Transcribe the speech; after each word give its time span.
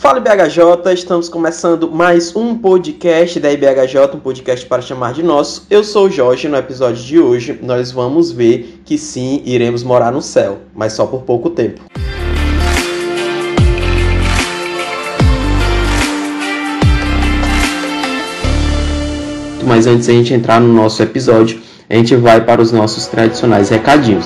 Fala 0.00 0.16
IBHJ, 0.16 0.94
estamos 0.94 1.28
começando 1.28 1.90
mais 1.90 2.34
um 2.34 2.56
podcast 2.56 3.38
da 3.38 3.52
IBHJ, 3.52 3.98
um 4.14 4.18
podcast 4.18 4.64
para 4.64 4.80
chamar 4.80 5.12
de 5.12 5.22
nosso. 5.22 5.66
Eu 5.68 5.84
sou 5.84 6.06
o 6.06 6.10
Jorge, 6.10 6.48
no 6.48 6.56
episódio 6.56 7.04
de 7.04 7.20
hoje 7.20 7.60
nós 7.62 7.92
vamos 7.92 8.32
ver 8.32 8.80
que 8.82 8.96
sim, 8.96 9.42
iremos 9.44 9.82
morar 9.82 10.10
no 10.10 10.22
céu, 10.22 10.60
mas 10.74 10.94
só 10.94 11.04
por 11.04 11.20
pouco 11.24 11.50
tempo. 11.50 11.82
Mas 19.66 19.86
antes 19.86 20.06
de 20.06 20.12
a 20.12 20.14
gente 20.14 20.32
entrar 20.32 20.62
no 20.62 20.72
nosso 20.72 21.02
episódio, 21.02 21.60
a 21.90 21.94
gente 21.94 22.16
vai 22.16 22.42
para 22.42 22.62
os 22.62 22.72
nossos 22.72 23.06
tradicionais 23.06 23.68
recadinhos. 23.68 24.24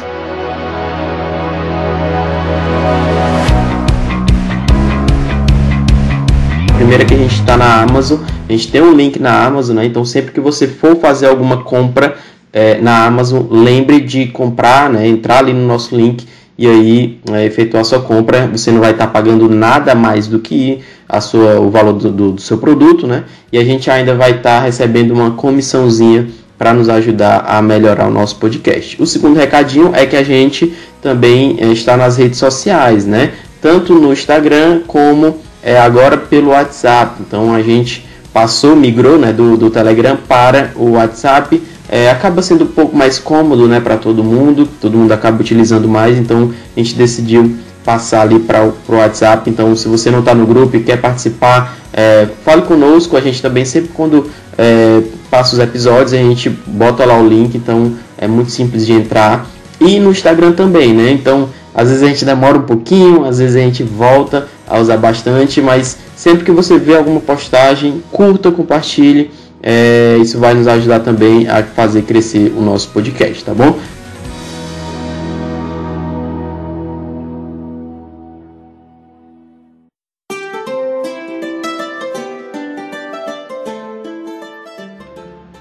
Primeiro 6.84 7.06
que 7.06 7.14
a 7.14 7.16
gente 7.16 7.40
está 7.40 7.56
na 7.56 7.80
Amazon, 7.80 8.20
a 8.46 8.52
gente 8.52 8.70
tem 8.70 8.82
um 8.82 8.92
link 8.92 9.18
na 9.18 9.46
Amazon, 9.46 9.76
né? 9.76 9.86
Então 9.86 10.04
sempre 10.04 10.32
que 10.32 10.38
você 10.38 10.68
for 10.68 10.94
fazer 10.96 11.26
alguma 11.26 11.62
compra 11.62 12.14
é, 12.52 12.78
na 12.78 13.06
Amazon, 13.06 13.46
lembre 13.50 14.02
de 14.02 14.26
comprar, 14.26 14.90
né? 14.90 15.08
Entrar 15.08 15.38
ali 15.38 15.54
no 15.54 15.66
nosso 15.66 15.96
link 15.96 16.26
e 16.58 16.66
aí 16.66 17.18
é, 17.32 17.46
efetuar 17.46 17.86
sua 17.86 18.00
compra. 18.00 18.46
Você 18.48 18.70
não 18.70 18.80
vai 18.80 18.90
estar 18.90 19.06
tá 19.06 19.12
pagando 19.12 19.48
nada 19.48 19.94
mais 19.94 20.26
do 20.26 20.38
que 20.40 20.80
a 21.08 21.22
sua, 21.22 21.58
o 21.58 21.70
valor 21.70 21.94
do, 21.94 22.12
do, 22.12 22.32
do 22.32 22.40
seu 22.42 22.58
produto, 22.58 23.06
né? 23.06 23.24
E 23.50 23.56
a 23.56 23.64
gente 23.64 23.90
ainda 23.90 24.14
vai 24.14 24.32
estar 24.32 24.58
tá 24.58 24.60
recebendo 24.60 25.12
uma 25.12 25.30
comissãozinha 25.30 26.28
para 26.58 26.74
nos 26.74 26.90
ajudar 26.90 27.46
a 27.48 27.62
melhorar 27.62 28.08
o 28.08 28.10
nosso 28.10 28.36
podcast. 28.36 29.02
O 29.02 29.06
segundo 29.06 29.38
recadinho 29.38 29.90
é 29.94 30.04
que 30.04 30.16
a 30.16 30.22
gente 30.22 30.74
também 31.00 31.56
é, 31.60 31.66
está 31.68 31.96
nas 31.96 32.18
redes 32.18 32.38
sociais, 32.38 33.06
né? 33.06 33.32
Tanto 33.62 33.94
no 33.94 34.12
Instagram 34.12 34.82
como 34.86 35.38
é, 35.64 35.78
agora 35.78 36.18
pelo 36.18 36.50
WhatsApp. 36.50 37.22
Então 37.26 37.54
a 37.54 37.62
gente 37.62 38.06
passou, 38.32 38.76
migrou 38.76 39.18
né, 39.18 39.32
do, 39.32 39.56
do 39.56 39.70
Telegram 39.70 40.16
para 40.16 40.72
o 40.76 40.92
WhatsApp. 40.92 41.62
É, 41.88 42.10
acaba 42.10 42.42
sendo 42.42 42.64
um 42.64 42.68
pouco 42.68 42.94
mais 42.94 43.18
cômodo 43.18 43.66
né, 43.66 43.80
para 43.80 43.96
todo 43.96 44.22
mundo, 44.22 44.68
todo 44.80 44.96
mundo 44.96 45.12
acaba 45.12 45.40
utilizando 45.40 45.88
mais, 45.88 46.18
então 46.18 46.52
a 46.76 46.80
gente 46.80 46.94
decidiu 46.94 47.56
passar 47.84 48.22
ali 48.22 48.38
para 48.38 48.64
o 48.64 48.74
WhatsApp. 48.88 49.48
Então, 49.48 49.76
se 49.76 49.86
você 49.88 50.10
não 50.10 50.20
está 50.20 50.34
no 50.34 50.46
grupo 50.46 50.76
e 50.76 50.82
quer 50.82 51.00
participar, 51.00 51.76
é, 51.92 52.26
fale 52.44 52.62
conosco. 52.62 53.16
A 53.16 53.20
gente 53.20 53.40
também, 53.40 53.64
sempre 53.64 53.90
quando 53.92 54.28
é, 54.56 55.02
passa 55.30 55.54
os 55.54 55.60
episódios, 55.60 56.14
a 56.14 56.16
gente 56.16 56.48
bota 56.48 57.04
lá 57.04 57.18
o 57.18 57.28
link, 57.28 57.54
então 57.54 57.92
é 58.16 58.26
muito 58.26 58.50
simples 58.50 58.86
de 58.86 58.92
entrar. 58.92 59.46
E 59.78 60.00
no 60.00 60.10
Instagram 60.10 60.52
também, 60.52 60.94
né? 60.94 61.10
Então, 61.10 61.50
às 61.74 61.88
vezes 61.88 62.02
a 62.02 62.06
gente 62.06 62.24
demora 62.24 62.56
um 62.56 62.62
pouquinho, 62.62 63.24
às 63.24 63.38
vezes 63.38 63.56
a 63.56 63.60
gente 63.60 63.82
volta 63.82 64.48
a 64.66 64.78
usar 64.78 64.96
bastante, 64.96 65.60
mas 65.60 65.98
sempre 66.16 66.44
que 66.44 66.50
você 66.50 66.78
vê 66.78 66.96
alguma 66.96 67.20
postagem, 67.20 68.02
curta, 68.10 68.50
compartilhe. 68.50 69.30
É, 69.62 70.18
isso 70.20 70.38
vai 70.38 70.54
nos 70.54 70.68
ajudar 70.68 71.00
também 71.00 71.48
a 71.48 71.62
fazer 71.62 72.02
crescer 72.02 72.52
o 72.56 72.60
nosso 72.60 72.90
podcast, 72.90 73.44
tá 73.44 73.54
bom? 73.54 73.78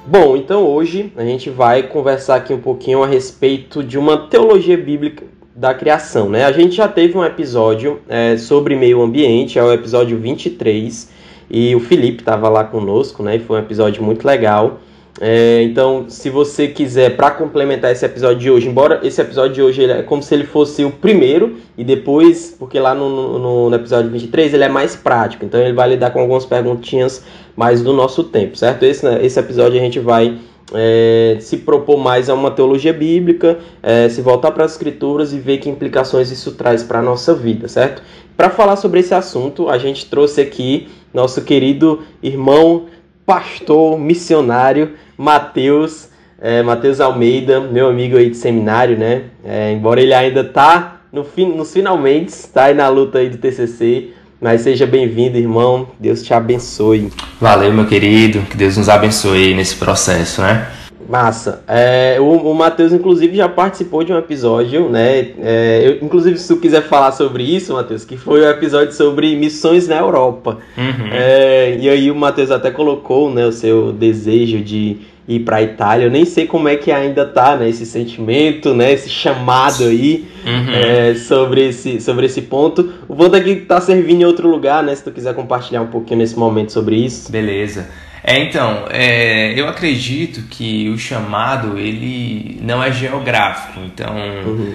Bom, 0.06 0.38
então 0.38 0.64
hoje 0.68 1.12
a 1.16 1.24
gente 1.24 1.50
vai 1.50 1.82
conversar 1.82 2.36
aqui 2.36 2.54
um 2.54 2.60
pouquinho 2.60 3.02
a 3.02 3.08
respeito 3.08 3.84
de 3.84 3.98
uma 3.98 4.28
teologia 4.28 4.78
bíblica 4.78 5.26
da 5.56 5.74
criação, 5.74 6.30
né? 6.30 6.46
A 6.46 6.52
gente 6.52 6.76
já 6.76 6.88
teve 6.88 7.18
um 7.18 7.24
episódio 7.24 8.00
é, 8.10 8.38
sobre 8.38 8.76
meio 8.76 9.02
ambiente, 9.02 9.60
é 9.60 9.64
o 9.64 9.72
episódio 9.72 10.18
23, 10.18 11.12
e 11.50 11.76
o 11.76 11.80
Felipe 11.80 12.22
estava 12.22 12.50
lá 12.50 12.64
conosco, 12.64 13.22
né? 13.22 13.36
E 13.36 13.40
foi 13.40 13.58
um 13.58 13.60
episódio 13.60 14.02
muito 14.04 14.26
legal. 14.26 14.80
É, 15.22 15.62
então, 15.62 16.06
se 16.10 16.30
você 16.30 16.68
quiser, 16.68 17.16
para 17.16 17.30
complementar 17.30 17.92
esse 17.92 18.04
episódio 18.04 18.40
de 18.40 18.50
hoje, 18.50 18.68
embora 18.68 19.00
esse 19.04 19.22
episódio 19.22 19.54
de 19.54 19.62
hoje 19.62 19.86
é 19.86 20.02
como 20.02 20.24
se 20.24 20.34
ele 20.34 20.44
fosse 20.44 20.84
o 20.84 20.90
primeiro, 20.90 21.58
e 21.78 21.84
depois, 21.84 22.56
porque 22.58 22.80
lá 22.80 22.96
no, 22.96 23.38
no, 23.38 23.70
no, 23.70 23.76
episódio 23.76 24.10
23 24.10 24.56
ele 24.56 24.64
é 24.64 24.70
mais 24.70 24.96
prático, 24.96 25.46
então 25.46 25.62
ele 25.62 25.74
vai 25.74 25.90
lidar 25.90 26.10
com 26.10 26.20
algumas 26.20 26.48
perguntinhas 26.48 27.24
mais 27.56 27.84
do 27.84 27.94
nosso 27.94 28.24
tempo, 28.24 28.58
certo? 28.58 28.84
Esse, 28.84 29.06
né, 29.06 29.24
esse 29.24 29.40
episódio 29.40 29.80
a 29.80 29.84
gente 29.84 30.00
vai 30.00 30.40
é, 30.74 31.38
se 31.40 31.58
propor 31.58 31.98
mais 31.98 32.30
a 32.30 32.34
uma 32.34 32.52
teologia 32.52 32.94
bíblica, 32.94 33.60
é, 33.82 34.10
se 34.10 34.22
voltar 34.22 34.52
para 34.52 34.66
as 34.66 34.72
escrituras 34.72 35.34
e 35.34 35.40
ver 35.40 35.58
que 35.58 35.70
implicações 35.70 36.32
isso 36.32 36.54
traz 36.54 36.84
para 36.84 37.00
a 37.00 37.02
nossa 37.02 37.34
vida, 37.34 37.68
certo? 37.68 38.02
Para 38.36 38.50
falar 38.50 38.76
sobre 38.76 39.00
esse 39.00 39.14
assunto, 39.14 39.70
a 39.70 39.78
gente 39.78 40.08
trouxe 40.08 40.42
aqui 40.42 40.88
nosso 41.14 41.44
querido 41.44 42.02
irmão, 42.22 42.86
pastor, 43.26 44.00
missionário, 44.00 44.94
Mateus, 45.18 46.10
é, 46.42 46.62
Mateus 46.64 47.00
Almeida, 47.00 47.62
meu 47.62 47.88
amigo 47.88 48.18
aí 48.18 48.30
de 48.30 48.38
seminário, 48.38 48.98
né? 48.98 49.26
É, 49.46 49.72
embora 49.72 50.02
ele 50.02 50.14
ainda 50.14 50.44
tá 50.44 51.02
no 51.12 51.26
nos 51.56 51.72
finalmente, 51.72 52.30
está 52.30 52.66
aí 52.66 52.74
na 52.74 52.90
luta 52.90 53.20
aí 53.20 53.30
do 53.30 53.38
TCC, 53.38 54.10
mas 54.44 54.60
seja 54.60 54.86
bem-vindo, 54.86 55.38
irmão. 55.38 55.88
Deus 55.98 56.22
te 56.22 56.34
abençoe. 56.34 57.10
Valeu, 57.40 57.72
meu 57.72 57.88
querido. 57.88 58.42
Que 58.42 58.58
Deus 58.58 58.76
nos 58.76 58.90
abençoe 58.90 59.54
nesse 59.56 59.78
processo, 59.78 60.42
né? 60.42 60.68
Massa. 61.08 61.64
É, 61.66 62.18
o, 62.20 62.26
o 62.26 62.54
Matheus, 62.54 62.92
inclusive, 62.92 63.38
já 63.38 63.48
participou 63.48 64.04
de 64.04 64.12
um 64.12 64.18
episódio, 64.18 64.90
né? 64.90 65.30
É, 65.42 65.84
eu, 65.86 66.06
inclusive, 66.06 66.38
se 66.38 66.54
tu 66.54 66.60
quiser 66.60 66.82
falar 66.82 67.14
sobre 67.14 67.44
isso, 67.44 67.74
Matheus, 67.74 68.04
que 68.04 68.18
foi 68.18 68.42
o 68.42 68.46
um 68.46 68.50
episódio 68.50 68.92
sobre 68.92 69.34
missões 69.38 69.88
na 69.88 69.96
Europa. 69.96 70.58
Uhum. 70.78 71.08
É, 71.14 71.78
e 71.80 71.88
aí 71.88 72.12
o 72.12 72.16
Matheus 72.16 72.52
até 72.52 72.70
colocou 72.70 73.34
né, 73.34 73.46
o 73.46 73.52
seu 73.54 73.94
desejo 73.94 74.60
de 74.60 74.98
ir 75.28 75.40
para 75.42 75.58
a 75.58 75.62
Itália. 75.62 76.06
Eu 76.06 76.12
nem 76.12 76.26
sei 76.26 76.46
como 76.46 76.68
é 76.68 76.76
que 76.76 76.92
ainda 76.92 77.26
tá, 77.26 77.56
né, 77.56 77.70
esse 77.70 77.86
sentimento, 77.86 78.74
né, 78.74 78.92
esse 78.92 79.10
chamado 79.10 79.86
aí 79.86 80.28
uhum. 80.46 80.74
é, 80.74 81.16
sobre, 81.16 81.70
esse, 81.70 82.02
sobre 82.02 82.26
esse 82.26 82.42
ponto. 82.42 82.94
O 83.08 83.16
ponto 83.16 83.36
aqui 83.36 83.56
tá 83.56 83.80
servindo 83.80 84.22
em 84.22 84.26
outro 84.26 84.50
lugar, 84.50 84.84
né, 84.84 84.94
se 84.96 85.04
tu 85.04 85.12
quiser 85.12 85.34
compartilhar 85.34 85.82
um 85.82 85.88
pouquinho 85.88 86.20
nesse 86.20 86.38
momento 86.38 86.72
sobre 86.72 86.96
isso. 86.96 87.32
Beleza. 87.32 87.88
É, 88.24 88.40
então, 88.40 88.86
é, 88.90 89.60
eu 89.60 89.68
acredito 89.68 90.44
que 90.50 90.90
o 90.90 90.98
chamado, 90.98 91.78
ele 91.78 92.60
não 92.62 92.82
é 92.84 92.92
geográfico, 92.92 93.80
então... 93.86 94.16
Uhum. 94.16 94.74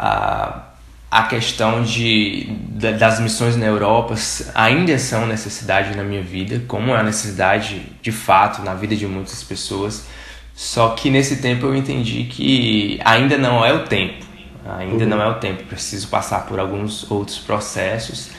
A 0.00 0.67
a 1.10 1.22
questão 1.22 1.82
de, 1.82 2.46
das 2.98 3.18
missões 3.18 3.56
na 3.56 3.64
Europa 3.64 4.14
ainda 4.54 4.98
são 4.98 5.26
necessidade 5.26 5.96
na 5.96 6.04
minha 6.04 6.22
vida, 6.22 6.62
como 6.68 6.92
é 6.92 7.00
a 7.00 7.02
necessidade 7.02 7.82
de 8.02 8.12
fato 8.12 8.62
na 8.62 8.74
vida 8.74 8.94
de 8.94 9.06
muitas 9.06 9.42
pessoas. 9.42 10.06
Só 10.54 10.90
que 10.90 11.08
nesse 11.08 11.36
tempo 11.36 11.66
eu 11.66 11.74
entendi 11.74 12.24
que 12.24 13.00
ainda 13.04 13.38
não 13.38 13.64
é 13.64 13.72
o 13.72 13.84
tempo, 13.84 14.26
ainda 14.66 15.04
uhum. 15.04 15.10
não 15.10 15.22
é 15.22 15.28
o 15.28 15.34
tempo. 15.36 15.64
Preciso 15.64 16.08
passar 16.08 16.44
por 16.46 16.60
alguns 16.60 17.10
outros 17.10 17.38
processos 17.38 18.30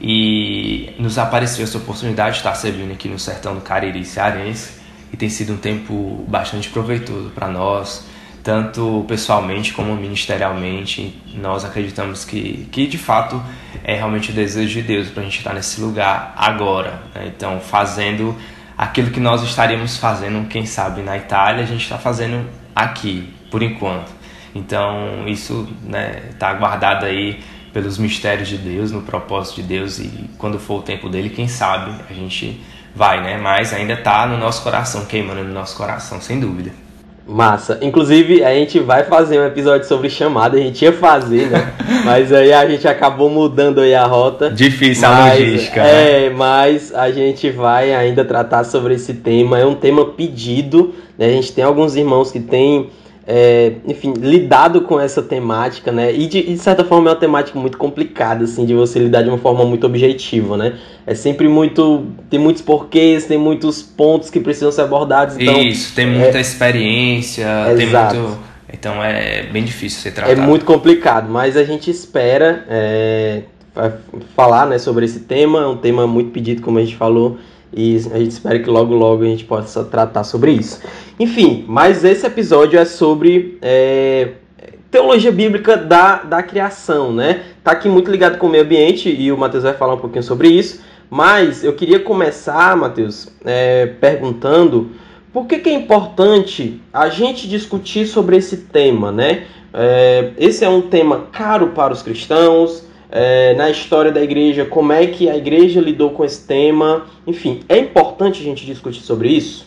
e 0.00 0.94
nos 0.98 1.18
apareceu 1.18 1.64
essa 1.64 1.76
oportunidade 1.76 2.32
de 2.32 2.36
estar 2.38 2.54
servindo 2.54 2.92
aqui 2.92 3.08
no 3.08 3.18
sertão 3.18 3.54
do 3.54 3.60
Cariri 3.60 4.04
cearense 4.04 4.72
e 5.12 5.16
tem 5.16 5.28
sido 5.28 5.52
um 5.52 5.56
tempo 5.58 6.24
bastante 6.26 6.70
proveitoso 6.70 7.30
para 7.30 7.48
nós 7.48 8.06
tanto 8.44 9.06
pessoalmente 9.08 9.72
como 9.72 9.96
ministerialmente, 9.96 11.18
nós 11.34 11.64
acreditamos 11.64 12.26
que, 12.26 12.68
que 12.70 12.86
de 12.86 12.98
fato 12.98 13.42
é 13.82 13.94
realmente 13.94 14.30
o 14.30 14.34
desejo 14.34 14.74
de 14.74 14.82
Deus 14.82 15.08
para 15.08 15.22
a 15.22 15.24
gente 15.24 15.38
estar 15.38 15.54
nesse 15.54 15.80
lugar 15.80 16.34
agora. 16.36 17.00
Né? 17.14 17.32
Então, 17.34 17.58
fazendo 17.58 18.36
aquilo 18.76 19.10
que 19.10 19.18
nós 19.18 19.42
estaríamos 19.42 19.96
fazendo, 19.96 20.46
quem 20.46 20.66
sabe, 20.66 21.00
na 21.00 21.16
Itália, 21.16 21.64
a 21.64 21.66
gente 21.66 21.82
está 21.82 21.96
fazendo 21.96 22.46
aqui, 22.76 23.32
por 23.50 23.62
enquanto. 23.62 24.12
Então, 24.54 25.26
isso 25.26 25.66
está 25.82 25.90
né, 25.90 26.22
tá 26.38 26.52
guardado 26.52 27.06
aí 27.06 27.42
pelos 27.72 27.96
mistérios 27.96 28.46
de 28.46 28.58
Deus, 28.58 28.92
no 28.92 29.00
propósito 29.00 29.62
de 29.62 29.68
Deus, 29.68 29.98
e 29.98 30.30
quando 30.36 30.58
for 30.58 30.80
o 30.80 30.82
tempo 30.82 31.08
dele, 31.08 31.30
quem 31.30 31.48
sabe 31.48 31.92
a 32.08 32.12
gente 32.12 32.60
vai, 32.94 33.22
né? 33.22 33.38
Mas 33.38 33.72
ainda 33.72 33.94
está 33.94 34.26
no 34.26 34.36
nosso 34.36 34.62
coração, 34.62 35.06
queimando 35.06 35.42
no 35.42 35.52
nosso 35.52 35.76
coração, 35.76 36.20
sem 36.20 36.38
dúvida. 36.38 36.83
Massa. 37.26 37.78
Inclusive, 37.80 38.44
a 38.44 38.52
gente 38.52 38.78
vai 38.78 39.04
fazer 39.04 39.40
um 39.40 39.46
episódio 39.46 39.88
sobre 39.88 40.10
chamada, 40.10 40.58
a 40.58 40.60
gente 40.60 40.84
ia 40.84 40.92
fazer, 40.92 41.48
né? 41.48 41.72
mas 42.04 42.30
aí 42.32 42.52
a 42.52 42.68
gente 42.68 42.86
acabou 42.86 43.30
mudando 43.30 43.80
aí 43.80 43.94
a 43.94 44.04
rota. 44.04 44.50
Difícil 44.50 45.08
mas, 45.08 45.18
a 45.18 45.34
logística. 45.34 45.80
É, 45.80 46.28
né? 46.28 46.36
mas 46.36 46.94
a 46.94 47.10
gente 47.10 47.50
vai 47.50 47.94
ainda 47.94 48.24
tratar 48.24 48.64
sobre 48.64 48.94
esse 48.94 49.14
tema. 49.14 49.58
É 49.58 49.64
um 49.64 49.74
tema 49.74 50.04
pedido, 50.04 50.94
né? 51.16 51.26
A 51.26 51.30
gente 51.30 51.52
tem 51.52 51.64
alguns 51.64 51.96
irmãos 51.96 52.30
que 52.30 52.40
têm 52.40 52.90
é, 53.26 53.72
enfim, 53.86 54.12
lidado 54.12 54.82
com 54.82 55.00
essa 55.00 55.22
temática, 55.22 55.90
né? 55.90 56.12
E 56.12 56.26
de, 56.26 56.42
de, 56.42 56.58
certa 56.58 56.84
forma 56.84 57.08
é 57.08 57.12
uma 57.12 57.18
temática 57.18 57.58
muito 57.58 57.78
complicada, 57.78 58.44
assim, 58.44 58.66
de 58.66 58.74
você 58.74 58.98
lidar 58.98 59.22
de 59.22 59.30
uma 59.30 59.38
forma 59.38 59.64
muito 59.64 59.86
objetiva, 59.86 60.56
né? 60.56 60.74
É 61.06 61.14
sempre 61.14 61.48
muito. 61.48 62.06
Tem 62.28 62.38
muitos 62.38 62.60
porquês, 62.60 63.24
tem 63.24 63.38
muitos 63.38 63.82
pontos 63.82 64.28
que 64.28 64.40
precisam 64.40 64.70
ser 64.70 64.82
abordados. 64.82 65.36
Então, 65.38 65.60
Isso, 65.62 65.94
tem 65.94 66.06
muita 66.06 66.38
é, 66.38 66.40
experiência, 66.40 67.44
é, 67.44 67.74
tem 67.74 67.86
exato. 67.86 68.16
muito. 68.16 68.54
Então 68.72 69.02
é 69.02 69.44
bem 69.44 69.64
difícil 69.64 70.00
ser 70.00 70.10
tratado. 70.10 70.40
É 70.40 70.44
muito 70.44 70.64
complicado, 70.64 71.30
mas 71.30 71.56
a 71.56 71.64
gente 71.64 71.90
espera 71.90 72.64
é, 72.68 73.42
falar 74.36 74.66
né, 74.66 74.78
sobre 74.78 75.04
esse 75.04 75.20
tema, 75.20 75.60
é 75.60 75.66
um 75.66 75.76
tema 75.76 76.06
muito 76.06 76.30
pedido, 76.30 76.60
como 76.60 76.78
a 76.78 76.82
gente 76.82 76.96
falou, 76.96 77.38
e 77.76 77.96
a 78.12 78.18
gente 78.18 78.30
espera 78.30 78.58
que 78.58 78.70
logo 78.70 78.94
logo 78.94 79.22
a 79.22 79.26
gente 79.26 79.44
possa 79.44 79.82
tratar 79.84 80.24
sobre 80.24 80.52
isso. 80.52 80.80
Enfim, 81.18 81.64
mas 81.66 82.04
esse 82.04 82.26
episódio 82.26 82.78
é 82.78 82.84
sobre 82.84 83.58
é, 83.60 84.32
teologia 84.90 85.32
bíblica 85.32 85.76
da, 85.76 86.22
da 86.22 86.42
criação, 86.42 87.12
né? 87.12 87.42
Tá 87.64 87.72
aqui 87.72 87.88
muito 87.88 88.10
ligado 88.10 88.38
com 88.38 88.46
o 88.46 88.50
meio 88.50 88.62
ambiente 88.62 89.08
e 89.10 89.32
o 89.32 89.36
Matheus 89.36 89.64
vai 89.64 89.74
falar 89.74 89.94
um 89.94 89.98
pouquinho 89.98 90.22
sobre 90.22 90.48
isso. 90.48 90.82
Mas 91.10 91.64
eu 91.64 91.72
queria 91.72 91.98
começar, 91.98 92.76
Matheus, 92.76 93.28
é, 93.44 93.86
perguntando 93.86 94.90
por 95.32 95.46
que, 95.46 95.58
que, 95.58 95.68
é 95.68 95.74
importante 95.74 96.80
a 96.92 97.08
gente 97.08 97.48
discutir 97.48 98.06
sobre 98.06 98.36
esse 98.36 98.58
tema, 98.58 99.10
né? 99.10 99.46
É, 99.72 100.30
esse 100.38 100.64
é 100.64 100.68
um 100.68 100.82
tema 100.82 101.26
caro 101.32 101.68
para 101.68 101.92
os 101.92 102.02
cristãos, 102.02 102.84
é, 103.10 103.54
na 103.54 103.70
história 103.70 104.10
da 104.10 104.22
igreja, 104.22 104.64
como 104.64 104.92
é 104.92 105.06
que 105.06 105.28
a 105.28 105.36
igreja 105.36 105.80
lidou 105.80 106.10
com 106.10 106.24
esse 106.24 106.46
tema. 106.46 107.06
Enfim, 107.26 107.60
é 107.68 107.78
importante 107.78 108.40
a 108.40 108.44
gente 108.44 108.66
discutir 108.66 109.00
sobre 109.00 109.28
isso? 109.28 109.66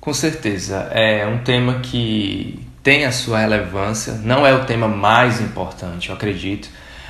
Com 0.00 0.12
certeza. 0.12 0.88
É 0.92 1.26
um 1.26 1.38
tema 1.38 1.80
que 1.80 2.58
tem 2.82 3.04
a 3.04 3.12
sua 3.12 3.40
relevância, 3.40 4.14
não 4.24 4.46
é 4.46 4.54
o 4.54 4.64
tema 4.64 4.88
mais 4.88 5.40
importante, 5.40 6.08
eu 6.08 6.14
acredito, 6.14 6.68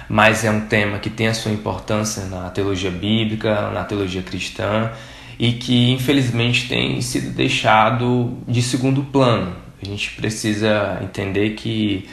mas 0.09 0.45
é 0.45 0.51
um 0.51 0.67
tema 0.67 0.99
que 0.99 1.09
tem 1.09 1.29
a 1.29 1.35
sua 1.35 1.53
importância 1.53 2.25
na 2.25 2.51
teologia 2.51 2.91
bíblica, 2.91 3.71
na 3.71 3.85
teologia 3.85 4.23
cristã 4.23 4.91
e 5.39 5.53
que 5.53 5.93
infelizmente 5.93 6.69
tem 6.69 7.01
sido 7.01 7.31
deixado 7.31 8.37
de 8.47 8.61
segundo 8.61 9.05
plano. 9.05 9.55
A 9.81 9.87
gente 9.87 10.11
precisa 10.11 10.99
entender 11.03 11.51
que 11.51 12.07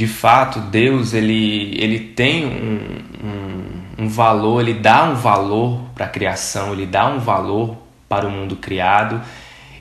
de 0.00 0.06
fato 0.06 0.60
Deus 0.60 1.12
ele, 1.12 1.74
ele 1.78 1.98
tem 2.00 2.46
um, 2.46 3.02
um, 3.22 4.04
um 4.04 4.08
valor, 4.08 4.62
ele 4.62 4.72
dá 4.72 5.04
um 5.04 5.14
valor 5.14 5.78
para 5.94 6.06
a 6.06 6.08
criação, 6.08 6.72
ele 6.72 6.86
dá 6.86 7.06
um 7.06 7.18
valor 7.18 7.76
para 8.08 8.26
o 8.26 8.30
mundo 8.30 8.56
criado 8.56 9.20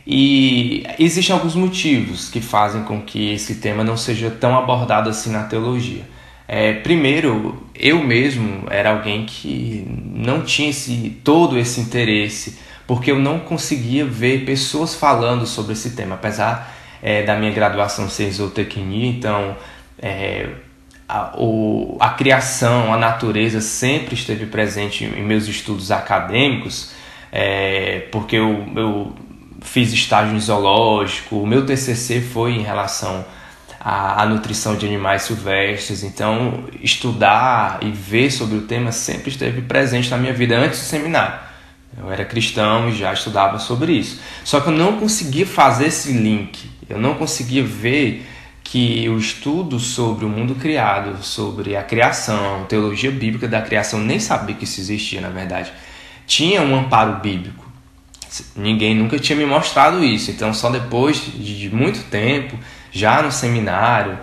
e 0.06 0.86
existem 1.00 1.34
alguns 1.34 1.56
motivos 1.56 2.30
que 2.30 2.42
fazem 2.42 2.84
com 2.84 3.02
que 3.02 3.32
esse 3.32 3.62
tema 3.62 3.82
não 3.82 3.96
seja 3.96 4.30
tão 4.30 4.58
abordado 4.58 5.10
assim 5.10 5.32
na 5.32 5.44
teologia. 5.44 6.02
É, 6.46 6.74
primeiro, 6.74 7.66
eu 7.74 8.04
mesmo 8.04 8.66
era 8.70 8.90
alguém 8.90 9.26
que 9.26 9.88
não 9.88 10.42
tinha 10.42 10.70
esse, 10.70 11.18
todo 11.24 11.58
esse 11.58 11.80
interesse, 11.80 12.60
porque 12.86 13.10
eu 13.10 13.20
não 13.20 13.40
conseguia 13.40 14.04
ver 14.04 14.44
pessoas 14.44 14.94
falando 14.94 15.46
sobre 15.46 15.72
esse 15.72 15.92
tema, 15.92 16.16
apesar 16.16 16.76
é, 17.02 17.24
da 17.24 17.38
minha 17.38 17.54
graduação 17.54 18.10
ser 18.10 18.30
zootecnia, 18.32 19.10
então 19.10 19.56
é, 20.02 20.50
a, 21.08 21.34
o, 21.38 21.98
a 22.00 22.10
criação, 22.10 22.94
a 22.94 22.98
natureza 22.98 23.62
sempre 23.62 24.14
esteve 24.14 24.46
presente 24.46 25.04
em 25.04 25.24
meus 25.24 25.48
estudos 25.48 25.92
acadêmicos, 25.92 26.92
é, 27.32 28.08
porque 28.12 28.36
eu, 28.36 28.68
eu 28.76 29.16
fiz 29.62 29.92
estágio 29.92 30.36
em 30.36 30.40
zoológico, 30.40 31.38
o 31.38 31.48
meu 31.48 31.66
TCC 31.66 32.22
foi 32.22 32.54
em 32.54 32.62
relação 32.62 33.26
à, 33.80 34.22
à 34.22 34.26
nutrição 34.26 34.76
de 34.76 34.86
animais 34.86 35.24
silvestres, 35.24 36.04
então 36.04 36.66
estudar 36.82 37.80
e 37.82 37.90
ver 37.90 38.32
sobre 38.32 38.58
o 38.58 38.62
tema 38.62 38.92
sempre 38.92 39.30
esteve 39.30 39.62
presente 39.62 40.10
na 40.10 40.18
minha 40.18 40.34
vida 40.34 40.58
antes 40.58 40.80
do 40.80 40.86
seminário. 40.86 41.50
Eu 41.98 42.12
era 42.12 42.24
cristão 42.24 42.88
e 42.88 42.96
já 42.96 43.12
estudava 43.12 43.58
sobre 43.58 43.94
isso. 43.94 44.22
Só 44.44 44.62
que 44.62 44.70
eu 44.70 44.74
não 44.74 44.98
conseguia 44.98 45.46
fazer 45.46 45.88
esse 45.88 46.14
link, 46.14 46.70
eu 46.88 47.00
não 47.00 47.16
conseguia 47.16 47.64
ver 47.64 48.26
que 48.72 49.10
o 49.10 49.18
estudo 49.18 49.80
sobre 49.80 50.26
o 50.26 50.30
mundo 50.30 50.54
criado, 50.54 51.24
sobre 51.24 51.76
a 51.76 51.82
criação, 51.82 52.66
teologia 52.66 53.10
bíblica 53.10 53.48
da 53.48 53.62
criação, 53.62 54.00
nem 54.00 54.20
sabia 54.20 54.56
que 54.56 54.64
isso 54.64 54.80
existia, 54.80 55.20
na 55.20 55.30
verdade, 55.30 55.74
tinha 56.28 56.62
um 56.62 56.78
amparo 56.78 57.20
bíblico. 57.20 57.68
Ninguém 58.56 58.94
nunca 58.94 59.18
tinha 59.18 59.36
me 59.36 59.44
mostrado 59.44 60.04
isso, 60.04 60.30
então 60.30 60.54
só 60.54 60.70
depois 60.70 61.20
de 61.20 61.68
muito 61.74 62.12
tempo, 62.12 62.56
já 62.92 63.24
no 63.24 63.32
seminário, 63.32 64.20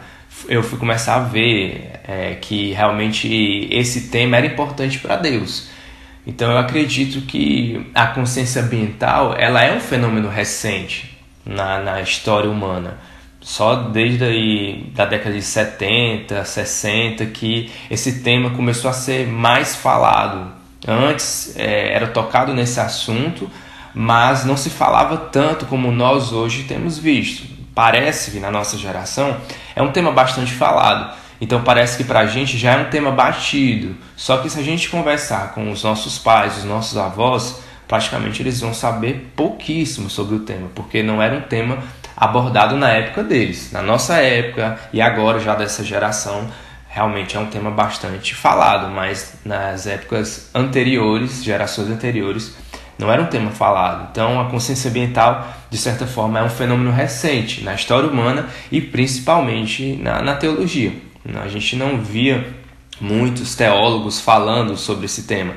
eu 0.49 0.63
fui 0.63 0.79
começar 0.79 1.17
a 1.17 1.21
ver 1.25 1.91
é, 2.07 2.37
que 2.41 2.71
realmente 2.71 3.67
esse 3.69 4.11
tema 4.11 4.37
era 4.37 4.47
importante 4.47 5.01
para 5.01 5.17
Deus. 5.17 5.71
Então 6.25 6.53
eu 6.53 6.59
acredito 6.59 7.23
que 7.23 7.85
a 7.93 8.07
consciência 8.07 8.63
ambiental 8.63 9.35
ela 9.37 9.65
é 9.65 9.75
um 9.75 9.81
fenômeno 9.81 10.29
recente 10.29 11.19
na, 11.45 11.81
na 11.81 12.01
história 12.01 12.49
humana 12.49 12.97
só 13.47 13.77
desde 13.77 14.25
aí 14.25 14.91
da 14.93 15.07
década 15.07 15.33
de 15.33 15.41
70, 15.41 16.45
60 16.45 17.27
que 17.27 17.71
esse 17.89 18.21
tema 18.21 18.51
começou 18.51 18.91
a 18.91 18.93
ser 18.93 19.25
mais 19.29 19.77
falado. 19.77 20.51
Antes 20.87 21.55
é, 21.57 21.95
era 21.95 22.09
tocado 22.09 22.53
nesse 22.53 22.81
assunto, 22.81 23.49
mas 23.95 24.45
não 24.45 24.57
se 24.57 24.69
falava 24.69 25.17
tanto 25.17 25.65
como 25.67 25.93
nós 25.93 26.33
hoje 26.33 26.65
temos 26.65 26.99
visto. 26.99 27.47
Parece 27.73 28.33
que 28.33 28.41
na 28.41 28.51
nossa 28.51 28.77
geração 28.77 29.37
é 29.77 29.81
um 29.81 29.93
tema 29.93 30.11
bastante 30.11 30.53
falado. 30.53 31.15
Então 31.41 31.63
parece 31.63 31.97
que 31.99 32.03
para 32.03 32.21
a 32.21 32.27
gente 32.27 32.59
já 32.59 32.73
é 32.73 32.79
um 32.79 32.91
tema 32.91 33.13
batido. 33.13 33.95
Só 34.17 34.39
que 34.39 34.51
se 34.51 34.59
a 34.59 34.63
gente 34.65 34.89
conversar 34.89 35.55
com 35.55 35.71
os 35.71 35.85
nossos 35.85 36.19
pais, 36.19 36.59
os 36.59 36.65
nossos 36.65 36.99
avós, 36.99 37.61
praticamente 37.87 38.43
eles 38.43 38.61
vão 38.61 38.75
saber 38.75 39.31
pouquíssimo 39.37 40.11
sobre 40.11 40.35
o 40.35 40.41
tema, 40.41 40.69
porque 40.75 41.01
não 41.01 41.23
era 41.23 41.37
um 41.37 41.43
tema 41.43 41.79
abordado 42.17 42.77
na 42.77 42.91
época 42.91 43.23
deles. 43.23 43.71
Na 43.73 43.83
nossa 43.83 44.17
época 44.17 44.79
e 44.93 45.01
agora 45.01 45.39
já 45.39 45.55
dessa 45.55 45.85
geração, 45.85 46.49
realmente 46.89 47.37
é 47.37 47.41
um 47.41 47.47
tema 47.47 47.71
bastante 47.71 48.35
falado, 48.35 48.91
mas 48.91 49.35
nas 49.45 49.87
épocas 49.87 50.51
anteriores, 50.55 51.45
gerações 51.45 51.89
anteriores, 51.89 52.57
não 52.99 53.13
era 53.13 53.21
um 53.21 53.27
tema 53.27 53.51
falado. 53.51 54.09
Então, 54.11 54.41
a 54.41 54.47
consciência 54.47 54.89
ambiental, 54.89 55.47
de 55.69 55.77
certa 55.77 56.07
forma, 56.07 56.39
é 56.39 56.43
um 56.43 56.49
fenômeno 56.49 56.91
recente 56.91 57.63
na 57.63 57.75
história 57.75 58.09
humana 58.09 58.47
e 58.73 58.81
principalmente 58.81 59.97
na, 59.97 60.23
na 60.23 60.35
teologia. 60.35 60.93
A 61.43 61.49
gente 61.49 61.77
não 61.77 62.01
via 62.01 62.47
muitos 62.99 63.55
teólogos 63.55 64.21
falando 64.21 64.77
sobre 64.77 65.05
esse 65.05 65.25
tema. 65.25 65.53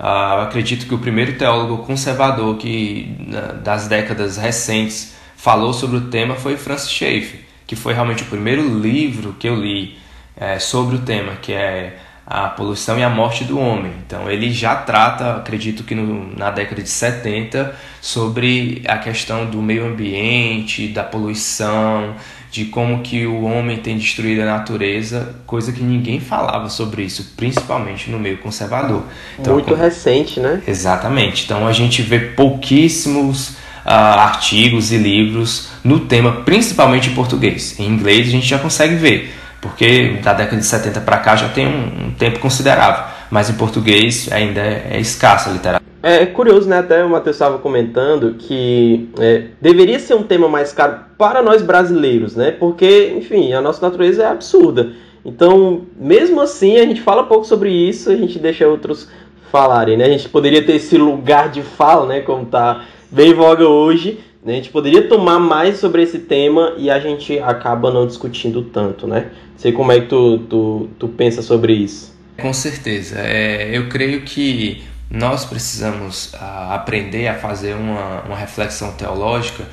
Uh, 0.00 0.42
acredito 0.42 0.86
que 0.86 0.94
o 0.94 0.98
primeiro 0.98 1.36
teólogo 1.36 1.84
conservador 1.84 2.56
que 2.56 3.16
das 3.62 3.88
décadas 3.88 4.36
recentes 4.36 5.17
falou 5.38 5.72
sobre 5.72 5.96
o 5.96 6.00
tema 6.02 6.34
foi 6.34 6.56
Francis 6.56 6.90
Schaeffer, 6.90 7.40
que 7.64 7.76
foi 7.76 7.94
realmente 7.94 8.24
o 8.24 8.26
primeiro 8.26 8.80
livro 8.80 9.36
que 9.38 9.48
eu 9.48 9.54
li 9.54 9.96
é, 10.36 10.58
sobre 10.58 10.96
o 10.96 10.98
tema, 10.98 11.36
que 11.36 11.52
é 11.52 11.96
a 12.26 12.48
poluição 12.48 12.98
e 12.98 13.04
a 13.04 13.08
morte 13.08 13.44
do 13.44 13.58
homem. 13.58 13.92
Então 14.04 14.28
ele 14.28 14.52
já 14.52 14.74
trata, 14.74 15.36
acredito 15.36 15.84
que 15.84 15.94
no, 15.94 16.36
na 16.36 16.50
década 16.50 16.82
de 16.82 16.90
70, 16.90 17.72
sobre 18.00 18.82
a 18.86 18.98
questão 18.98 19.46
do 19.46 19.62
meio 19.62 19.86
ambiente, 19.86 20.88
da 20.88 21.04
poluição, 21.04 22.16
de 22.50 22.64
como 22.64 23.00
que 23.02 23.24
o 23.24 23.44
homem 23.44 23.76
tem 23.76 23.96
destruído 23.96 24.42
a 24.42 24.44
natureza, 24.44 25.36
coisa 25.46 25.72
que 25.72 25.82
ninguém 25.82 26.18
falava 26.18 26.68
sobre 26.68 27.02
isso, 27.02 27.34
principalmente 27.36 28.10
no 28.10 28.18
meio 28.18 28.38
conservador. 28.38 29.04
Então, 29.38 29.54
Muito 29.54 29.74
recente, 29.74 30.40
né? 30.40 30.60
Exatamente. 30.66 31.44
Então 31.44 31.66
a 31.66 31.72
gente 31.72 32.02
vê 32.02 32.18
pouquíssimos 32.18 33.56
uh, 33.88 34.18
artigos 34.20 34.92
e 34.92 34.98
livros 34.98 35.70
no 35.82 36.00
tema, 36.00 36.42
principalmente 36.44 37.08
em 37.08 37.14
português. 37.14 37.80
Em 37.80 37.86
inglês 37.86 38.28
a 38.28 38.30
gente 38.30 38.46
já 38.46 38.58
consegue 38.58 38.94
ver, 38.94 39.32
porque 39.60 40.18
da 40.22 40.34
década 40.34 40.58
de 40.58 40.66
70 40.66 41.00
para 41.00 41.16
cá 41.16 41.34
já 41.34 41.48
tem 41.48 41.66
um, 41.66 42.08
um, 42.08 42.10
tempo 42.10 42.38
considerável, 42.38 43.04
mas 43.30 43.48
em 43.48 43.54
português 43.54 44.28
ainda 44.30 44.60
é, 44.60 44.88
é 44.92 45.00
escassa 45.00 45.48
a 45.48 45.52
literatura. 45.54 45.88
É 46.00 46.26
curioso, 46.26 46.68
né? 46.68 46.78
Até 46.78 47.04
o 47.04 47.10
Matheus 47.10 47.34
estava 47.34 47.58
comentando 47.58 48.34
que 48.38 49.08
é, 49.18 49.46
deveria 49.60 49.98
ser 49.98 50.14
um 50.14 50.22
tema 50.22 50.48
mais 50.48 50.72
caro 50.72 51.00
para 51.16 51.42
nós 51.42 51.60
brasileiros, 51.60 52.36
né? 52.36 52.52
Porque, 52.52 53.14
enfim, 53.16 53.52
a 53.52 53.60
nossa 53.60 53.84
natureza 53.84 54.22
é 54.22 54.26
absurda. 54.26 54.92
Então, 55.24 55.82
mesmo 55.98 56.40
assim, 56.40 56.76
a 56.76 56.84
gente 56.84 57.00
fala 57.00 57.24
pouco 57.24 57.44
sobre 57.44 57.70
isso, 57.70 58.10
a 58.10 58.16
gente 58.16 58.38
deixa 58.38 58.68
outros 58.68 59.08
falarem, 59.50 59.96
né? 59.96 60.04
A 60.04 60.10
gente 60.10 60.28
poderia 60.28 60.64
ter 60.64 60.76
esse 60.76 60.96
lugar 60.96 61.48
de 61.48 61.62
fala, 61.62 62.06
né? 62.06 62.20
Como 62.20 62.46
tá 62.46 62.84
bem 63.10 63.34
voga 63.34 63.66
hoje. 63.66 64.20
Né? 64.44 64.54
A 64.54 64.56
gente 64.56 64.70
poderia 64.70 65.08
tomar 65.08 65.38
mais 65.38 65.78
sobre 65.78 66.02
esse 66.02 66.18
tema 66.20 66.74
e 66.76 66.90
a 66.90 66.98
gente 67.00 67.38
acaba 67.38 67.90
não 67.90 68.06
discutindo 68.06 68.62
tanto, 68.62 69.06
né? 69.06 69.30
Sei 69.56 69.72
como 69.72 69.90
é 69.90 70.00
que 70.00 70.06
tu, 70.06 70.38
tu, 70.48 70.88
tu 70.98 71.08
pensa 71.08 71.42
sobre 71.42 71.72
isso. 71.72 72.16
Com 72.40 72.52
certeza. 72.52 73.18
É, 73.18 73.76
eu 73.76 73.88
creio 73.88 74.22
que 74.22 74.82
nós 75.10 75.44
precisamos 75.44 76.32
a, 76.34 76.44
ah, 76.44 76.74
aprender 76.76 77.26
a 77.26 77.34
fazer 77.34 77.74
uma, 77.74 78.22
uma 78.22 78.36
reflexão 78.36 78.92
teológica 78.92 79.64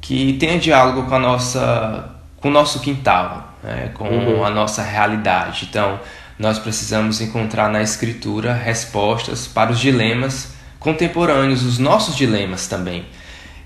que 0.00 0.32
tenha 0.34 0.58
diálogo 0.58 1.08
com 1.08 1.14
a 1.14 1.18
nossa 1.18 2.16
com 2.38 2.48
o 2.48 2.50
nosso 2.50 2.80
quintal, 2.80 3.54
né? 3.62 3.90
com 3.92 4.08
uhum. 4.08 4.44
a 4.44 4.50
nossa 4.50 4.82
realidade. 4.82 5.68
Então, 5.68 6.00
nós 6.38 6.58
precisamos 6.58 7.20
encontrar 7.20 7.68
na 7.68 7.82
escritura 7.82 8.54
respostas 8.54 9.46
para 9.46 9.70
os 9.70 9.78
dilemas 9.78 10.54
contemporâneos, 10.80 11.62
os 11.62 11.78
nossos 11.78 12.16
dilemas 12.16 12.66
também. 12.66 13.04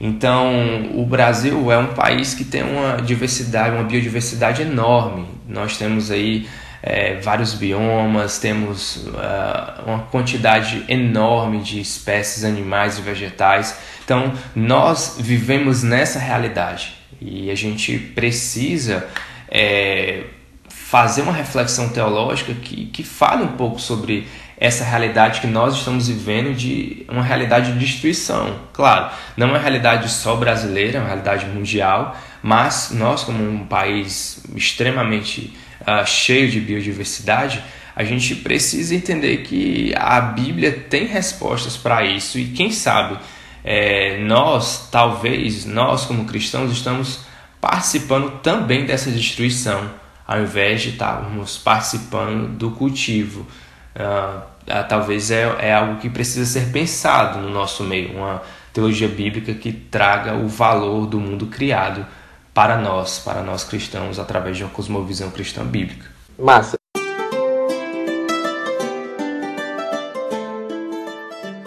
Então, 0.00 0.90
o 0.94 1.06
Brasil 1.06 1.72
é 1.72 1.78
um 1.78 1.94
país 1.94 2.34
que 2.34 2.44
tem 2.44 2.62
uma 2.62 3.00
diversidade, 3.00 3.74
uma 3.74 3.84
biodiversidade 3.84 4.60
enorme. 4.60 5.26
Nós 5.48 5.78
temos 5.78 6.10
aí 6.10 6.46
é, 6.82 7.14
vários 7.20 7.54
biomas, 7.54 8.38
temos 8.38 8.96
uh, 8.96 9.86
uma 9.86 10.00
quantidade 10.10 10.84
enorme 10.88 11.60
de 11.60 11.80
espécies 11.80 12.44
animais 12.44 12.98
e 12.98 13.02
vegetais. 13.02 13.78
Então, 14.04 14.34
nós 14.54 15.16
vivemos 15.18 15.82
nessa 15.82 16.18
realidade 16.18 16.94
e 17.20 17.50
a 17.50 17.54
gente 17.54 17.96
precisa 17.96 19.06
é, 19.48 20.24
fazer 20.68 21.22
uma 21.22 21.32
reflexão 21.32 21.88
teológica 21.88 22.52
que, 22.52 22.86
que 22.86 23.02
fale 23.02 23.44
um 23.44 23.56
pouco 23.56 23.80
sobre 23.80 24.26
essa 24.56 24.84
realidade 24.84 25.40
que 25.40 25.46
nós 25.46 25.74
estamos 25.74 26.08
vivendo 26.08 26.54
de 26.54 27.04
uma 27.08 27.22
realidade 27.22 27.72
de 27.72 27.78
destruição. 27.78 28.60
Claro, 28.72 29.10
não 29.36 29.48
é 29.48 29.50
uma 29.50 29.58
realidade 29.58 30.08
só 30.10 30.36
brasileira, 30.36 30.98
é 30.98 31.00
uma 31.00 31.08
realidade 31.08 31.46
mundial, 31.46 32.16
mas 32.42 32.90
nós, 32.92 33.24
como 33.24 33.42
um 33.42 33.66
país 33.66 34.42
extremamente 34.54 35.56
uh, 35.80 36.06
cheio 36.06 36.50
de 36.50 36.60
biodiversidade, 36.60 37.62
a 37.96 38.04
gente 38.04 38.34
precisa 38.36 38.94
entender 38.94 39.38
que 39.38 39.94
a 39.96 40.20
Bíblia 40.20 40.72
tem 40.72 41.06
respostas 41.06 41.76
para 41.76 42.04
isso 42.04 42.38
e 42.38 42.46
quem 42.46 42.70
sabe 42.70 43.18
é, 43.64 44.18
nós, 44.18 44.88
talvez, 44.90 45.64
nós 45.64 46.04
como 46.04 46.26
cristãos, 46.26 46.70
estamos 46.70 47.20
participando 47.60 48.42
também 48.42 48.84
dessa 48.84 49.10
destruição, 49.10 49.90
ao 50.26 50.42
invés 50.42 50.82
de 50.82 50.90
estarmos 50.90 51.56
participando 51.56 52.48
do 52.58 52.72
cultivo. 52.72 53.46
Uh, 53.94 54.42
talvez 54.88 55.30
é, 55.30 55.42
é 55.60 55.72
algo 55.72 56.00
que 56.00 56.10
precisa 56.10 56.44
ser 56.44 56.72
pensado 56.72 57.38
no 57.38 57.50
nosso 57.50 57.84
meio, 57.84 58.16
uma 58.16 58.42
teologia 58.72 59.08
bíblica 59.08 59.54
que 59.54 59.72
traga 59.72 60.34
o 60.34 60.48
valor 60.48 61.06
do 61.06 61.20
mundo 61.20 61.46
criado 61.46 62.04
para 62.52 62.76
nós, 62.76 63.18
para 63.20 63.42
nós 63.42 63.62
cristãos, 63.64 64.18
através 64.18 64.56
de 64.56 64.64
uma 64.64 64.70
cosmovisão 64.70 65.30
cristã 65.30 65.64
bíblica. 65.64 66.06
Massa. 66.38 66.76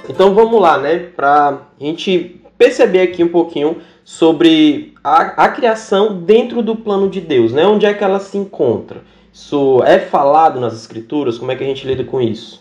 Então 0.09 0.33
vamos 0.33 0.59
lá, 0.59 0.77
né? 0.77 0.97
Para 0.97 1.49
a 1.49 1.83
gente 1.83 2.41
perceber 2.57 3.01
aqui 3.01 3.23
um 3.23 3.29
pouquinho 3.29 3.81
sobre 4.03 4.93
a, 5.03 5.45
a 5.45 5.49
criação 5.49 6.21
dentro 6.21 6.61
do 6.61 6.75
plano 6.75 7.09
de 7.09 7.21
Deus, 7.21 7.51
né? 7.51 7.65
Onde 7.65 7.85
é 7.85 7.93
que 7.93 8.03
ela 8.03 8.19
se 8.19 8.37
encontra? 8.37 9.01
Isso 9.37 9.83
é 9.85 9.99
falado 9.99 10.59
nas 10.59 10.73
escrituras? 10.73 11.37
Como 11.37 11.51
é 11.51 11.55
que 11.55 11.63
a 11.63 11.67
gente 11.67 11.85
lida 11.85 12.03
com 12.03 12.19
isso? 12.19 12.59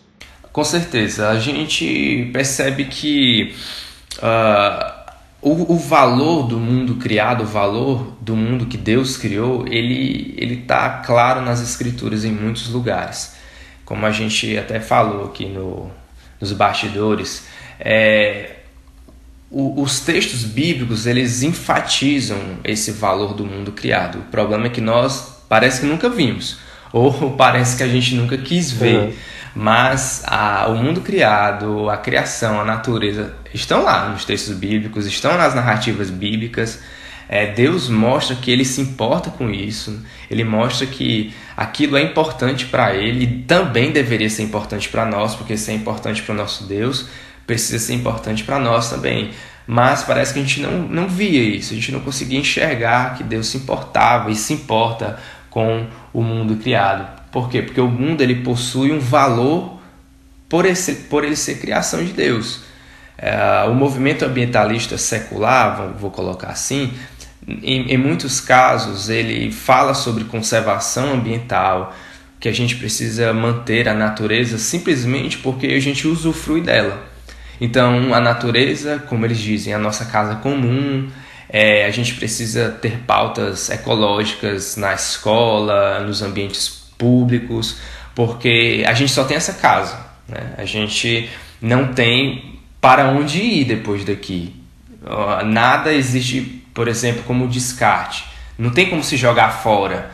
Com 0.53 0.63
certeza. 0.63 1.31
A 1.31 1.41
gente 1.41 2.29
percebe 2.35 2.85
que 2.85 3.55
uh, 4.19 4.93
o, 5.41 5.73
o, 5.73 5.79
valor 5.79 6.47
do 6.47 6.59
mundo 6.59 6.97
criado, 6.97 7.45
o 7.45 7.47
valor 7.47 8.13
do 8.21 8.37
mundo 8.37 8.67
que 8.67 8.77
Deus 8.77 9.17
criou, 9.17 9.67
ele 9.67 10.35
ele 10.37 10.61
está 10.61 10.99
claro 10.99 11.41
nas 11.41 11.63
escrituras 11.63 12.27
em 12.27 12.31
muitos 12.31 12.69
lugares. 12.69 13.35
Como 13.85 14.05
a 14.05 14.13
gente 14.13 14.57
até 14.59 14.79
falou 14.79 15.25
aqui 15.25 15.47
no, 15.47 15.91
nos 16.39 16.53
bastidores, 16.53 17.47
é, 17.81 18.57
o, 19.51 19.81
os 19.81 20.01
textos 20.01 20.45
bíblicos 20.45 21.07
eles 21.07 21.43
enfatizam 21.43 22.39
esse 22.63 22.93
valor 22.93 23.33
do 23.33 23.47
mundo 23.47 23.73
criado. 23.73 24.19
O 24.19 24.23
problema 24.25 24.67
é 24.67 24.71
que 24.71 24.83
nós 24.83 25.43
parece 25.49 25.81
que 25.81 25.87
nunca 25.87 26.11
vimos 26.11 26.66
ou 26.93 27.33
parece 27.37 27.77
que 27.77 27.83
a 27.83 27.89
gente 27.89 28.15
nunca 28.15 28.37
quis 28.39 28.71
ver. 28.71 28.97
Uhum. 28.97 29.13
Mas 29.59 30.23
a, 30.27 30.67
o 30.69 30.77
mundo 30.77 31.01
criado, 31.01 31.89
a 31.89 31.97
criação, 31.97 32.61
a 32.61 32.65
natureza 32.65 33.35
estão 33.55 33.85
lá 33.85 34.11
nos 34.11 34.25
textos 34.25 34.55
bíblicos, 34.55 35.07
estão 35.07 35.39
nas 35.39 35.55
narrativas 35.55 36.11
bíblicas. 36.11 36.79
É, 37.27 37.47
Deus 37.47 37.89
mostra 37.89 38.37
que 38.37 38.51
ele 38.51 38.65
se 38.65 38.81
importa 38.81 39.31
com 39.31 39.51
isso, 39.51 40.01
ele 40.31 40.45
mostra 40.45 40.87
que 40.87 41.35
aquilo 41.57 41.97
é 41.97 42.03
importante 42.03 42.67
para 42.67 42.95
ele 42.95 43.25
e 43.25 43.43
também 43.45 43.91
deveria 43.91 44.29
ser 44.29 44.43
importante 44.43 44.89
para 44.91 45.07
nós, 45.07 45.35
porque 45.35 45.57
se 45.57 45.71
é 45.71 45.75
importante 45.75 46.23
para 46.23 46.35
o 46.35 46.39
nosso 46.39 46.65
Deus, 46.65 47.09
precisa 47.47 47.79
ser 47.79 47.95
importante 47.95 48.45
para 48.45 48.59
nós 48.59 48.91
também. 48.91 49.31
Mas 49.67 50.05
parece 50.05 50.33
que 50.33 50.39
a 50.39 50.43
gente 50.43 50.61
não, 50.61 50.87
não 50.87 51.09
via 51.09 51.43
isso, 51.43 51.73
a 51.73 51.77
gente 51.77 51.91
não 51.91 52.01
conseguia 52.01 52.39
enxergar 52.39 53.17
que 53.17 53.25
Deus 53.25 53.49
se 53.49 53.57
importava 53.57 54.31
e 54.31 54.37
se 54.37 54.53
importa 54.53 55.19
com 55.57 55.87
o 56.13 56.23
mundo 56.23 56.57
criado. 56.57 57.09
Por 57.33 57.49
quê? 57.49 57.63
Porque 57.63 57.81
o 57.81 57.89
mundo 57.89 58.21
ele 58.21 58.43
possui 58.43 58.93
um 58.93 58.99
valor 59.01 59.81
por, 60.51 60.67
esse, 60.67 60.93
por 61.09 61.25
ele 61.25 61.35
ser 61.35 61.59
criação 61.59 62.05
de 62.05 62.13
Deus. 62.13 62.61
É, 63.17 63.65
o 63.67 63.73
movimento 63.73 64.23
ambientalista 64.23 64.99
secular, 64.99 65.95
vou, 65.99 66.11
colocar 66.11 66.49
assim, 66.49 66.93
em, 67.49 67.91
em, 67.91 67.97
muitos 67.97 68.39
casos 68.39 69.09
ele 69.09 69.51
fala 69.51 69.95
sobre 69.95 70.25
conservação 70.25 71.15
ambiental, 71.15 71.97
que 72.39 72.51
a 72.51 72.53
gente 72.53 72.77
precisa 72.77 73.33
manter 73.33 73.89
a 73.89 73.95
natureza 73.95 74.59
simplesmente 74.59 75.39
porque 75.39 75.69
a 75.69 75.81
gente 75.81 76.07
usufrui 76.07 76.61
dela. 76.61 77.03
Então, 77.59 78.13
a 78.13 78.21
natureza, 78.21 79.03
como 79.09 79.25
eles 79.25 79.39
dizem, 79.39 79.73
é 79.73 79.77
a 79.77 79.79
nossa 79.79 80.05
casa 80.05 80.35
comum, 80.35 81.09
é, 81.49 81.85
a 81.85 81.91
gente 81.91 82.15
precisa 82.15 82.71
ter 82.71 82.99
pautas 83.07 83.71
ecológicas 83.71 84.77
na 84.77 84.95
escola, 84.95 86.01
nos 86.01 86.23
ambientes 86.23 86.69
públicos, 86.99 87.79
porque 88.15 88.85
a 88.87 88.95
gente 88.95 89.13
só 89.13 89.25
tem 89.25 89.37
essa 89.37 89.53
casa. 89.55 89.99
Né? 90.29 90.55
A 90.59 90.65
gente 90.65 91.29
não 91.61 91.93
tem 91.93 92.61
para 92.81 93.09
onde 93.09 93.41
ir 93.41 93.65
depois 93.65 94.05
daqui. 94.05 94.55
Nada 95.45 95.93
existe, 95.93 96.65
por 96.75 96.89
exemplo, 96.89 97.23
como 97.25 97.47
descarte. 97.47 98.25
Não 98.59 98.71
tem 98.71 98.89
como 98.89 99.05
se 99.05 99.17
jogar 99.17 99.51
fora. 99.51 100.11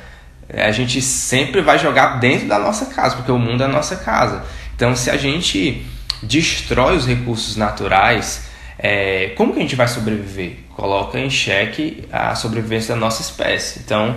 A 0.52 0.70
gente 0.70 1.00
sempre 1.00 1.62
vai 1.62 1.78
jogar 1.78 2.18
dentro 2.18 2.46
da 2.46 2.58
nossa 2.58 2.86
casa, 2.86 3.16
porque 3.16 3.32
o 3.32 3.38
mundo 3.38 3.62
é 3.62 3.66
a 3.66 3.68
nossa 3.68 3.96
casa. 3.96 4.44
Então, 4.74 4.94
se 4.94 5.10
a 5.10 5.16
gente 5.16 5.86
destrói 6.22 6.96
os 6.96 7.06
recursos 7.06 7.56
naturais, 7.56 8.48
é, 8.78 9.32
como 9.36 9.52
que 9.52 9.60
a 9.60 9.62
gente 9.62 9.76
vai 9.76 9.88
sobreviver? 9.88 10.58
Coloca 10.76 11.18
em 11.18 11.28
xeque 11.28 12.04
a 12.10 12.34
sobrevivência 12.34 12.94
da 12.94 13.00
nossa 13.00 13.20
espécie. 13.20 13.80
Então, 13.84 14.14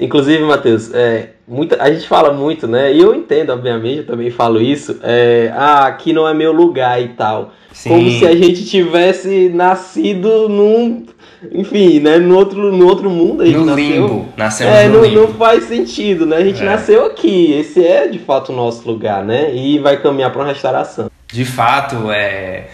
inclusive, 0.00 0.42
Matheus, 0.44 0.94
é, 0.94 1.30
muita, 1.46 1.82
a 1.82 1.90
gente 1.92 2.06
fala 2.06 2.32
muito, 2.32 2.68
né? 2.68 2.92
E 2.92 3.00
eu 3.00 3.14
entendo, 3.14 3.50
obviamente, 3.52 3.98
eu 3.98 4.06
também 4.06 4.30
falo 4.30 4.60
isso. 4.60 4.98
É, 5.02 5.52
ah, 5.54 5.86
aqui 5.86 6.12
não 6.12 6.28
é 6.28 6.32
meu 6.32 6.52
lugar 6.52 7.02
e 7.02 7.08
tal. 7.08 7.52
Sim. 7.72 7.90
Como 7.90 8.10
se 8.10 8.26
a 8.26 8.34
gente 8.34 8.64
tivesse 8.64 9.50
nascido 9.50 10.48
num 10.48 11.04
enfim, 11.52 12.00
né, 12.00 12.18
no 12.18 12.36
outro, 12.36 12.72
no 12.72 12.86
outro 12.86 13.10
mundo 13.10 13.42
a 13.42 13.46
gente 13.46 13.58
no 13.58 13.66
nasceu. 13.66 13.84
Limbo. 13.84 14.28
Nascemos 14.36 14.74
é, 14.74 14.88
no 14.88 14.94
não, 14.94 15.04
limbo. 15.04 15.20
não 15.20 15.28
faz 15.34 15.64
sentido, 15.64 16.24
né? 16.24 16.36
A 16.36 16.44
gente 16.44 16.62
é. 16.62 16.64
nasceu 16.64 17.04
aqui. 17.04 17.52
Esse 17.52 17.84
é 17.84 18.06
de 18.06 18.18
fato 18.18 18.52
o 18.52 18.56
nosso 18.56 18.86
lugar, 18.88 19.24
né? 19.24 19.54
E 19.54 19.78
vai 19.78 20.00
caminhar 20.00 20.32
para 20.32 20.42
uma 20.42 20.48
restauração. 20.48 21.10
De 21.26 21.44
fato, 21.44 22.10
é 22.10 22.68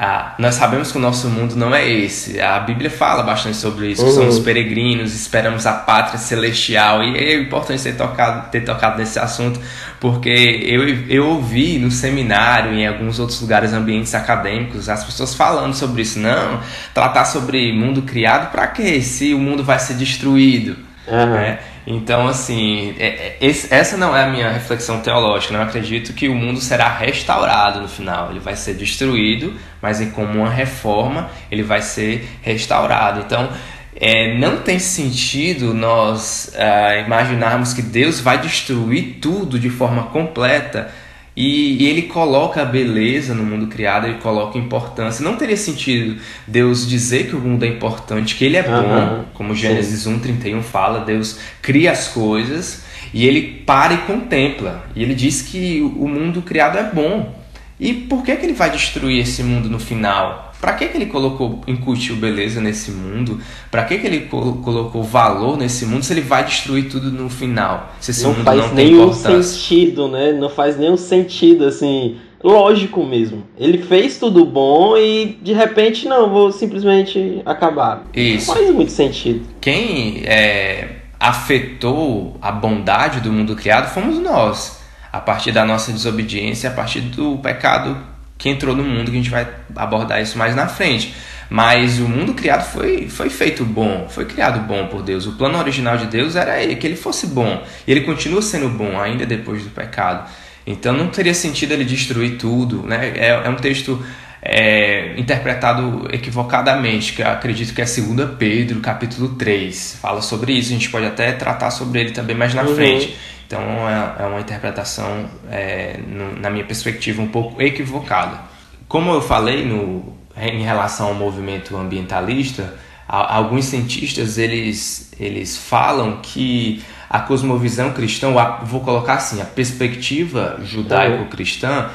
ah, 0.00 0.36
nós 0.38 0.54
sabemos 0.54 0.92
que 0.92 0.98
o 0.98 1.00
nosso 1.00 1.28
mundo 1.28 1.56
não 1.56 1.74
é 1.74 1.88
esse. 1.88 2.40
A 2.40 2.60
Bíblia 2.60 2.88
fala 2.88 3.24
bastante 3.24 3.56
sobre 3.56 3.88
isso. 3.88 4.04
Uhum. 4.04 4.12
Somos 4.12 4.38
peregrinos, 4.38 5.12
esperamos 5.12 5.66
a 5.66 5.72
pátria 5.72 6.18
celestial. 6.18 7.02
E 7.02 7.16
é 7.16 7.40
importante 7.40 7.82
ter 7.82 7.96
tocado, 7.96 8.48
ter 8.48 8.60
tocado 8.60 8.96
nesse 8.96 9.18
assunto, 9.18 9.60
porque 9.98 10.30
eu, 10.62 10.88
eu 11.08 11.26
ouvi 11.26 11.80
no 11.80 11.90
seminário, 11.90 12.74
em 12.74 12.86
alguns 12.86 13.18
outros 13.18 13.40
lugares, 13.40 13.72
ambientes 13.72 14.14
acadêmicos, 14.14 14.88
as 14.88 15.02
pessoas 15.02 15.34
falando 15.34 15.74
sobre 15.74 16.02
isso. 16.02 16.20
Não, 16.20 16.60
tratar 16.94 17.24
sobre 17.24 17.72
mundo 17.72 18.02
criado, 18.02 18.52
para 18.52 18.68
quê? 18.68 19.02
Se 19.02 19.34
o 19.34 19.38
mundo 19.38 19.64
vai 19.64 19.80
ser 19.80 19.94
destruído. 19.94 20.76
Uhum. 21.08 21.26
Né? 21.32 21.58
Então, 21.90 22.28
assim, 22.28 22.94
é, 22.98 23.36
é, 23.40 23.46
essa 23.70 23.96
não 23.96 24.14
é 24.14 24.24
a 24.24 24.28
minha 24.28 24.50
reflexão 24.50 25.00
teológica. 25.00 25.54
Não 25.54 25.62
acredito 25.62 26.12
que 26.12 26.28
o 26.28 26.34
mundo 26.34 26.60
será 26.60 26.86
restaurado 26.86 27.80
no 27.80 27.88
final. 27.88 28.30
Ele 28.30 28.40
vai 28.40 28.54
ser 28.56 28.74
destruído, 28.74 29.54
mas 29.80 29.98
como 30.12 30.40
uma 30.40 30.50
reforma, 30.50 31.30
ele 31.50 31.62
vai 31.62 31.80
ser 31.80 32.28
restaurado. 32.42 33.20
Então, 33.20 33.48
é, 33.96 34.36
não 34.36 34.58
tem 34.58 34.78
sentido 34.78 35.72
nós 35.72 36.52
uh, 36.54 37.06
imaginarmos 37.06 37.72
que 37.72 37.80
Deus 37.80 38.20
vai 38.20 38.38
destruir 38.38 39.16
tudo 39.18 39.58
de 39.58 39.70
forma 39.70 40.04
completa 40.04 40.92
e, 41.40 41.84
e, 41.84 41.86
ele 41.86 42.02
coloca 42.02 42.60
a 42.60 42.64
beleza 42.64 43.32
no 43.32 43.44
mundo 43.44 43.68
criado, 43.68 44.08
ele 44.08 44.18
coloca 44.18 44.58
importância. 44.58 45.24
Não 45.24 45.36
teria 45.36 45.56
sentido 45.56 46.20
Deus 46.48 46.84
dizer 46.84 47.28
que 47.28 47.36
o 47.36 47.38
mundo 47.38 47.64
é 47.64 47.68
importante, 47.68 48.34
que 48.34 48.44
ele 48.44 48.56
é 48.56 48.68
uhum. 48.68 48.82
bom, 48.82 49.24
como 49.34 49.54
Gênesis 49.54 50.04
1:31 50.04 50.60
fala, 50.62 51.04
Deus 51.04 51.38
cria 51.62 51.92
as 51.92 52.08
coisas 52.08 52.82
e 53.14 53.24
ele 53.24 53.62
para 53.64 53.94
e 53.94 53.98
contempla. 53.98 54.84
E 54.96 55.02
ele 55.04 55.14
diz 55.14 55.40
que 55.42 55.80
o 55.80 56.08
mundo 56.08 56.42
criado 56.42 56.76
é 56.76 56.90
bom. 56.92 57.32
E 57.78 57.94
por 57.94 58.24
que, 58.24 58.34
que 58.34 58.44
ele 58.44 58.54
vai 58.54 58.72
destruir 58.72 59.20
esse 59.20 59.44
mundo 59.44 59.70
no 59.70 59.78
final? 59.78 60.47
Para 60.60 60.72
que, 60.72 60.88
que 60.88 60.96
ele 60.96 61.06
colocou, 61.06 61.60
incutiu 61.68 62.16
beleza 62.16 62.60
nesse 62.60 62.90
mundo? 62.90 63.40
Para 63.70 63.84
que, 63.84 63.98
que 63.98 64.06
ele 64.06 64.20
colocou 64.22 65.02
valor 65.02 65.56
nesse 65.56 65.86
mundo 65.86 66.02
se 66.02 66.12
ele 66.12 66.20
vai 66.20 66.44
destruir 66.44 66.88
tudo 66.88 67.12
no 67.12 67.30
final? 67.30 67.94
Se 68.00 68.10
esse 68.10 68.24
não 68.24 68.32
mundo 68.32 68.44
faz 68.44 68.58
não 68.58 68.74
nenhum 68.74 69.12
sentido, 69.12 70.08
né? 70.08 70.32
Não 70.32 70.48
faz 70.48 70.76
nenhum 70.76 70.96
sentido, 70.96 71.64
assim, 71.64 72.16
lógico 72.42 73.04
mesmo. 73.04 73.44
Ele 73.56 73.78
fez 73.78 74.18
tudo 74.18 74.44
bom 74.44 74.96
e 74.96 75.38
de 75.40 75.52
repente, 75.52 76.08
não, 76.08 76.28
vou 76.28 76.50
simplesmente 76.50 77.40
acabar. 77.46 78.04
Isso. 78.12 78.48
Não 78.48 78.56
faz 78.56 78.74
muito 78.74 78.90
sentido. 78.90 79.46
Quem 79.60 80.24
é, 80.24 80.96
afetou 81.20 82.36
a 82.42 82.50
bondade 82.50 83.20
do 83.20 83.32
mundo 83.32 83.54
criado 83.54 83.92
fomos 83.94 84.18
nós, 84.18 84.80
a 85.12 85.20
partir 85.20 85.52
da 85.52 85.64
nossa 85.64 85.92
desobediência, 85.92 86.68
a 86.68 86.72
partir 86.72 87.00
do 87.00 87.38
pecado 87.38 88.17
que 88.38 88.48
entrou 88.48 88.74
no 88.74 88.84
mundo, 88.84 89.10
que 89.10 89.16
a 89.16 89.20
gente 89.20 89.30
vai 89.30 89.46
abordar 89.74 90.22
isso 90.22 90.38
mais 90.38 90.54
na 90.54 90.68
frente. 90.68 91.12
Mas 91.50 91.98
o 91.98 92.08
mundo 92.08 92.34
criado 92.34 92.70
foi, 92.70 93.08
foi 93.08 93.30
feito 93.30 93.64
bom, 93.64 94.06
foi 94.08 94.26
criado 94.26 94.60
bom 94.60 94.86
por 94.86 95.02
Deus. 95.02 95.26
O 95.26 95.32
plano 95.32 95.58
original 95.58 95.96
de 95.96 96.06
Deus 96.06 96.36
era 96.36 96.64
que 96.76 96.86
ele 96.86 96.96
fosse 96.96 97.26
bom. 97.26 97.62
E 97.86 97.90
ele 97.90 98.02
continua 98.02 98.40
sendo 98.40 98.68
bom 98.68 99.00
ainda 99.00 99.26
depois 99.26 99.64
do 99.64 99.70
pecado. 99.70 100.30
Então 100.66 100.92
não 100.92 101.08
teria 101.08 101.34
sentido 101.34 101.72
ele 101.72 101.84
destruir 101.84 102.36
tudo. 102.36 102.82
Né? 102.82 103.12
É, 103.16 103.28
é 103.28 103.48
um 103.48 103.56
texto 103.56 104.04
é, 104.42 105.14
interpretado 105.16 106.06
equivocadamente, 106.12 107.14
que 107.14 107.22
acredito 107.22 107.74
que 107.74 107.80
é 107.80 107.84
2 107.84 108.30
Pedro, 108.38 108.80
capítulo 108.80 109.30
3. 109.30 109.98
Fala 110.00 110.20
sobre 110.20 110.52
isso, 110.52 110.68
a 110.68 110.72
gente 110.74 110.90
pode 110.90 111.06
até 111.06 111.32
tratar 111.32 111.70
sobre 111.70 112.00
ele 112.00 112.10
também 112.10 112.36
mais 112.36 112.52
na 112.52 112.62
uhum. 112.62 112.74
frente. 112.74 113.16
Então 113.48 113.62
é, 113.88 114.22
é 114.22 114.26
uma 114.26 114.40
interpretação, 114.40 115.24
é, 115.50 115.98
na 116.38 116.50
minha 116.50 116.66
perspectiva, 116.66 117.22
um 117.22 117.28
pouco 117.28 117.62
equivocada. 117.62 118.40
Como 118.86 119.10
eu 119.10 119.22
falei 119.22 119.64
no, 119.64 120.14
em 120.36 120.62
relação 120.62 121.08
ao 121.08 121.14
movimento 121.14 121.74
ambientalista, 121.74 122.74
alguns 123.08 123.64
cientistas 123.64 124.36
eles, 124.36 125.12
eles 125.18 125.56
falam 125.56 126.18
que 126.22 126.84
a 127.08 127.20
cosmovisão 127.20 127.90
cristã, 127.94 128.28
vou 128.64 128.80
colocar 128.82 129.14
assim, 129.14 129.40
a 129.40 129.46
perspectiva 129.46 130.60
judaico-cristã, 130.62 131.88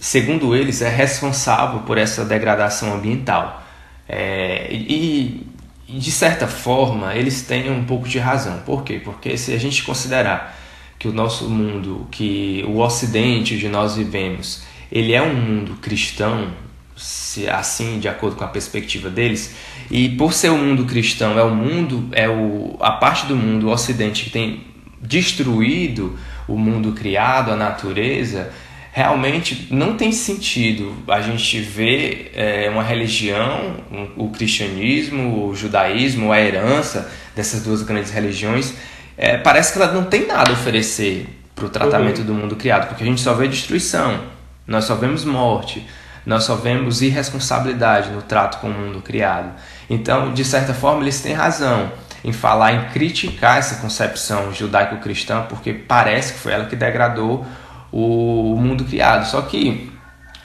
segundo 0.00 0.56
eles, 0.56 0.82
é 0.82 0.88
responsável 0.88 1.80
por 1.82 1.96
essa 1.96 2.24
degradação 2.24 2.92
ambiental. 2.92 3.62
É, 4.08 4.66
e, 4.72 5.46
de 5.88 6.10
certa 6.10 6.48
forma, 6.48 7.14
eles 7.14 7.42
têm 7.42 7.70
um 7.70 7.84
pouco 7.84 8.08
de 8.08 8.18
razão. 8.18 8.58
Por 8.66 8.82
quê? 8.82 9.00
Porque 9.02 9.36
se 9.36 9.54
a 9.54 9.58
gente 9.58 9.84
considerar 9.84 10.60
que 11.02 11.08
o 11.08 11.12
nosso 11.12 11.50
mundo, 11.50 12.06
que 12.12 12.64
o 12.68 12.78
ocidente 12.78 13.56
onde 13.56 13.68
nós 13.68 13.96
vivemos, 13.96 14.62
ele 14.90 15.12
é 15.12 15.20
um 15.20 15.34
mundo 15.34 15.74
cristão, 15.82 16.52
se 16.96 17.48
assim, 17.48 17.98
de 17.98 18.06
acordo 18.06 18.36
com 18.36 18.44
a 18.44 18.46
perspectiva 18.46 19.10
deles, 19.10 19.52
e 19.90 20.10
por 20.10 20.32
ser 20.32 20.50
um 20.50 20.58
mundo 20.58 20.84
cristão, 20.84 21.36
é 21.36 21.42
o 21.42 21.52
mundo, 21.52 22.08
é 22.12 22.28
o, 22.28 22.76
a 22.78 22.92
parte 22.92 23.26
do 23.26 23.34
mundo, 23.34 23.66
o 23.66 23.72
ocidente, 23.72 24.22
que 24.22 24.30
tem 24.30 24.60
destruído 25.00 26.16
o 26.46 26.56
mundo 26.56 26.92
criado, 26.92 27.50
a 27.50 27.56
natureza, 27.56 28.52
realmente 28.92 29.66
não 29.72 29.96
tem 29.96 30.12
sentido 30.12 30.94
a 31.08 31.20
gente 31.20 31.58
ver 31.58 32.30
é, 32.32 32.70
uma 32.70 32.84
religião, 32.84 33.74
um, 33.90 34.26
o 34.26 34.30
cristianismo, 34.30 35.48
o 35.48 35.52
judaísmo, 35.56 36.30
a 36.30 36.40
herança 36.40 37.10
dessas 37.34 37.64
duas 37.64 37.82
grandes 37.82 38.12
religiões, 38.12 38.72
é, 39.16 39.36
parece 39.36 39.72
que 39.72 39.82
ela 39.82 39.92
não 39.92 40.04
tem 40.04 40.26
nada 40.26 40.50
a 40.50 40.52
oferecer 40.54 41.28
para 41.54 41.66
o 41.66 41.68
tratamento 41.68 42.20
uhum. 42.20 42.26
do 42.26 42.34
mundo 42.34 42.56
criado, 42.56 42.88
porque 42.88 43.02
a 43.02 43.06
gente 43.06 43.20
só 43.20 43.34
vê 43.34 43.46
destruição, 43.48 44.20
nós 44.66 44.84
só 44.84 44.94
vemos 44.94 45.24
morte, 45.24 45.86
nós 46.24 46.44
só 46.44 46.54
vemos 46.54 47.02
irresponsabilidade 47.02 48.10
no 48.10 48.22
trato 48.22 48.58
com 48.58 48.68
o 48.68 48.72
mundo 48.72 49.02
criado. 49.02 49.50
Então, 49.90 50.32
de 50.32 50.44
certa 50.44 50.72
forma, 50.72 51.02
eles 51.02 51.20
têm 51.20 51.34
razão 51.34 51.90
em 52.24 52.32
falar, 52.32 52.72
em 52.72 52.88
criticar 52.90 53.58
essa 53.58 53.76
concepção 53.80 54.52
judaico-cristã, 54.52 55.44
porque 55.48 55.72
parece 55.72 56.34
que 56.34 56.38
foi 56.38 56.52
ela 56.52 56.66
que 56.66 56.76
degradou 56.76 57.44
o 57.90 58.56
mundo 58.56 58.84
criado. 58.84 59.26
Só 59.26 59.42
que 59.42 59.92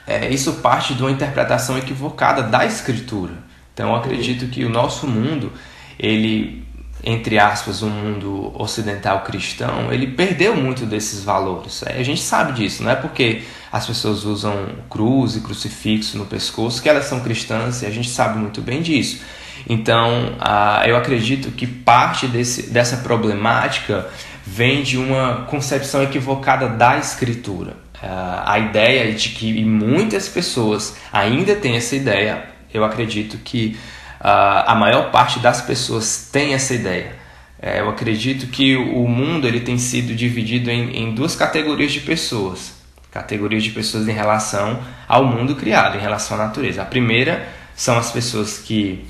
é, 0.06 0.28
isso 0.28 0.54
parte 0.54 0.94
de 0.94 1.02
uma 1.02 1.10
interpretação 1.10 1.78
equivocada 1.78 2.42
da 2.42 2.66
escritura. 2.66 3.34
Então 3.72 3.90
eu 3.90 3.96
acredito 3.96 4.48
que 4.48 4.64
o 4.64 4.68
nosso 4.68 5.06
mundo, 5.06 5.52
ele, 5.98 6.66
entre 7.02 7.38
aspas, 7.38 7.82
um 7.82 7.90
mundo 7.90 8.52
ocidental 8.60 9.22
cristão, 9.22 9.92
ele 9.92 10.06
perdeu 10.08 10.56
muito 10.56 10.84
desses 10.84 11.22
valores. 11.22 11.82
É, 11.84 11.98
a 11.98 12.02
gente 12.02 12.20
sabe 12.20 12.52
disso, 12.52 12.82
não 12.82 12.90
é 12.90 12.96
porque 12.96 13.42
as 13.70 13.86
pessoas 13.86 14.24
usam 14.24 14.54
cruz 14.90 15.36
e 15.36 15.40
crucifixo 15.40 16.18
no 16.18 16.26
pescoço 16.26 16.82
que 16.82 16.88
elas 16.88 17.04
são 17.04 17.20
cristãs 17.20 17.82
e 17.82 17.86
a 17.86 17.90
gente 17.90 18.08
sabe 18.08 18.38
muito 18.38 18.60
bem 18.60 18.82
disso. 18.82 19.20
Então, 19.68 20.36
eu 20.86 20.96
acredito 20.96 21.50
que 21.50 21.66
parte 21.66 22.26
desse, 22.26 22.70
dessa 22.70 22.98
problemática 22.98 24.08
vem 24.46 24.82
de 24.82 24.96
uma 24.96 25.46
concepção 25.50 26.02
equivocada 26.02 26.68
da 26.68 26.96
escritura. 26.96 27.76
A 28.00 28.58
ideia 28.58 29.12
de 29.12 29.30
que 29.30 29.64
muitas 29.64 30.28
pessoas 30.28 30.96
ainda 31.12 31.54
têm 31.56 31.76
essa 31.76 31.96
ideia, 31.96 32.44
eu 32.72 32.84
acredito 32.84 33.36
que 33.38 33.76
a 34.20 34.74
maior 34.74 35.10
parte 35.10 35.38
das 35.38 35.60
pessoas 35.60 36.28
tem 36.32 36.54
essa 36.54 36.74
ideia. 36.74 37.12
Uh, 37.60 37.66
eu 37.66 37.88
acredito 37.88 38.46
que 38.46 38.76
o 38.76 39.06
mundo 39.08 39.46
ele 39.46 39.60
tem 39.60 39.78
sido 39.78 40.14
dividido 40.14 40.70
em, 40.70 40.96
em 40.96 41.14
duas 41.14 41.34
categorias 41.34 41.92
de 41.92 42.00
pessoas. 42.00 42.72
Categorias 43.10 43.64
de 43.64 43.70
pessoas 43.70 44.06
em 44.08 44.12
relação 44.12 44.80
ao 45.06 45.24
mundo 45.24 45.56
criado, 45.56 45.96
em 45.96 46.00
relação 46.00 46.38
à 46.40 46.44
natureza. 46.44 46.82
A 46.82 46.84
primeira 46.84 47.48
são 47.74 47.96
as 47.96 48.10
pessoas 48.10 48.58
que 48.58 49.06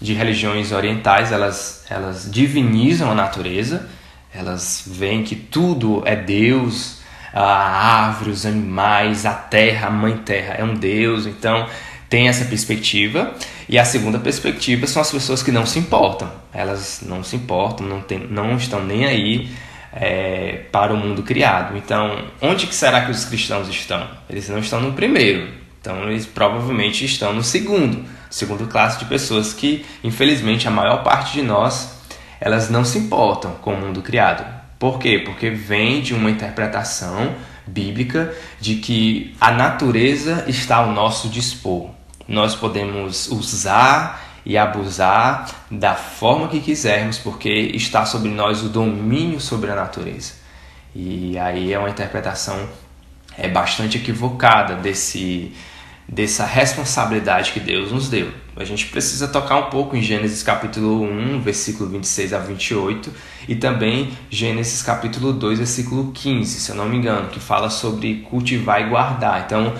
de 0.00 0.14
religiões 0.14 0.72
orientais, 0.72 1.30
elas, 1.30 1.84
elas 1.88 2.28
divinizam 2.30 3.10
a 3.10 3.14
natureza 3.14 3.88
elas 4.34 4.84
veem 4.86 5.22
que 5.22 5.36
tudo 5.36 6.02
é 6.06 6.16
Deus, 6.16 7.00
a 7.34 8.06
árvore, 8.06 8.30
os 8.30 8.46
animais, 8.46 9.26
a 9.26 9.34
terra, 9.34 9.88
a 9.88 9.90
mãe 9.90 10.16
terra 10.18 10.54
é 10.58 10.64
um 10.64 10.74
Deus. 10.74 11.26
Então 11.26 11.68
tem 12.08 12.28
essa 12.28 12.44
perspectiva. 12.46 13.34
E 13.72 13.78
a 13.78 13.86
segunda 13.86 14.18
perspectiva 14.18 14.86
são 14.86 15.00
as 15.00 15.10
pessoas 15.10 15.42
que 15.42 15.50
não 15.50 15.64
se 15.64 15.78
importam. 15.78 16.30
Elas 16.52 17.00
não 17.06 17.24
se 17.24 17.36
importam, 17.36 17.86
não, 17.86 18.02
tem, 18.02 18.18
não 18.18 18.54
estão 18.54 18.84
nem 18.84 19.06
aí 19.06 19.50
é, 19.94 20.66
para 20.70 20.92
o 20.92 20.96
mundo 20.98 21.22
criado. 21.22 21.74
Então, 21.78 22.22
onde 22.42 22.66
que 22.66 22.74
será 22.74 23.06
que 23.06 23.10
os 23.10 23.24
cristãos 23.24 23.66
estão? 23.70 24.06
Eles 24.28 24.46
não 24.50 24.58
estão 24.58 24.78
no 24.78 24.92
primeiro. 24.92 25.48
Então, 25.80 26.10
eles 26.10 26.26
provavelmente 26.26 27.02
estão 27.06 27.32
no 27.32 27.42
segundo. 27.42 28.04
Segundo 28.28 28.66
classe 28.66 28.98
de 28.98 29.06
pessoas 29.06 29.54
que, 29.54 29.86
infelizmente, 30.04 30.68
a 30.68 30.70
maior 30.70 31.02
parte 31.02 31.32
de 31.32 31.42
nós 31.42 31.98
elas 32.38 32.68
não 32.68 32.84
se 32.84 32.98
importam 32.98 33.52
com 33.62 33.72
o 33.72 33.80
mundo 33.80 34.02
criado. 34.02 34.44
Por 34.78 34.98
quê? 34.98 35.22
Porque 35.24 35.48
vem 35.48 36.02
de 36.02 36.12
uma 36.12 36.30
interpretação 36.30 37.34
bíblica 37.66 38.34
de 38.60 38.74
que 38.74 39.34
a 39.40 39.50
natureza 39.50 40.44
está 40.46 40.76
ao 40.76 40.92
nosso 40.92 41.30
dispor. 41.30 42.01
Nós 42.26 42.54
podemos 42.54 43.28
usar 43.28 44.22
e 44.44 44.58
abusar 44.58 45.48
da 45.70 45.94
forma 45.94 46.48
que 46.48 46.60
quisermos, 46.60 47.18
porque 47.18 47.48
está 47.48 48.04
sobre 48.04 48.30
nós 48.30 48.62
o 48.62 48.68
domínio 48.68 49.40
sobre 49.40 49.70
a 49.70 49.74
natureza. 49.74 50.34
E 50.94 51.38
aí 51.38 51.72
é 51.72 51.78
uma 51.78 51.90
interpretação 51.90 52.68
é 53.36 53.48
bastante 53.48 53.96
equivocada 53.96 54.76
desse 54.76 55.52
dessa 56.08 56.44
responsabilidade 56.44 57.52
que 57.52 57.60
Deus 57.60 57.90
nos 57.90 58.08
deu. 58.08 58.30
A 58.54 58.64
gente 58.64 58.86
precisa 58.86 59.28
tocar 59.28 59.56
um 59.56 59.70
pouco 59.70 59.96
em 59.96 60.02
Gênesis 60.02 60.42
capítulo 60.42 61.02
1, 61.04 61.40
versículo 61.40 61.88
26 61.88 62.34
a 62.34 62.38
28 62.38 63.10
e 63.48 63.54
também 63.54 64.10
Gênesis 64.28 64.82
capítulo 64.82 65.32
2, 65.32 65.58
versículo 65.58 66.12
15, 66.12 66.60
se 66.60 66.70
eu 66.70 66.76
não 66.76 66.86
me 66.86 66.98
engano, 66.98 67.28
que 67.28 67.40
fala 67.40 67.70
sobre 67.70 68.26
cultivar 68.28 68.82
e 68.82 68.90
guardar. 68.90 69.44
Então, 69.46 69.72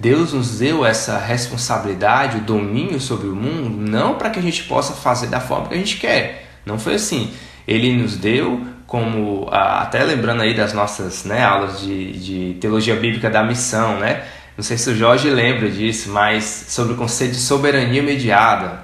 Deus 0.00 0.32
nos 0.32 0.58
deu 0.58 0.84
essa 0.84 1.18
responsabilidade, 1.18 2.38
o 2.38 2.40
domínio 2.40 2.98
sobre 2.98 3.28
o 3.28 3.36
mundo, 3.36 3.90
não 3.90 4.14
para 4.14 4.30
que 4.30 4.38
a 4.38 4.42
gente 4.42 4.64
possa 4.64 4.94
fazer 4.94 5.26
da 5.26 5.40
forma 5.40 5.68
que 5.68 5.74
a 5.74 5.76
gente 5.76 5.98
quer. 5.98 6.48
Não 6.64 6.78
foi 6.78 6.94
assim. 6.94 7.30
Ele 7.68 7.94
nos 7.94 8.16
deu 8.16 8.66
como, 8.86 9.46
até 9.52 10.02
lembrando 10.02 10.40
aí 10.40 10.54
das 10.54 10.72
nossas 10.72 11.24
né, 11.24 11.44
aulas 11.44 11.80
de, 11.80 12.12
de 12.12 12.58
teologia 12.58 12.96
bíblica 12.96 13.28
da 13.28 13.44
missão, 13.44 13.98
né? 13.98 14.24
Não 14.56 14.64
sei 14.64 14.78
se 14.78 14.88
o 14.88 14.96
Jorge 14.96 15.28
lembra 15.28 15.70
disso, 15.70 16.10
mas 16.10 16.44
sobre 16.68 16.94
o 16.94 16.96
conceito 16.96 17.32
de 17.32 17.40
soberania 17.40 18.02
mediada, 18.02 18.80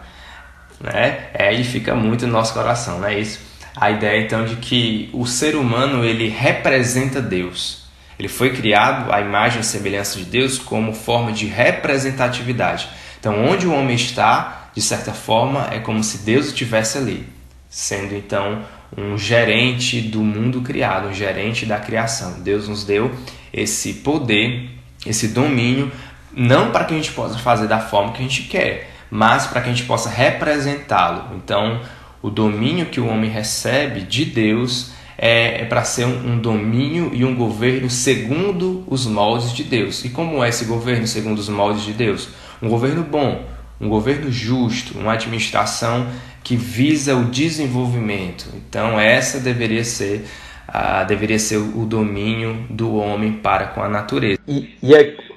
né? 0.79 1.29
É, 1.33 1.49
aí 1.49 1.65
fica 1.65 1.95
muito 1.95 2.27
no 2.27 2.33
nosso 2.35 2.53
coração, 2.53 3.01
não 3.01 3.09
é 3.09 3.19
isso? 3.19 3.41
A 3.75 3.91
ideia 3.91 4.23
então 4.23 4.45
de 4.45 4.57
que 4.57 5.09
o 5.15 5.27
ser 5.27 5.57
humano 5.57 6.05
ele 6.05 6.29
representa 6.29 7.23
Deus. 7.23 7.86
Ele 8.19 8.29
foi 8.29 8.51
criado 8.55 9.13
à 9.13 9.21
imagem 9.21 9.61
e 9.61 9.65
semelhança 9.65 10.19
de 10.19 10.25
Deus 10.25 10.59
como 10.59 10.93
forma 10.93 11.33
de 11.33 11.47
representatividade. 11.47 12.89
Então, 13.19 13.47
onde 13.47 13.67
o 13.67 13.73
homem 13.73 13.97
está, 13.97 14.71
de 14.75 14.81
certa 14.81 15.13
forma, 15.13 15.69
é 15.71 15.79
como 15.79 16.03
se 16.03 16.19
Deus 16.19 16.47
estivesse 16.47 16.99
ali, 16.99 17.29
sendo 17.69 18.15
então 18.15 18.65
um 18.97 19.19
gerente 19.19 20.01
do 20.01 20.23
mundo 20.23 20.63
criado, 20.63 21.09
um 21.09 21.13
gerente 21.13 21.67
da 21.67 21.79
criação. 21.79 22.41
Deus 22.41 22.69
nos 22.69 22.85
deu 22.85 23.13
esse 23.53 23.95
poder 23.95 24.77
esse 25.07 25.29
domínio, 25.29 25.91
não 26.33 26.71
para 26.71 26.85
que 26.85 26.93
a 26.93 26.97
gente 26.97 27.13
possa 27.13 27.39
fazer 27.39 27.69
da 27.69 27.79
forma 27.79 28.13
que 28.13 28.19
a 28.19 28.23
gente 28.23 28.43
quer, 28.43 28.91
mas 29.11 29.47
para 29.47 29.61
que 29.61 29.69
a 29.69 29.73
gente 29.73 29.85
possa 29.85 30.11
representá-lo. 30.11 31.37
Então, 31.37 31.81
o 32.21 32.29
domínio 32.29 32.87
que 32.87 33.01
o 33.01 33.07
homem 33.07 33.31
recebe 33.31 34.01
de 34.01 34.25
Deus 34.25 34.91
é, 35.19 35.63
é 35.63 35.65
para 35.65 35.85
ser 35.85 36.05
um, 36.05 36.33
um, 36.33 36.39
domínio 36.39 37.11
e 37.13 37.25
um 37.25 37.35
governo 37.35 37.89
segundo 37.89 38.85
os 38.87 39.07
moldes 39.07 39.53
de 39.53 39.65
Deus. 39.65 40.05
E 40.05 40.11
como 40.11 40.45
é 40.45 40.49
esse 40.49 40.65
governo 40.65 41.07
segundo 41.07 41.39
os 41.39 41.49
moldes 41.49 41.85
de 41.85 41.93
Deus? 41.93 42.29
Um 42.63 42.69
governo 42.69 43.03
bom, 43.03 43.45
um 43.81 43.89
governo 43.89 44.31
justo, 44.31 44.99
uma 44.99 45.13
administração 45.13 46.07
que 46.43 46.57
visa 46.57 47.17
o 47.17 47.25
desenvolvimento. 47.25 48.47
Então 48.55 49.01
essa 49.01 49.41
deveria 49.41 49.85
ser 49.85 50.25
a, 50.69 51.05
deveria 51.05 51.39
ser 51.39 51.57
o 51.57 51.87
domínio 51.87 52.67
do 52.69 52.97
homem 52.97 53.33
para 53.33 53.67
com 53.69 53.83
a 53.83 53.89
natureza. 53.89 54.39
E, 54.47 54.75
e, 54.83 54.95
aqui, 54.95 55.35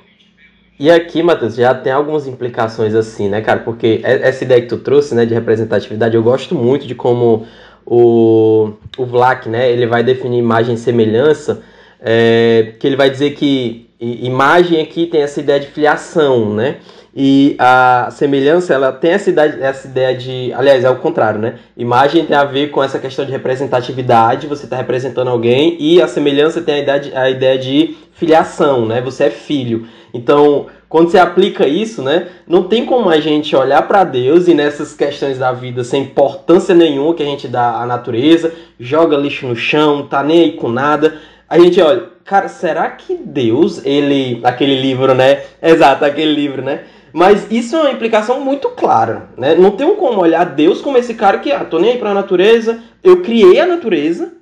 e 0.80 0.92
aqui, 0.92 1.22
Matheus, 1.22 1.56
já 1.56 1.74
tem 1.74 1.92
algumas 1.92 2.28
implicações 2.28 2.96
assim, 2.96 3.30
né, 3.30 3.42
cara? 3.42 3.60
Porque 3.60 4.02
essa 4.04 4.44
ideia 4.44 4.62
que 4.62 4.68
tu 4.68 4.78
trouxe, 4.78 5.14
né, 5.14 5.26
de 5.26 5.34
representatividade, 5.34 6.16
eu 6.16 6.24
gosto 6.24 6.56
muito 6.56 6.88
de 6.88 6.96
como 6.96 7.46
o, 7.86 8.72
o 8.98 9.06
Vlack, 9.06 9.48
né, 9.48 9.72
ele 9.72 9.86
vai 9.86 10.04
definir 10.04 10.38
imagem 10.38 10.76
e 10.76 10.78
semelhança, 10.78 11.62
é, 12.02 12.74
que 12.80 12.88
ele 12.88 12.96
vai 12.96 13.10
dizer 13.10 13.32
que 13.32 13.90
imagem 14.00 14.82
aqui 14.82 15.06
tem 15.06 15.22
essa 15.22 15.40
ideia 15.40 15.60
de 15.60 15.68
filiação, 15.68 16.54
né? 16.54 16.78
E 17.14 17.56
a 17.58 18.10
semelhança, 18.12 18.74
ela 18.74 18.92
tem 18.92 19.12
essa 19.12 19.30
ideia, 19.30 19.58
essa 19.62 19.88
ideia 19.88 20.16
de. 20.16 20.54
Aliás, 20.54 20.84
é 20.84 20.90
o 20.90 20.98
contrário, 20.98 21.40
né? 21.40 21.56
Imagem 21.76 22.26
tem 22.26 22.38
a 22.38 22.46
ver 22.46 22.70
com 22.70 22.84
essa 22.84 23.00
questão 23.00 23.26
de 23.26 23.32
representatividade, 23.32 24.48
você 24.48 24.66
está 24.66 24.78
representando 24.78 25.28
alguém, 25.28 25.76
e 25.80 26.02
a 26.02 26.08
semelhança 26.08 26.62
tem 26.62 26.76
a 26.76 26.80
ideia, 26.80 27.00
de, 27.00 27.16
a 27.18 27.30
ideia 27.30 27.58
de 27.58 27.98
filiação, 28.14 28.86
né? 28.86 29.02
Você 29.02 29.26
é 29.26 29.30
filho. 29.30 29.88
Então, 30.14 30.68
quando 30.90 31.12
você 31.12 31.20
aplica 31.20 31.68
isso, 31.68 32.02
né? 32.02 32.30
Não 32.48 32.64
tem 32.64 32.84
como 32.84 33.10
a 33.10 33.20
gente 33.20 33.56
olhar 33.56 33.88
para 33.88 34.04
Deus 34.04 34.48
e 34.48 34.56
nessas 34.56 34.96
questões 34.96 35.38
da 35.38 35.52
vida 35.52 35.84
sem 35.84 36.02
importância 36.02 36.74
nenhuma 36.74 37.14
que 37.14 37.22
a 37.22 37.28
gente 37.28 37.48
dá 37.48 37.80
à 37.80 37.86
natureza, 37.86 38.52
joga 38.80 39.16
lixo 39.16 39.48
no 39.48 39.56
chão, 39.56 40.08
tá 40.08 40.24
nem 40.24 40.42
aí 40.42 40.52
com 40.54 40.68
nada. 40.68 41.20
A 41.48 41.60
gente 41.60 41.80
olha, 41.80 42.10
cara, 42.26 42.48
será 42.48 42.90
que 42.90 43.16
Deus, 43.16 43.86
ele. 43.86 44.40
Aquele 44.44 44.82
livro, 44.82 45.14
né? 45.14 45.44
Exato, 45.62 46.04
aquele 46.04 46.34
livro, 46.34 46.64
né? 46.64 46.82
Mas 47.14 47.48
isso 47.52 47.76
é 47.76 47.82
uma 47.82 47.92
implicação 47.92 48.42
muito 48.42 48.70
clara, 48.70 49.30
né? 49.38 49.56
Não 49.56 49.72
tem 49.72 49.96
como 49.96 50.20
olhar 50.20 50.44
Deus 50.44 50.82
como 50.82 50.98
esse 50.98 51.14
cara 51.14 51.40
que, 51.40 51.52
ah, 51.52 51.66
tô 51.66 51.80
nem 51.80 51.92
aí 51.92 51.98
pra 51.98 52.14
natureza, 52.14 52.80
eu 53.04 53.22
criei 53.22 53.60
a 53.60 53.66
natureza, 53.66 54.34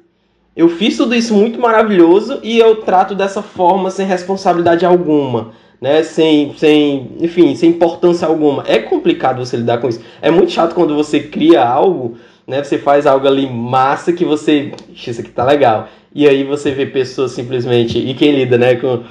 eu 0.55 0.67
fiz 0.67 0.97
tudo 0.97 1.15
isso 1.15 1.33
muito 1.33 1.59
maravilhoso 1.59 2.39
e 2.43 2.57
eu 2.57 2.77
trato 2.77 3.15
dessa 3.15 3.41
forma 3.41 3.89
sem 3.89 4.05
responsabilidade 4.05 4.85
alguma, 4.85 5.51
né? 5.81 6.03
Sem, 6.03 6.53
sem, 6.57 7.11
enfim, 7.19 7.55
sem 7.55 7.71
importância 7.71 8.27
alguma. 8.27 8.63
É 8.67 8.79
complicado 8.79 9.45
você 9.45 9.57
lidar 9.57 9.79
com 9.79 9.89
isso. 9.89 10.01
É 10.21 10.31
muito 10.31 10.51
chato 10.51 10.73
quando 10.73 10.95
você 10.95 11.19
cria 11.19 11.63
algo, 11.63 12.17
né? 12.45 12.63
Você 12.63 12.77
faz 12.77 13.05
algo 13.05 13.27
ali 13.27 13.47
massa 13.49 14.13
que 14.13 14.25
você, 14.25 14.71
isso 14.93 15.21
aqui 15.21 15.29
tá 15.29 15.43
legal. 15.43 15.87
E 16.13 16.27
aí 16.27 16.43
você 16.43 16.71
vê 16.71 16.85
pessoas 16.85 17.31
simplesmente, 17.31 17.99
e 17.99 18.13
quem 18.13 18.31
lida, 18.31 18.57
né, 18.57 18.75
com 18.75 19.03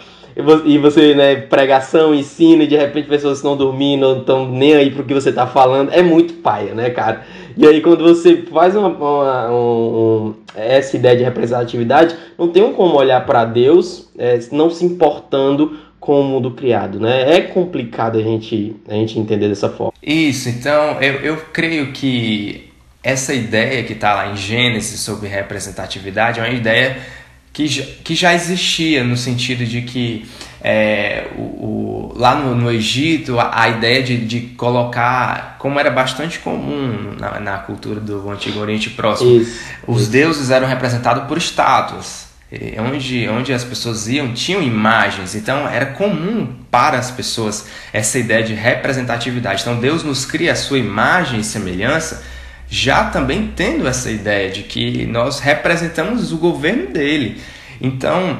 e 0.66 0.76
você, 0.76 1.14
né, 1.14 1.36
pregação, 1.36 2.14
ensino, 2.14 2.62
e 2.62 2.66
de 2.66 2.76
repente 2.76 3.08
pessoas 3.08 3.38
estão 3.38 3.56
dormindo, 3.56 4.02
não 4.06 4.20
estão 4.20 4.46
nem 4.46 4.74
aí 4.74 4.90
pro 4.90 5.02
que 5.02 5.14
você 5.14 5.32
tá 5.32 5.46
falando, 5.46 5.90
é 5.92 6.02
muito 6.02 6.34
paia, 6.34 6.74
né, 6.74 6.90
cara? 6.90 7.22
E 7.56 7.66
aí 7.66 7.80
quando 7.80 8.04
você 8.04 8.42
faz 8.52 8.76
uma, 8.76 8.88
uma 8.88 9.50
um, 9.50 10.34
essa 10.54 10.94
ideia 10.94 11.16
de 11.16 11.24
representatividade, 11.24 12.14
não 12.38 12.48
tem 12.48 12.70
como 12.74 12.98
olhar 12.98 13.24
para 13.24 13.46
Deus 13.46 14.10
é, 14.18 14.38
não 14.52 14.68
se 14.68 14.84
importando 14.84 15.78
com 16.00 16.20
o 16.20 16.24
mundo 16.24 16.52
criado, 16.52 17.00
né? 17.00 17.36
É 17.36 17.40
complicado 17.40 18.18
a 18.18 18.22
gente, 18.22 18.76
a 18.88 18.94
gente 18.94 19.18
entender 19.18 19.48
dessa 19.48 19.68
forma. 19.68 19.92
Isso, 20.02 20.48
então 20.48 21.00
eu, 21.00 21.14
eu 21.14 21.36
creio 21.52 21.92
que 21.92 22.70
essa 23.02 23.32
ideia 23.32 23.84
que 23.84 23.92
está 23.92 24.14
lá 24.14 24.32
em 24.32 24.36
Gênesis 24.36 25.00
sobre 25.00 25.28
representatividade 25.28 26.40
é 26.40 26.42
uma 26.42 26.52
ideia 26.52 26.98
que 27.52 27.66
já, 27.66 27.84
que 28.04 28.14
já 28.14 28.34
existia 28.34 29.02
no 29.02 29.16
sentido 29.16 29.64
de 29.64 29.80
que 29.82 30.26
é, 30.60 31.28
o, 31.36 31.40
o, 31.40 32.12
lá 32.16 32.34
no, 32.34 32.54
no 32.54 32.70
Egito 32.70 33.38
a, 33.38 33.62
a 33.62 33.68
ideia 33.68 34.02
de, 34.02 34.26
de, 34.26 34.40
colocar, 34.56 35.56
como 35.58 35.78
era 35.78 35.90
bastante 35.90 36.38
comum 36.40 37.14
na, 37.18 37.40
na 37.40 37.58
cultura 37.58 38.00
do 38.00 38.28
Antigo 38.30 38.58
Oriente 38.58 38.90
Próximo, 38.90 39.40
isso, 39.40 39.60
os 39.86 40.08
deuses 40.08 40.50
eram 40.50 40.66
representados 40.66 41.24
por 41.24 41.38
estátuas. 41.38 42.25
Onde, 42.78 43.28
onde 43.28 43.52
as 43.52 43.64
pessoas 43.64 44.06
iam 44.06 44.32
tinham 44.32 44.62
imagens, 44.62 45.34
então 45.34 45.68
era 45.68 45.86
comum 45.86 46.54
para 46.70 46.96
as 46.96 47.10
pessoas 47.10 47.66
essa 47.92 48.18
ideia 48.18 48.44
de 48.44 48.54
representatividade. 48.54 49.62
Então 49.62 49.80
Deus 49.80 50.04
nos 50.04 50.24
cria 50.24 50.52
a 50.52 50.56
sua 50.56 50.78
imagem 50.78 51.40
e 51.40 51.44
semelhança 51.44 52.22
já 52.68 53.04
também 53.04 53.52
tendo 53.54 53.86
essa 53.86 54.10
ideia 54.10 54.50
de 54.50 54.62
que 54.62 55.06
nós 55.06 55.40
representamos 55.40 56.32
o 56.32 56.38
governo 56.38 56.88
dele. 56.92 57.40
Então, 57.80 58.38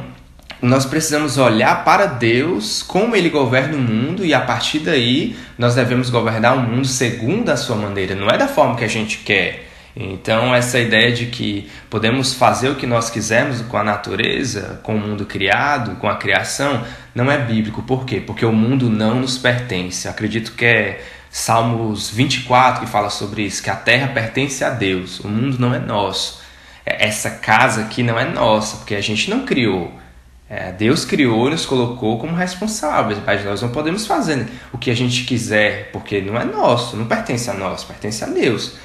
nós 0.61 0.87
precisamos 0.87 1.37
olhar 1.37 1.85
para 1.85 2.07
Deus, 2.07 2.83
como 2.83 3.14
ele 3.14 3.29
governa 3.29 3.77
o 3.77 3.81
mundo, 3.81 4.25
e 4.25 4.33
a 4.33 4.40
partir 4.40 4.81
daí 4.81 5.37
nós 5.59 5.75
devemos 5.75 6.11
governar 6.11 6.57
o 6.57 6.61
mundo 6.61 6.87
segundo 6.87 7.51
a 7.51 7.57
sua 7.57 7.77
maneira, 7.77 8.14
não 8.14 8.29
é 8.29 8.38
da 8.38 8.49
forma 8.49 8.77
que 8.77 8.85
a 8.85 8.88
gente 8.88 9.19
quer. 9.19 9.65
Então, 9.98 10.54
essa 10.54 10.78
ideia 10.78 11.11
de 11.11 11.26
que 11.26 11.70
podemos 11.88 12.35
fazer 12.35 12.68
o 12.68 12.74
que 12.74 12.87
nós 12.87 13.09
quisermos 13.09 13.62
com 13.62 13.78
a 13.78 13.82
natureza, 13.82 14.78
com 14.82 14.94
o 14.94 15.00
mundo 15.00 15.24
criado, 15.24 15.96
com 15.96 16.06
a 16.06 16.16
criação, 16.16 16.85
não 17.14 17.30
é 17.32 17.38
bíblico. 17.38 17.82
Por 17.82 18.04
quê? 18.04 18.20
Porque 18.20 18.44
o 18.44 18.52
mundo 18.52 18.90
não 18.90 19.20
nos 19.20 19.38
pertence. 19.38 20.06
Acredito 20.06 20.52
que 20.52 20.66
é 20.66 21.04
Salmos 21.30 22.11
24 22.11 22.85
que 22.85 22.90
fala 22.90 23.11
sobre 23.11 23.42
isso, 23.42 23.62
que 23.62 23.70
a 23.70 23.76
terra 23.76 24.09
pertence 24.09 24.62
a 24.62 24.70
Deus, 24.70 25.20
o 25.20 25.28
mundo 25.28 25.59
não 25.59 25.74
é 25.74 25.78
nosso. 25.78 26.42
É, 26.85 27.06
essa 27.06 27.30
casa 27.30 27.82
aqui 27.82 28.02
não 28.02 28.18
é 28.18 28.24
nossa, 28.24 28.76
porque 28.76 28.94
a 28.94 29.00
gente 29.00 29.30
não 29.30 29.44
criou. 29.44 29.92
É, 30.48 30.72
Deus 30.72 31.04
criou 31.04 31.48
e 31.48 31.50
nos 31.50 31.66
colocou 31.66 32.18
como 32.18 32.35
responsáveis, 32.35 33.18
mas 33.24 33.44
nós 33.44 33.61
não 33.61 33.70
podemos 33.70 34.06
fazer 34.06 34.46
o 34.72 34.78
que 34.78 34.90
a 34.90 34.94
gente 34.94 35.24
quiser, 35.24 35.90
porque 35.90 36.20
não 36.20 36.38
é 36.38 36.44
nosso, 36.44 36.96
não 36.96 37.06
pertence 37.06 37.50
a 37.50 37.54
nós, 37.54 37.82
pertence 37.82 38.22
a 38.22 38.28
Deus. 38.28 38.76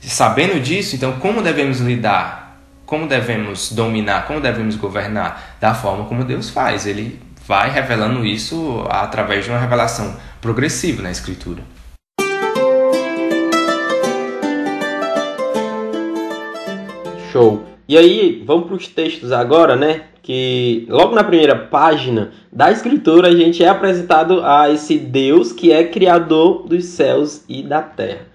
Sabendo 0.00 0.60
disso, 0.60 0.94
então 0.94 1.12
como 1.18 1.42
devemos 1.42 1.80
lidar? 1.80 2.58
Como 2.84 3.08
devemos 3.08 3.72
dominar? 3.72 4.26
Como 4.26 4.40
devemos 4.40 4.76
governar? 4.76 5.56
Da 5.60 5.74
forma 5.74 6.04
como 6.04 6.24
Deus 6.24 6.48
faz. 6.48 6.86
Ele 6.86 7.20
vai 7.46 7.70
revelando 7.70 8.24
isso 8.24 8.84
através 8.88 9.44
de 9.44 9.50
uma 9.50 9.58
revelação 9.58 10.16
progressiva 10.40 11.02
na 11.02 11.10
Escritura. 11.10 11.62
Show. 17.32 17.66
E 17.88 17.96
aí, 17.96 18.42
vamos 18.46 18.66
para 18.66 18.76
os 18.76 18.88
textos 18.88 19.32
agora, 19.32 19.76
né? 19.76 20.02
Que 20.22 20.86
logo 20.88 21.14
na 21.14 21.22
primeira 21.22 21.54
página 21.54 22.32
da 22.52 22.72
escritura 22.72 23.28
a 23.28 23.36
gente 23.36 23.62
é 23.62 23.68
apresentado 23.68 24.44
a 24.44 24.70
esse 24.70 24.98
Deus 24.98 25.52
que 25.52 25.70
é 25.70 25.84
criador 25.84 26.66
dos 26.66 26.84
céus 26.86 27.44
e 27.48 27.62
da 27.62 27.80
terra. 27.80 28.26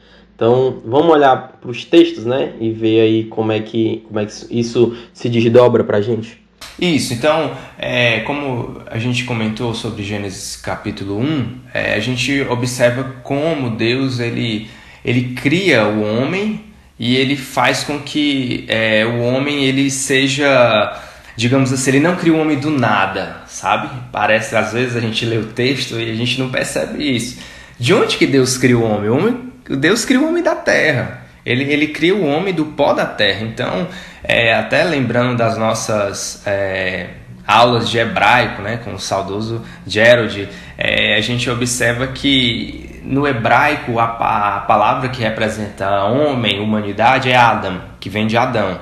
Então, 0.41 0.81
vamos 0.83 1.11
olhar 1.11 1.59
para 1.61 1.69
os 1.69 1.85
textos, 1.85 2.25
né? 2.25 2.53
E 2.59 2.71
ver 2.71 3.01
aí 3.01 3.23
como 3.25 3.51
é 3.51 3.59
que, 3.59 4.03
como 4.07 4.19
é 4.19 4.25
que 4.25 4.33
isso 4.49 4.97
se 5.13 5.29
desdobra 5.29 5.83
para 5.83 5.99
a 5.99 6.01
gente. 6.01 6.41
Isso, 6.79 7.13
então, 7.13 7.55
é, 7.77 8.21
como 8.21 8.81
a 8.87 8.97
gente 8.97 9.23
comentou 9.25 9.75
sobre 9.75 10.01
Gênesis 10.01 10.55
capítulo 10.55 11.19
1, 11.19 11.57
é, 11.75 11.93
a 11.93 11.99
gente 11.99 12.41
observa 12.49 13.03
como 13.21 13.69
Deus 13.77 14.19
ele, 14.19 14.67
ele 15.05 15.35
cria 15.35 15.87
o 15.87 16.01
homem 16.01 16.61
e 16.97 17.15
ele 17.15 17.35
faz 17.35 17.83
com 17.83 17.99
que 17.99 18.65
é, 18.67 19.05
o 19.05 19.21
homem 19.21 19.65
ele 19.65 19.91
seja, 19.91 20.99
digamos 21.35 21.71
assim, 21.71 21.91
ele 21.91 21.99
não 21.99 22.15
cria 22.15 22.33
o 22.33 22.39
homem 22.39 22.57
do 22.57 22.71
nada, 22.71 23.43
sabe? 23.45 23.91
Parece 24.11 24.55
às 24.55 24.73
vezes 24.73 24.95
a 24.95 25.01
gente 25.01 25.23
lê 25.23 25.37
o 25.37 25.49
texto 25.49 25.99
e 25.99 26.09
a 26.09 26.15
gente 26.15 26.39
não 26.39 26.49
percebe 26.49 27.15
isso. 27.15 27.39
De 27.79 27.93
onde 27.93 28.17
que 28.17 28.25
Deus 28.25 28.57
cria 28.57 28.77
o 28.77 28.83
homem? 28.83 29.07
O 29.07 29.17
homem 29.17 29.50
Deus 29.75 30.05
cria 30.05 30.19
o 30.19 30.27
homem 30.27 30.43
da 30.43 30.55
terra. 30.55 31.21
Ele, 31.45 31.63
ele 31.63 31.87
cria 31.87 32.15
o 32.15 32.25
homem 32.25 32.53
do 32.53 32.65
pó 32.65 32.93
da 32.93 33.05
terra. 33.05 33.41
Então, 33.43 33.87
é, 34.23 34.53
até 34.53 34.83
lembrando 34.83 35.37
das 35.37 35.57
nossas 35.57 36.43
é, 36.45 37.07
aulas 37.45 37.89
de 37.89 37.97
hebraico, 37.97 38.61
né, 38.61 38.77
com 38.83 38.93
o 38.93 38.99
saudoso 38.99 39.65
Gerald, 39.85 40.47
é, 40.77 41.15
a 41.15 41.21
gente 41.21 41.49
observa 41.49 42.07
que 42.07 43.01
no 43.03 43.27
hebraico, 43.27 43.99
a, 43.99 44.05
a 44.05 44.59
palavra 44.61 45.09
que 45.09 45.21
representa 45.21 46.03
homem, 46.03 46.59
humanidade, 46.59 47.31
é 47.31 47.35
Adam, 47.35 47.81
que 47.99 48.09
vem 48.09 48.27
de 48.27 48.37
Adão. 48.37 48.79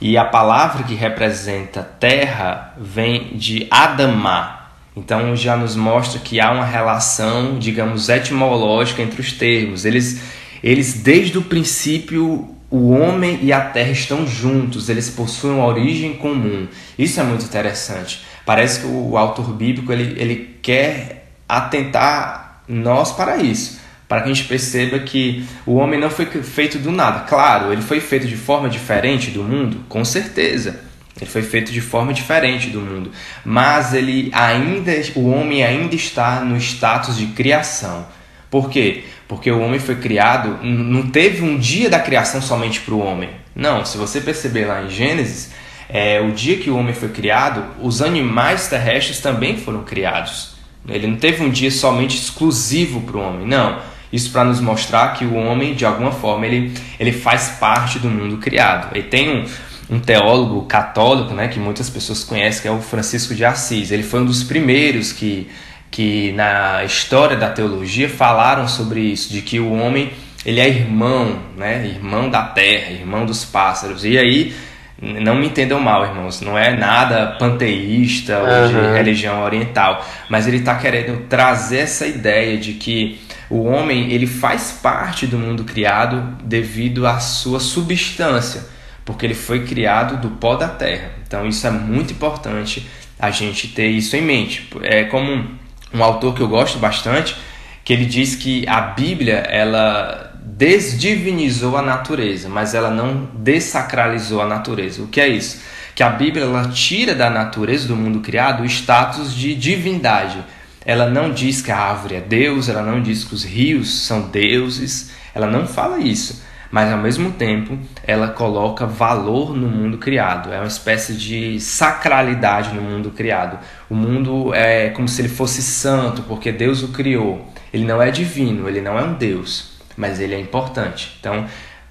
E 0.00 0.16
a 0.16 0.24
palavra 0.24 0.84
que 0.84 0.94
representa 0.94 1.82
terra 1.82 2.72
vem 2.78 3.36
de 3.36 3.66
Adamá. 3.70 4.57
Então 4.98 5.36
já 5.36 5.56
nos 5.56 5.76
mostra 5.76 6.18
que 6.18 6.40
há 6.40 6.50
uma 6.50 6.64
relação, 6.64 7.58
digamos, 7.58 8.08
etimológica 8.08 9.02
entre 9.02 9.20
os 9.20 9.32
termos. 9.32 9.84
Eles, 9.84 10.20
eles 10.62 10.94
desde 10.94 11.38
o 11.38 11.42
princípio, 11.42 12.54
o 12.70 12.90
homem 12.90 13.38
e 13.42 13.52
a 13.52 13.60
terra 13.60 13.92
estão 13.92 14.26
juntos, 14.26 14.88
eles 14.88 15.08
possuem 15.08 15.54
uma 15.54 15.66
origem 15.66 16.14
comum. 16.14 16.66
Isso 16.98 17.20
é 17.20 17.22
muito 17.22 17.44
interessante. 17.44 18.22
Parece 18.44 18.80
que 18.80 18.86
o 18.86 19.16
autor 19.16 19.52
bíblico 19.52 19.92
ele, 19.92 20.20
ele 20.20 20.58
quer 20.60 21.28
atentar 21.48 22.62
nós 22.68 23.12
para 23.12 23.36
isso, 23.38 23.80
para 24.06 24.20
que 24.20 24.30
a 24.30 24.34
gente 24.34 24.48
perceba 24.48 24.98
que 24.98 25.46
o 25.64 25.74
homem 25.74 25.98
não 25.98 26.10
foi 26.10 26.26
feito 26.26 26.78
do 26.78 26.90
nada. 26.90 27.20
Claro, 27.20 27.72
ele 27.72 27.82
foi 27.82 28.00
feito 28.00 28.26
de 28.26 28.36
forma 28.36 28.68
diferente 28.68 29.30
do 29.30 29.42
mundo, 29.42 29.84
com 29.88 30.04
certeza. 30.04 30.87
Ele 31.20 31.30
foi 31.30 31.42
feito 31.42 31.72
de 31.72 31.80
forma 31.80 32.12
diferente 32.12 32.68
do 32.68 32.80
mundo, 32.80 33.10
mas 33.44 33.92
ele 33.92 34.30
ainda, 34.32 34.92
o 35.16 35.28
homem 35.28 35.64
ainda 35.64 35.94
está 35.94 36.40
no 36.40 36.56
status 36.56 37.16
de 37.16 37.26
criação. 37.26 38.06
Por 38.50 38.70
quê? 38.70 39.04
Porque 39.26 39.50
o 39.50 39.60
homem 39.60 39.78
foi 39.78 39.96
criado, 39.96 40.58
não 40.64 41.10
teve 41.10 41.42
um 41.42 41.58
dia 41.58 41.90
da 41.90 41.98
criação 41.98 42.40
somente 42.40 42.80
para 42.80 42.94
o 42.94 43.00
homem. 43.00 43.28
Não, 43.54 43.84
se 43.84 43.98
você 43.98 44.20
perceber 44.20 44.64
lá 44.64 44.82
em 44.82 44.88
Gênesis, 44.88 45.50
é, 45.88 46.20
o 46.20 46.32
dia 46.32 46.56
que 46.58 46.70
o 46.70 46.76
homem 46.76 46.94
foi 46.94 47.08
criado, 47.08 47.64
os 47.82 48.00
animais 48.00 48.68
terrestres 48.68 49.20
também 49.20 49.56
foram 49.56 49.82
criados. 49.82 50.52
Ele 50.88 51.06
não 51.06 51.16
teve 51.16 51.42
um 51.42 51.50
dia 51.50 51.70
somente 51.70 52.16
exclusivo 52.16 53.00
para 53.02 53.16
o 53.16 53.20
homem, 53.20 53.46
não. 53.46 53.80
Isso 54.10 54.30
para 54.30 54.44
nos 54.44 54.60
mostrar 54.60 55.12
que 55.14 55.24
o 55.24 55.34
homem, 55.34 55.74
de 55.74 55.84
alguma 55.84 56.12
forma, 56.12 56.46
ele, 56.46 56.72
ele 56.98 57.12
faz 57.12 57.56
parte 57.60 57.98
do 57.98 58.08
mundo 58.08 58.38
criado. 58.38 58.96
E 58.96 59.02
tem 59.02 59.28
um, 59.28 59.44
um 59.90 59.98
teólogo 59.98 60.62
católico, 60.66 61.32
né, 61.32 61.48
que 61.48 61.58
muitas 61.58 61.88
pessoas 61.88 62.22
conhecem, 62.24 62.62
que 62.62 62.68
é 62.68 62.70
o 62.70 62.80
Francisco 62.80 63.34
de 63.34 63.44
Assis. 63.44 63.90
Ele 63.90 64.02
foi 64.02 64.20
um 64.20 64.26
dos 64.26 64.44
primeiros 64.44 65.12
que, 65.12 65.48
que 65.90 66.32
na 66.32 66.84
história 66.84 67.36
da 67.36 67.48
teologia 67.48 68.08
falaram 68.08 68.68
sobre 68.68 69.00
isso, 69.00 69.32
de 69.32 69.40
que 69.42 69.58
o 69.58 69.72
homem 69.72 70.12
ele 70.44 70.60
é 70.60 70.68
irmão, 70.68 71.38
né, 71.56 71.86
irmão 71.86 72.30
da 72.30 72.42
terra, 72.42 72.92
irmão 72.92 73.26
dos 73.26 73.44
pássaros. 73.44 74.04
E 74.04 74.16
aí 74.16 74.54
não 75.00 75.36
me 75.36 75.46
entendam 75.46 75.78
mal, 75.78 76.04
irmãos, 76.04 76.40
não 76.40 76.58
é 76.58 76.76
nada 76.76 77.36
panteísta 77.38 78.38
ou 78.38 78.68
de 78.68 78.96
religião 78.96 79.42
oriental, 79.44 80.04
mas 80.28 80.46
ele 80.46 80.58
está 80.58 80.74
querendo 80.74 81.26
trazer 81.28 81.78
essa 81.78 82.06
ideia 82.06 82.56
de 82.58 82.72
que 82.74 83.20
o 83.48 83.62
homem 83.62 84.12
ele 84.12 84.26
faz 84.26 84.78
parte 84.82 85.26
do 85.26 85.38
mundo 85.38 85.64
criado 85.64 86.36
devido 86.42 87.06
à 87.06 87.20
sua 87.20 87.60
substância, 87.60 88.66
porque 89.08 89.24
ele 89.24 89.34
foi 89.34 89.64
criado 89.64 90.18
do 90.18 90.36
pó 90.36 90.54
da 90.54 90.68
terra. 90.68 91.12
Então 91.26 91.46
isso 91.46 91.66
é 91.66 91.70
muito 91.70 92.12
importante 92.12 92.86
a 93.18 93.30
gente 93.30 93.68
ter 93.68 93.88
isso 93.88 94.14
em 94.14 94.20
mente. 94.20 94.68
É 94.82 95.04
como 95.04 95.32
um, 95.32 95.48
um 95.94 96.04
autor 96.04 96.34
que 96.34 96.42
eu 96.42 96.46
gosto 96.46 96.78
bastante, 96.78 97.34
que 97.82 97.90
ele 97.94 98.04
diz 98.04 98.36
que 98.36 98.68
a 98.68 98.82
Bíblia 98.82 99.36
ela 99.36 100.38
desdivinizou 100.44 101.78
a 101.78 101.80
natureza, 101.80 102.50
mas 102.50 102.74
ela 102.74 102.90
não 102.90 103.30
desacralizou 103.32 104.42
a 104.42 104.46
natureza. 104.46 105.02
O 105.02 105.08
que 105.08 105.22
é 105.22 105.28
isso? 105.28 105.62
Que 105.94 106.02
a 106.02 106.10
Bíblia 106.10 106.44
ela 106.44 106.68
tira 106.68 107.14
da 107.14 107.30
natureza 107.30 107.88
do 107.88 107.96
mundo 107.96 108.20
criado 108.20 108.62
o 108.62 108.66
status 108.66 109.34
de 109.34 109.54
divindade. 109.54 110.44
Ela 110.84 111.08
não 111.08 111.32
diz 111.32 111.62
que 111.62 111.70
a 111.70 111.78
árvore 111.78 112.16
é 112.16 112.20
Deus, 112.20 112.68
ela 112.68 112.82
não 112.82 113.00
diz 113.00 113.24
que 113.24 113.32
os 113.32 113.42
rios 113.42 114.02
são 114.02 114.28
deuses, 114.28 115.12
ela 115.34 115.46
não 115.46 115.66
fala 115.66 115.98
isso. 115.98 116.46
Mas 116.70 116.92
ao 116.92 116.98
mesmo 116.98 117.32
tempo, 117.32 117.78
ela 118.04 118.28
coloca 118.28 118.86
valor 118.86 119.56
no 119.56 119.68
mundo 119.68 119.96
criado. 119.98 120.52
É 120.52 120.58
uma 120.58 120.66
espécie 120.66 121.14
de 121.14 121.58
sacralidade 121.60 122.74
no 122.74 122.82
mundo 122.82 123.10
criado. 123.10 123.58
O 123.88 123.94
mundo 123.94 124.52
é 124.54 124.90
como 124.90 125.08
se 125.08 125.22
ele 125.22 125.28
fosse 125.28 125.62
santo, 125.62 126.22
porque 126.22 126.52
Deus 126.52 126.82
o 126.82 126.88
criou. 126.88 127.50
Ele 127.72 127.84
não 127.84 128.02
é 128.02 128.10
divino, 128.10 128.68
ele 128.68 128.80
não 128.80 128.98
é 128.98 129.02
um 129.02 129.14
Deus 129.14 129.78
mas 129.98 130.20
ele 130.20 130.34
é 130.34 130.40
importante. 130.40 131.16
Então, 131.18 131.46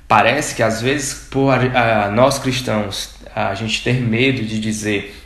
parece 0.07 0.55
que 0.55 0.63
às 0.63 0.81
vezes, 0.81 1.27
por 1.29 1.53
nós 2.13 2.39
cristãos, 2.39 3.15
a 3.35 3.53
gente 3.53 3.83
ter 3.83 4.01
medo 4.01 4.41
de 4.43 4.59
dizer 4.59 5.21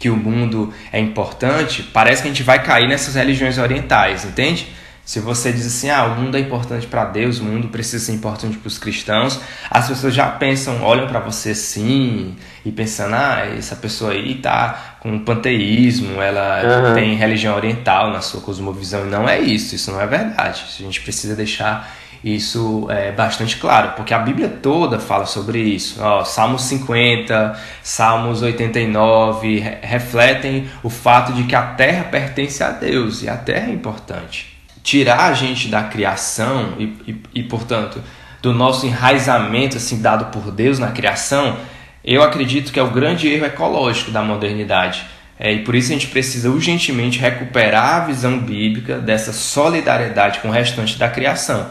que 0.00 0.10
o 0.10 0.16
mundo 0.16 0.74
é 0.92 0.98
importante, 0.98 1.82
parece 1.82 2.20
que 2.20 2.28
a 2.28 2.30
gente 2.30 2.42
vai 2.42 2.62
cair 2.62 2.88
nessas 2.88 3.14
religiões 3.14 3.56
orientais, 3.56 4.24
entende? 4.24 4.66
Se 5.04 5.20
você 5.20 5.52
diz 5.52 5.66
assim, 5.66 5.90
ah, 5.90 6.04
o 6.06 6.20
mundo 6.20 6.36
é 6.36 6.40
importante 6.40 6.86
para 6.86 7.04
Deus, 7.04 7.38
o 7.38 7.44
mundo 7.44 7.68
precisa 7.68 8.02
ser 8.02 8.12
importante 8.12 8.56
para 8.56 8.68
os 8.68 8.78
cristãos, 8.78 9.38
as 9.70 9.86
pessoas 9.86 10.14
já 10.14 10.28
pensam, 10.28 10.82
olham 10.82 11.06
para 11.06 11.20
você 11.20 11.50
assim 11.50 12.34
e 12.64 12.72
pensando, 12.72 13.14
ah, 13.14 13.46
essa 13.56 13.76
pessoa 13.76 14.12
aí 14.12 14.36
tá 14.36 14.96
com 15.00 15.18
panteísmo, 15.18 16.22
ela 16.22 16.88
uhum. 16.88 16.94
tem 16.94 17.14
religião 17.14 17.54
oriental 17.54 18.10
na 18.10 18.22
sua 18.22 18.40
cosmovisão. 18.40 19.06
E 19.06 19.10
não 19.10 19.28
é 19.28 19.38
isso, 19.38 19.74
isso 19.74 19.92
não 19.92 20.00
é 20.00 20.06
verdade. 20.06 20.64
A 20.66 20.82
gente 20.82 21.02
precisa 21.02 21.36
deixar 21.36 21.94
isso 22.24 22.86
é 22.90 23.12
bastante 23.12 23.58
claro, 23.58 23.92
porque 23.96 24.14
a 24.14 24.18
Bíblia 24.18 24.48
toda 24.48 24.98
fala 24.98 25.26
sobre 25.26 25.58
isso. 25.60 26.02
Ó, 26.02 26.24
Salmos 26.24 26.62
50, 26.62 27.60
Salmos 27.82 28.40
89 28.40 29.58
re 29.58 29.78
refletem 29.82 30.66
o 30.82 30.88
fato 30.88 31.34
de 31.34 31.44
que 31.44 31.54
a 31.54 31.62
terra 31.62 32.04
pertence 32.04 32.64
a 32.64 32.70
Deus 32.70 33.22
e 33.22 33.28
a 33.28 33.36
terra 33.36 33.68
é 33.68 33.74
importante. 33.74 34.53
Tirar 34.84 35.24
a 35.24 35.34
gente 35.34 35.66
da 35.66 35.82
criação 35.82 36.74
e, 36.78 36.84
e, 37.10 37.22
e 37.34 37.42
portanto, 37.42 38.00
do 38.40 38.54
nosso 38.54 38.86
enraizamento 38.86 39.76
assim 39.76 40.00
dado 40.00 40.26
por 40.26 40.52
Deus 40.52 40.78
na 40.78 40.92
criação, 40.92 41.56
eu 42.04 42.22
acredito 42.22 42.72
que 42.72 42.78
é 42.78 42.82
o 42.84 42.90
grande 42.90 43.26
erro 43.26 43.46
ecológico 43.46 44.12
da 44.12 44.22
modernidade. 44.22 45.04
É, 45.36 45.52
e 45.52 45.64
por 45.64 45.74
isso 45.74 45.90
a 45.90 45.94
gente 45.94 46.06
precisa 46.06 46.48
urgentemente 46.48 47.18
recuperar 47.18 48.02
a 48.02 48.04
visão 48.04 48.38
bíblica 48.38 48.98
dessa 48.98 49.32
solidariedade 49.32 50.38
com 50.38 50.46
o 50.46 50.52
restante 50.52 50.96
da 50.96 51.08
criação 51.08 51.68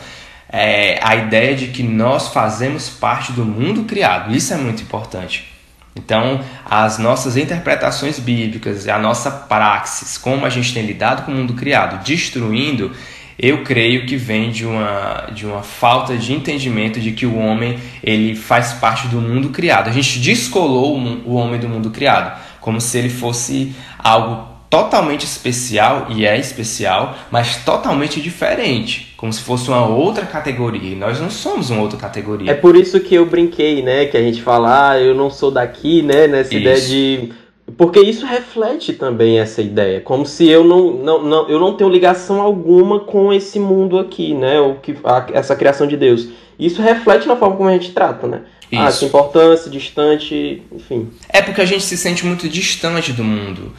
é, 0.54 1.00
a 1.02 1.16
ideia 1.16 1.56
de 1.56 1.70
que 1.70 1.82
nós 1.82 2.28
fazemos 2.28 2.88
parte 2.88 3.32
do 3.32 3.44
mundo 3.44 3.86
criado. 3.86 4.36
Isso 4.36 4.54
é 4.54 4.58
muito 4.58 4.84
importante. 4.84 5.52
Então, 5.96 6.42
as 6.66 6.98
nossas 6.98 7.38
interpretações 7.38 8.20
bíblicas, 8.20 8.88
a 8.88 8.98
nossa 8.98 9.30
praxis, 9.30 10.18
como 10.18 10.46
a 10.46 10.50
gente 10.50 10.74
tem 10.74 10.86
lidado 10.86 11.24
com 11.24 11.32
o 11.32 11.36
mundo 11.36 11.54
criado, 11.54 12.04
destruindo, 12.04 12.92
eu 13.38 13.64
creio 13.64 14.06
que 14.06 14.16
vem 14.16 14.52
de 14.52 14.66
uma, 14.66 15.30
de 15.34 15.46
uma 15.46 15.62
falta 15.62 16.16
de 16.18 16.34
entendimento 16.34 17.00
de 17.00 17.12
que 17.12 17.26
o 17.26 17.38
homem 17.38 17.80
ele 18.04 18.36
faz 18.36 18.74
parte 18.74 19.08
do 19.08 19.20
mundo 19.20 19.50
criado. 19.50 19.90
A 19.90 19.94
gente 19.94 20.20
descolou 20.20 20.98
o 20.98 21.34
homem 21.34 21.60
do 21.60 21.68
mundo 21.68 21.90
criado, 21.90 22.40
como 22.60 22.80
se 22.80 22.98
ele 22.98 23.10
fosse 23.10 23.76
algo 23.98 24.53
totalmente 24.74 25.24
especial, 25.24 26.08
e 26.10 26.26
é 26.26 26.36
especial, 26.36 27.16
mas 27.30 27.58
totalmente 27.58 28.20
diferente, 28.20 29.14
como 29.16 29.32
se 29.32 29.42
fosse 29.42 29.70
uma 29.70 29.86
outra 29.88 30.26
categoria. 30.26 30.94
E 30.94 30.96
nós 30.96 31.20
não 31.20 31.30
somos 31.30 31.70
uma 31.70 31.80
outra 31.80 32.00
categoria. 32.00 32.50
É 32.50 32.56
por 32.56 32.76
isso 32.76 33.00
que 33.00 33.14
eu 33.14 33.24
brinquei, 33.24 33.84
né? 33.84 34.08
Que 34.08 34.18
a 34.18 34.22
gente 34.22 34.42
fala, 34.42 34.90
ah, 34.90 35.00
eu 35.00 35.14
não 35.14 35.30
sou 35.30 35.52
daqui, 35.52 36.02
né? 36.02 36.26
Nessa 36.26 36.56
isso. 36.56 36.60
ideia 36.60 36.82
de. 36.82 37.34
Porque 37.78 38.00
isso 38.00 38.26
reflete 38.26 38.94
também 38.94 39.40
essa 39.40 39.62
ideia, 39.62 40.02
como 40.02 40.26
se 40.26 40.50
eu 40.50 40.64
não, 40.64 40.92
não, 40.92 41.24
não, 41.24 41.50
eu 41.50 41.60
não 41.60 41.78
tenho 41.78 41.90
ligação 41.90 42.42
alguma 42.42 43.00
com 43.00 43.32
esse 43.32 43.58
mundo 43.60 44.00
aqui, 44.00 44.34
né? 44.34 44.60
O 44.60 44.76
que, 44.76 44.96
a, 45.04 45.28
essa 45.34 45.56
criação 45.56 45.86
de 45.86 45.96
Deus. 45.96 46.30
Isso 46.58 46.82
reflete 46.82 47.28
na 47.28 47.36
forma 47.36 47.56
como 47.56 47.70
a 47.70 47.74
gente 47.74 47.92
trata, 47.92 48.28
né? 48.28 48.42
Ah, 48.74 48.90
isso. 48.90 49.06
Ah, 49.06 49.08
importância, 49.08 49.70
distante, 49.70 50.64
enfim. 50.72 51.10
É 51.30 51.44
porque 51.44 51.62
a 51.62 51.66
gente 51.66 51.84
se 51.84 51.96
sente 51.96 52.26
muito 52.26 52.50
distante 52.50 53.14
do 53.14 53.24
mundo 53.24 53.72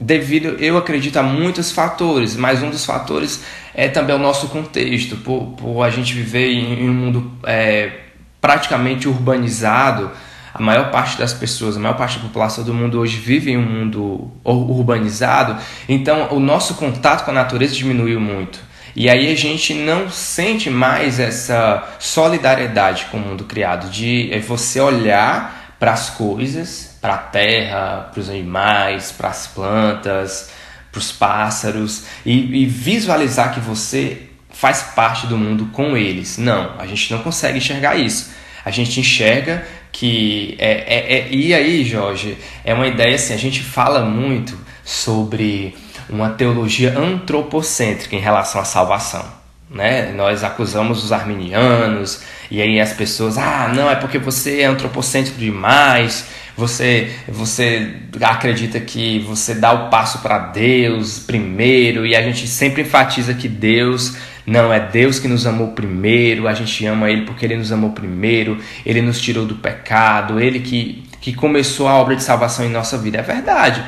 devido, 0.00 0.56
eu 0.60 0.76
acredito, 0.76 1.16
a 1.16 1.22
muitos 1.22 1.72
fatores, 1.72 2.36
mas 2.36 2.62
um 2.62 2.70
dos 2.70 2.84
fatores 2.84 3.44
é 3.74 3.88
também 3.88 4.14
o 4.14 4.18
nosso 4.18 4.48
contexto, 4.48 5.16
por, 5.16 5.54
por 5.56 5.82
a 5.82 5.90
gente 5.90 6.14
viver 6.14 6.50
em, 6.52 6.88
um 6.88 6.94
mundo 6.94 7.32
é, 7.44 7.92
praticamente 8.40 9.08
urbanizado, 9.08 10.10
a 10.54 10.62
maior 10.62 10.90
parte 10.90 11.18
das 11.18 11.32
pessoas, 11.32 11.76
a 11.76 11.80
maior 11.80 11.96
parte 11.96 12.18
da 12.18 12.24
população 12.24 12.64
do 12.64 12.72
mundo 12.72 12.98
hoje 12.98 13.16
vive 13.16 13.52
em 13.52 13.56
um 13.56 13.62
mundo 13.62 14.30
urbanizado, 14.44 15.56
então 15.88 16.28
o 16.32 16.40
nosso 16.40 16.74
contato 16.74 17.24
com 17.24 17.30
a 17.30 17.34
natureza 17.34 17.74
diminuiu 17.74 18.20
muito. 18.20 18.60
E 18.96 19.08
aí 19.08 19.30
a 19.30 19.36
gente 19.36 19.74
não 19.74 20.10
sente 20.10 20.70
mais 20.70 21.20
essa 21.20 21.86
solidariedade 22.00 23.06
com 23.10 23.18
o 23.18 23.20
mundo 23.20 23.44
criado, 23.44 23.90
de 23.90 24.32
é 24.32 24.40
você 24.40 24.80
olhar 24.80 25.76
para 25.78 25.92
as 25.92 26.10
coisas 26.10 26.87
para 27.00 27.14
a 27.14 27.18
terra, 27.18 28.08
para 28.12 28.20
os 28.20 28.28
animais, 28.28 29.12
para 29.12 29.28
as 29.28 29.46
plantas, 29.46 30.50
para 30.90 30.98
os 30.98 31.12
pássaros 31.12 32.04
e, 32.24 32.62
e 32.62 32.66
visualizar 32.66 33.54
que 33.54 33.60
você 33.60 34.22
faz 34.50 34.82
parte 34.94 35.26
do 35.26 35.36
mundo 35.36 35.66
com 35.72 35.96
eles. 35.96 36.38
Não, 36.38 36.74
a 36.78 36.86
gente 36.86 37.12
não 37.12 37.22
consegue 37.22 37.58
enxergar 37.58 37.96
isso. 37.96 38.30
A 38.64 38.70
gente 38.70 38.98
enxerga 38.98 39.64
que 39.92 40.56
é, 40.58 40.72
é, 40.72 41.18
é, 41.18 41.28
e 41.30 41.54
aí, 41.54 41.84
Jorge, 41.84 42.36
é 42.64 42.74
uma 42.74 42.86
ideia 42.86 43.14
assim. 43.14 43.34
A 43.34 43.38
gente 43.38 43.62
fala 43.62 44.00
muito 44.04 44.58
sobre 44.84 45.76
uma 46.08 46.30
teologia 46.30 46.98
antropocêntrica 46.98 48.16
em 48.16 48.20
relação 48.20 48.60
à 48.60 48.64
salvação. 48.64 49.24
Né? 49.70 50.12
Nós 50.12 50.42
acusamos 50.42 51.04
os 51.04 51.12
arminianos 51.12 52.22
e 52.50 52.62
aí 52.62 52.80
as 52.80 52.94
pessoas, 52.94 53.36
ah, 53.36 53.70
não, 53.74 53.90
é 53.90 53.94
porque 53.94 54.18
você 54.18 54.62
é 54.62 54.64
antropocêntrico 54.64 55.38
demais, 55.38 56.26
você 56.58 57.08
você 57.28 57.94
acredita 58.20 58.80
que 58.80 59.20
você 59.20 59.54
dá 59.54 59.72
o 59.72 59.88
passo 59.90 60.18
para 60.18 60.38
Deus 60.38 61.20
primeiro 61.20 62.04
e 62.04 62.16
a 62.16 62.20
gente 62.20 62.48
sempre 62.48 62.82
enfatiza 62.82 63.32
que 63.32 63.48
Deus 63.48 64.16
não 64.44 64.72
é 64.72 64.80
Deus 64.80 65.20
que 65.20 65.28
nos 65.28 65.46
amou 65.46 65.68
primeiro, 65.68 66.48
a 66.48 66.54
gente 66.54 66.84
ama 66.84 67.08
ele 67.08 67.22
porque 67.22 67.44
ele 67.44 67.56
nos 67.56 67.70
amou 67.70 67.90
primeiro, 67.90 68.58
ele 68.84 69.00
nos 69.00 69.20
tirou 69.20 69.46
do 69.46 69.54
pecado, 69.54 70.40
ele 70.40 70.58
que 70.58 71.04
que 71.20 71.32
começou 71.32 71.86
a 71.86 71.94
obra 71.94 72.16
de 72.16 72.22
salvação 72.22 72.64
em 72.64 72.70
nossa 72.70 72.96
vida. 72.96 73.18
É 73.18 73.22
verdade. 73.22 73.84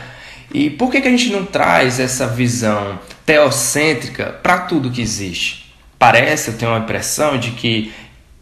E 0.53 0.69
por 0.69 0.91
que, 0.91 1.01
que 1.01 1.09
a 1.09 1.11
gente 1.11 1.31
não 1.31 1.45
traz 1.45 2.01
essa 2.01 2.27
visão 2.27 2.99
teocêntrica 3.25 4.27
para 4.43 4.59
tudo 4.59 4.91
que 4.91 5.01
existe? 5.01 5.73
Parece, 5.99 6.51
eu 6.51 6.59
tenho 6.59 6.73
uma 6.73 6.81
impressão 6.81 7.39
de 7.39 7.53
que 7.53 7.93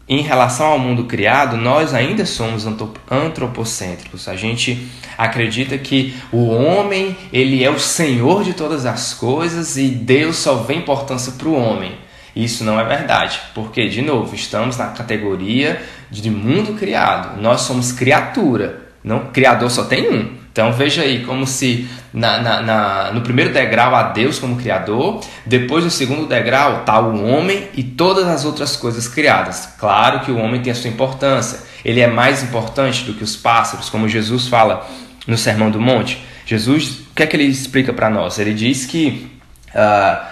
em 0.09 0.23
relação 0.23 0.65
ao 0.65 0.79
mundo 0.79 1.03
criado, 1.03 1.55
nós 1.55 1.93
ainda 1.93 2.25
somos 2.25 2.65
antropocêntricos. 3.11 4.27
A 4.27 4.35
gente 4.35 4.89
acredita 5.15 5.77
que 5.77 6.15
o 6.31 6.47
homem 6.47 7.15
ele 7.31 7.63
é 7.63 7.69
o 7.69 7.79
senhor 7.79 8.43
de 8.43 8.53
todas 8.53 8.87
as 8.87 9.13
coisas 9.13 9.77
e 9.77 9.87
Deus 9.87 10.37
só 10.37 10.55
vê 10.55 10.73
importância 10.73 11.33
para 11.33 11.47
o 11.47 11.53
homem. 11.53 11.91
Isso 12.35 12.63
não 12.63 12.79
é 12.79 12.83
verdade, 12.83 13.39
porque, 13.53 13.87
de 13.87 14.01
novo, 14.01 14.33
estamos 14.33 14.77
na 14.77 14.87
categoria 14.87 15.79
de 16.09 16.31
mundo 16.31 16.73
criado. 16.73 17.39
Nós 17.39 17.61
somos 17.61 17.91
criatura, 17.91 18.89
não 19.03 19.27
criador 19.27 19.69
só 19.69 19.83
tem 19.83 20.11
um. 20.11 20.38
Então 20.51 20.73
veja 20.73 21.03
aí 21.03 21.23
como 21.25 21.45
se 21.45 21.87
na, 22.13 22.39
na, 22.41 22.61
na, 22.61 23.11
no 23.11 23.21
primeiro 23.21 23.53
degrau 23.53 23.95
há 23.95 24.03
Deus 24.03 24.39
como 24.39 24.55
Criador, 24.55 25.21
depois 25.45 25.83
no 25.83 25.91
segundo 25.91 26.25
degrau 26.25 26.81
está 26.81 26.99
o 26.99 27.23
homem 27.25 27.67
e 27.75 27.83
todas 27.83 28.27
as 28.27 28.45
outras 28.45 28.75
coisas 28.75 29.07
criadas. 29.07 29.69
Claro 29.77 30.21
que 30.21 30.31
o 30.31 30.37
homem 30.37 30.61
tem 30.61 30.71
a 30.71 30.75
sua 30.75 30.89
importância, 30.89 31.59
ele 31.85 32.01
é 32.01 32.07
mais 32.07 32.43
importante 32.43 33.03
do 33.03 33.13
que 33.13 33.23
os 33.23 33.35
pássaros, 33.35 33.89
como 33.89 34.09
Jesus 34.09 34.47
fala 34.47 34.87
no 35.27 35.37
Sermão 35.37 35.69
do 35.69 35.79
Monte. 35.79 36.23
Jesus, 36.45 37.01
o 37.11 37.15
que 37.15 37.23
é 37.23 37.27
que 37.27 37.35
ele 37.35 37.45
explica 37.45 37.93
para 37.93 38.09
nós? 38.09 38.39
Ele 38.39 38.53
diz 38.53 38.85
que 38.85 39.29
uh, 39.67 39.75
ah, 39.75 40.29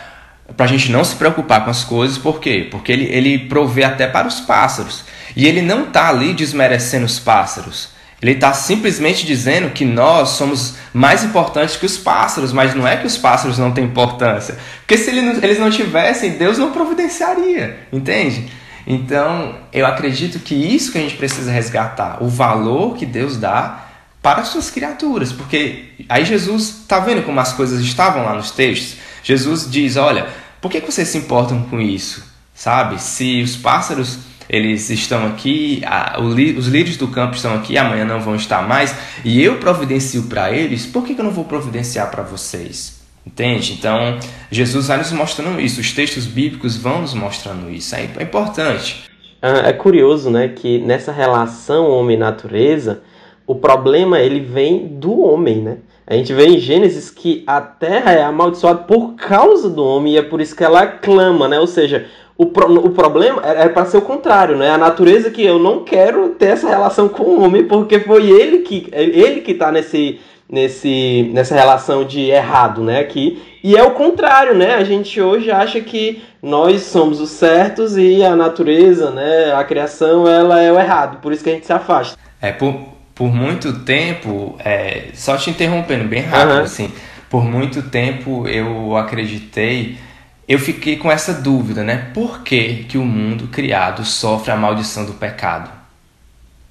para 0.56 0.65
a 0.65 0.69
gente 0.69 0.91
não 0.91 1.03
se 1.03 1.15
preocupar 1.15 1.63
com 1.63 1.69
as 1.69 1.84
coisas, 1.84 2.17
por 2.17 2.39
quê? 2.39 2.67
Porque 2.69 2.91
ele, 2.91 3.06
ele 3.06 3.39
provê 3.47 3.84
até 3.84 4.08
para 4.08 4.27
os 4.27 4.39
pássaros. 4.39 5.03
E 5.36 5.45
ele 5.45 5.62
não 5.62 5.84
está 5.84 6.10
ali 6.10 6.34
desmerecendo 6.34 7.06
os 7.06 7.19
pássaros. 7.19 7.89
Ele 8.21 8.32
está 8.32 8.51
simplesmente 8.51 9.25
dizendo 9.25 9.69
que 9.69 9.86
nós 9.86 10.30
somos 10.30 10.75
mais 10.91 11.23
importantes 11.23 11.75
que 11.75 11.86
os 11.86 11.97
pássaros, 11.97 12.51
mas 12.51 12.73
não 12.73 12.88
é 12.88 12.97
que 12.97 13.06
os 13.06 13.17
pássaros 13.17 13.60
não 13.60 13.71
têm 13.71 13.86
importância. 13.86 14.58
Porque 14.80 14.97
se 14.97 15.12
eles 15.12 15.60
não 15.60 15.69
tivessem, 15.69 16.32
Deus 16.32 16.58
não 16.58 16.71
providenciaria, 16.71 17.88
entende? 17.93 18.51
Então, 18.88 19.56
eu 19.71 19.86
acredito 19.86 20.39
que 20.39 20.56
isso 20.56 20.91
que 20.91 20.97
a 20.97 21.01
gente 21.01 21.17
precisa 21.17 21.51
resgatar, 21.51 22.23
o 22.23 22.27
valor 22.27 22.95
que 22.95 23.06
Deus 23.06 23.38
dá 23.38 23.84
para 24.21 24.41
as 24.41 24.47
suas 24.47 24.71
criaturas. 24.71 25.32
Porque 25.32 25.89
aí 26.10 26.25
Jesus 26.25 26.80
está 26.82 26.99
vendo 26.99 27.23
como 27.23 27.39
as 27.39 27.53
coisas 27.53 27.82
estavam 27.82 28.23
lá 28.23 28.34
nos 28.34 28.51
textos. 28.51 28.97
Jesus 29.21 29.69
diz: 29.69 29.95
Olha, 29.95 30.27
por 30.60 30.71
que, 30.71 30.80
vocês 30.80 31.10
se 31.10 31.17
importam 31.17 31.63
com 31.63 31.80
isso? 31.80 32.25
Sabe? 32.56 32.99
Se 33.01 33.41
os 33.43 33.56
pássaros 33.56 34.19
eles 34.49 34.89
estão 34.89 35.25
aqui, 35.27 35.81
a, 35.86 36.19
os 36.21 36.67
líderes 36.67 36.97
do 36.97 37.07
campo 37.07 37.36
estão 37.36 37.53
aqui, 37.55 37.77
amanhã 37.77 38.05
não 38.05 38.19
vão 38.19 38.36
estar 38.36 38.67
mais, 38.67 38.95
e 39.23 39.41
eu 39.43 39.57
providencio 39.57 40.23
para 40.23 40.51
eles, 40.51 40.86
por 40.86 41.03
que, 41.03 41.13
que 41.13 41.21
eu 41.21 41.25
não 41.25 41.31
vou 41.31 41.45
providenciar 41.45 42.10
para 42.10 42.23
vocês? 42.23 42.97
Entende? 43.25 43.73
Então, 43.73 44.17
Jesus 44.49 44.88
vai 44.88 44.97
nos 44.97 45.12
mostrando 45.12 45.60
isso, 45.60 45.81
os 45.81 45.91
textos 45.91 46.25
bíblicos 46.25 46.77
vão 46.77 47.01
nos 47.01 47.13
mostrando 47.13 47.69
isso, 47.69 47.93
é, 47.95 48.10
é 48.17 48.23
importante. 48.23 49.03
É 49.41 49.73
curioso, 49.73 50.29
né, 50.29 50.47
que 50.47 50.79
nessa 50.79 51.12
relação 51.12 51.89
homem-natureza, 51.89 53.01
o 53.45 53.55
problema 53.55 54.19
ele 54.19 54.39
vem 54.39 54.88
do 54.88 55.21
homem, 55.21 55.62
né? 55.62 55.77
A 56.10 56.13
gente 56.13 56.34
vê 56.34 56.46
em 56.46 56.58
Gênesis 56.58 57.10
que 57.10 57.43
a 57.46 57.60
terra 57.60 58.13
é 58.13 58.24
amaldiçoada 58.24 58.80
por 58.84 59.15
causa 59.15 59.70
do 59.70 59.84
homem 59.84 60.13
e 60.13 60.17
é 60.17 60.22
por 60.22 60.39
isso 60.39 60.56
que 60.56 60.63
ela 60.63 60.88
clama, 60.88 61.50
né? 61.50 61.60
Ou 61.60 61.67
seja, 61.67 62.06
o, 62.38 62.46
pro, 62.46 62.74
o 62.74 62.91
problema 62.91 63.41
é, 63.43 63.63
é 63.63 63.70
para 63.70 63.84
ser 63.84 63.98
o 63.98 64.02
contrário, 64.02 64.56
né? 64.56 64.70
A 64.70 64.78
natureza 64.78 65.30
que 65.30 65.43
eu 65.43 65.60
não 65.60 65.84
quero 65.84 66.30
ter 66.30 66.52
essa 66.52 66.70
relação 66.70 67.10
com 67.10 67.24
o 67.24 67.43
homem, 67.43 67.65
porque 67.65 68.00
foi 68.00 68.30
ele 68.30 68.60
que 68.60 68.88
ele 68.93 69.41
que 69.41 69.54
tá 69.54 69.70
nesse, 69.70 70.17
nesse, 70.50 71.30
nessa 71.34 71.54
relação 71.54 72.06
de 72.06 72.22
errado, 72.30 72.82
né? 72.82 73.00
Aqui. 73.02 73.43
E 73.62 73.76
é 73.76 73.84
o 73.84 73.91
contrário, 73.91 74.56
né? 74.56 74.76
A 74.76 74.86
gente 74.86 75.20
hoje 75.20 75.52
acha 75.52 75.82
que 75.82 76.22
nós 76.41 76.84
somos 76.84 77.20
os 77.20 77.32
certos 77.32 77.98
e 77.98 78.24
a 78.24 78.34
natureza, 78.34 79.12
né? 79.12 79.54
A 79.54 79.62
criação, 79.65 80.26
ela 80.26 80.62
é 80.62 80.72
o 80.72 80.80
errado. 80.80 81.20
Por 81.22 81.34
isso 81.34 81.43
que 81.43 81.50
a 81.50 81.54
gente 81.54 81.65
se 81.65 81.74
afasta. 81.74 82.17
É, 82.41 82.54
por, 82.54 82.74
por 83.17 83.34
muito 83.34 83.80
tempo, 83.80 84.56
é, 84.60 85.10
só 85.13 85.36
te 85.38 85.49
interrompendo 85.49 86.08
bem 86.08 86.21
rápido, 86.21 86.58
uhum. 86.58 86.63
assim. 86.63 86.91
Por 87.30 87.43
muito 87.43 87.82
tempo 87.82 88.47
eu 88.47 88.95
acreditei 88.95 89.97
eu 90.47 90.58
fiquei 90.58 90.95
com 90.95 91.12
essa 91.12 91.34
dúvida, 91.34 91.84
né? 91.84 92.10
Por 92.13 92.41
que, 92.41 92.86
que 92.88 92.97
o 92.97 93.03
mundo 93.03 93.47
criado 93.49 94.06
sofre 94.06 94.51
a 94.51 94.56
maldição 94.56 95.06
do 95.06 95.13
pecado? 95.13 95.69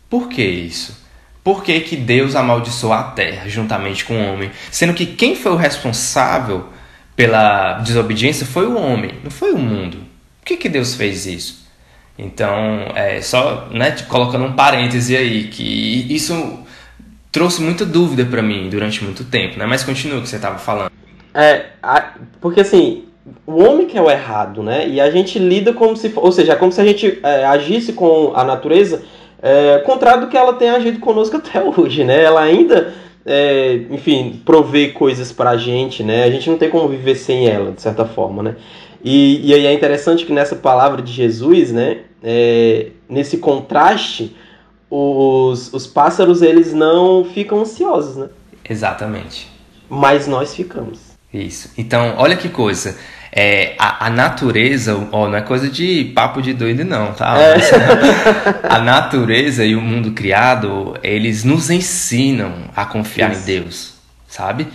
Por 0.09 0.29
que 0.29 0.43
isso? 0.43 1.05
Por 1.45 1.63
que, 1.63 1.79
que 1.81 1.95
Deus 1.95 2.35
amaldiçoou 2.35 2.93
a 2.93 3.03
terra 3.03 3.49
juntamente 3.49 4.05
com 4.05 4.15
o 4.15 4.33
homem? 4.33 4.51
Sendo 4.71 4.95
que 4.95 5.05
quem 5.05 5.37
foi 5.37 5.53
o 5.53 5.57
responsável 5.57 6.71
pela 7.15 7.75
desobediência 7.75 8.47
foi 8.47 8.67
o 8.67 8.79
homem, 8.79 9.13
não 9.23 9.31
foi 9.31 9.53
o 9.53 9.59
mundo. 9.59 9.99
Por 10.41 10.47
que, 10.47 10.57
que 10.57 10.69
Deus 10.71 10.95
fez 10.95 11.27
isso? 11.27 11.66
Então, 12.19 12.87
é, 12.95 13.21
só 13.21 13.69
né, 13.71 13.95
colocando 14.09 14.45
um 14.45 14.53
parêntese 14.53 15.17
aí, 15.17 15.45
que 15.45 16.07
isso 16.15 16.61
trouxe 17.31 17.63
muita 17.63 17.85
dúvida 17.85 18.25
para 18.25 18.41
mim 18.41 18.71
durante 18.71 19.05
muito 19.05 19.25
tempo, 19.25 19.59
né? 19.59 19.67
Mas 19.67 19.85
continua 19.85 20.19
o 20.19 20.23
que 20.23 20.29
você 20.29 20.37
estava 20.37 20.59
falando. 20.59 20.91
É, 21.35 21.67
porque 22.41 22.61
assim, 22.61 23.05
o 23.47 23.63
homem 23.63 23.87
que 23.87 23.99
é 23.99 24.01
o 24.01 24.11
errado, 24.11 24.63
né? 24.63 24.89
E 24.89 25.01
a 25.01 25.11
gente 25.11 25.39
lida 25.39 25.73
como 25.75 25.95
se, 25.97 26.11
ou 26.17 26.33
seja, 26.33 26.55
é 26.55 26.57
como 26.57 26.73
se 26.73 26.81
a 26.81 26.85
gente 26.85 27.19
é, 27.23 27.45
agisse 27.45 27.93
com 27.93 28.33
a 28.35 28.43
natureza 28.43 29.03
é, 29.43 29.79
contrário 29.81 30.23
do 30.23 30.29
que 30.29 30.37
ela 30.37 30.55
tem 30.55 30.71
agido 30.71 30.99
conosco 30.99 31.37
até 31.39 31.63
hoje, 31.63 32.05
né? 32.05 32.23
Ela 32.23 32.43
ainda, 32.43 32.95
é, 33.25 33.81
enfim, 33.91 34.41
provê 34.45 34.89
coisas 34.89 35.33
pra 35.33 35.57
gente, 35.57 36.03
né? 36.03 36.25
A 36.25 36.31
gente 36.31 36.49
não 36.49 36.57
tem 36.57 36.71
como 36.71 36.89
viver 36.89 37.17
sem 37.17 37.49
ela, 37.49 37.73
de 37.73 37.83
certa 37.83 38.05
forma, 38.05 38.43
né? 38.43 38.57
E, 39.09 39.51
e 39.51 39.55
aí 39.55 39.67
é 39.67 39.73
interessante 39.73 40.27
que 40.27 40.33
nessa 40.33 40.57
palavra 40.57 41.01
de 41.01 41.13
Jesus, 41.13 41.71
né? 41.71 41.99
É, 42.25 42.89
nesse 43.09 43.39
contraste, 43.39 44.35
os, 44.91 45.73
os 45.73 45.87
pássaros 45.87 46.43
eles 46.43 46.75
não 46.75 47.25
ficam 47.25 47.61
ansiosos, 47.61 48.17
né? 48.17 48.29
Exatamente. 48.69 49.49
Mas 49.89 50.27
nós 50.27 50.57
ficamos. 50.57 50.99
Isso. 51.33 51.71
Então, 51.79 52.15
olha 52.19 52.35
que 52.35 52.49
coisa. 52.49 52.99
É, 53.31 53.77
a, 53.79 54.07
a, 54.07 54.11
natureza, 54.11 55.09
ó, 55.13 55.29
não 55.29 55.37
é 55.37 55.43
coisa 55.43 55.69
de 55.69 56.07
papo 56.13 56.43
de 56.43 56.53
doido, 56.53 56.85
não, 56.85 57.13
tá? 57.13 57.39
É. 57.39 57.59
a 58.69 58.81
natureza 58.81 59.65
e 59.65 59.77
o 59.77 59.81
mundo 59.81 60.11
criado, 60.11 60.97
eles 61.01 61.45
nos 61.45 61.71
ensinam 61.71 62.53
a 62.75 62.85
confiar 62.85 63.31
Isso. 63.31 63.43
em 63.43 63.45
Deus, 63.45 63.95
sabe? 64.27 64.67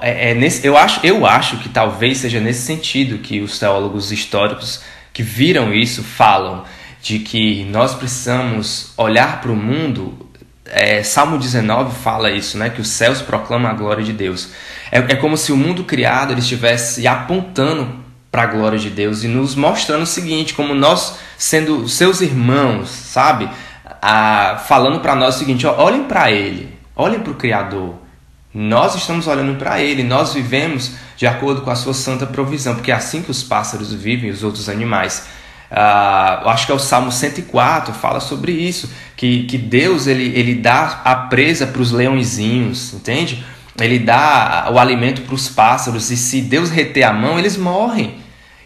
É, 0.00 0.30
é, 0.30 0.34
nesse, 0.34 0.66
eu, 0.66 0.76
acho, 0.76 1.04
eu 1.04 1.26
acho 1.26 1.56
que 1.58 1.68
talvez 1.68 2.18
seja 2.18 2.40
nesse 2.40 2.62
sentido 2.62 3.18
que 3.18 3.40
os 3.40 3.58
teólogos 3.58 4.12
históricos 4.12 4.82
que 5.12 5.22
viram 5.22 5.74
isso 5.74 6.02
falam 6.02 6.64
de 7.02 7.18
que 7.18 7.64
nós 7.64 7.94
precisamos 7.94 8.92
olhar 8.96 9.40
para 9.40 9.50
o 9.50 9.56
mundo 9.56 10.28
é, 10.70 11.02
Salmo 11.02 11.38
19 11.38 11.96
fala 11.96 12.30
isso, 12.30 12.58
né? 12.58 12.70
Que 12.70 12.80
os 12.80 12.88
céus 12.88 13.22
proclamam 13.22 13.70
a 13.70 13.74
glória 13.74 14.04
de 14.04 14.12
Deus. 14.12 14.50
É, 14.92 14.98
é 14.98 15.16
como 15.16 15.36
se 15.36 15.52
o 15.52 15.56
mundo 15.56 15.84
criado 15.84 16.32
ele 16.32 16.40
estivesse 16.40 17.06
apontando 17.06 18.04
para 18.30 18.42
a 18.42 18.46
glória 18.46 18.78
de 18.78 18.90
Deus 18.90 19.24
e 19.24 19.28
nos 19.28 19.54
mostrando 19.54 20.02
o 20.02 20.06
seguinte, 20.06 20.54
como 20.54 20.74
nós 20.74 21.18
sendo 21.36 21.88
seus 21.88 22.20
irmãos, 22.20 22.90
sabe? 22.90 23.48
Ah, 24.02 24.62
falando 24.68 25.00
para 25.00 25.14
nós 25.14 25.36
o 25.36 25.38
seguinte: 25.38 25.66
ó, 25.66 25.74
olhem 25.82 26.04
para 26.04 26.30
Ele, 26.30 26.76
olhem 26.94 27.20
para 27.20 27.32
o 27.32 27.36
Criador. 27.36 27.94
Nós 28.60 28.96
estamos 28.96 29.28
olhando 29.28 29.56
para 29.56 29.80
Ele, 29.80 30.02
nós 30.02 30.34
vivemos 30.34 30.90
de 31.16 31.28
acordo 31.28 31.60
com 31.60 31.70
a 31.70 31.76
Sua 31.76 31.94
santa 31.94 32.26
provisão, 32.26 32.74
porque 32.74 32.90
é 32.90 32.94
assim 32.94 33.22
que 33.22 33.30
os 33.30 33.40
pássaros 33.40 33.94
vivem, 33.94 34.30
os 34.30 34.42
outros 34.42 34.68
animais. 34.68 35.28
Uh, 35.70 36.42
eu 36.42 36.48
acho 36.48 36.66
que 36.66 36.72
é 36.72 36.74
o 36.74 36.78
Salmo 36.80 37.12
104, 37.12 37.94
fala 37.94 38.18
sobre 38.18 38.50
isso, 38.50 38.90
que, 39.16 39.44
que 39.44 39.56
Deus 39.56 40.08
ele, 40.08 40.36
ele 40.36 40.56
dá 40.56 41.02
a 41.04 41.14
presa 41.14 41.68
para 41.68 41.80
os 41.80 41.92
leõezinhos, 41.92 42.94
entende? 42.94 43.44
Ele 43.80 44.00
dá 44.00 44.68
o 44.72 44.78
alimento 44.80 45.22
para 45.22 45.36
os 45.36 45.48
pássaros, 45.48 46.10
e 46.10 46.16
se 46.16 46.40
Deus 46.40 46.68
reter 46.68 47.04
a 47.04 47.12
mão, 47.12 47.38
eles 47.38 47.56
morrem. 47.56 48.16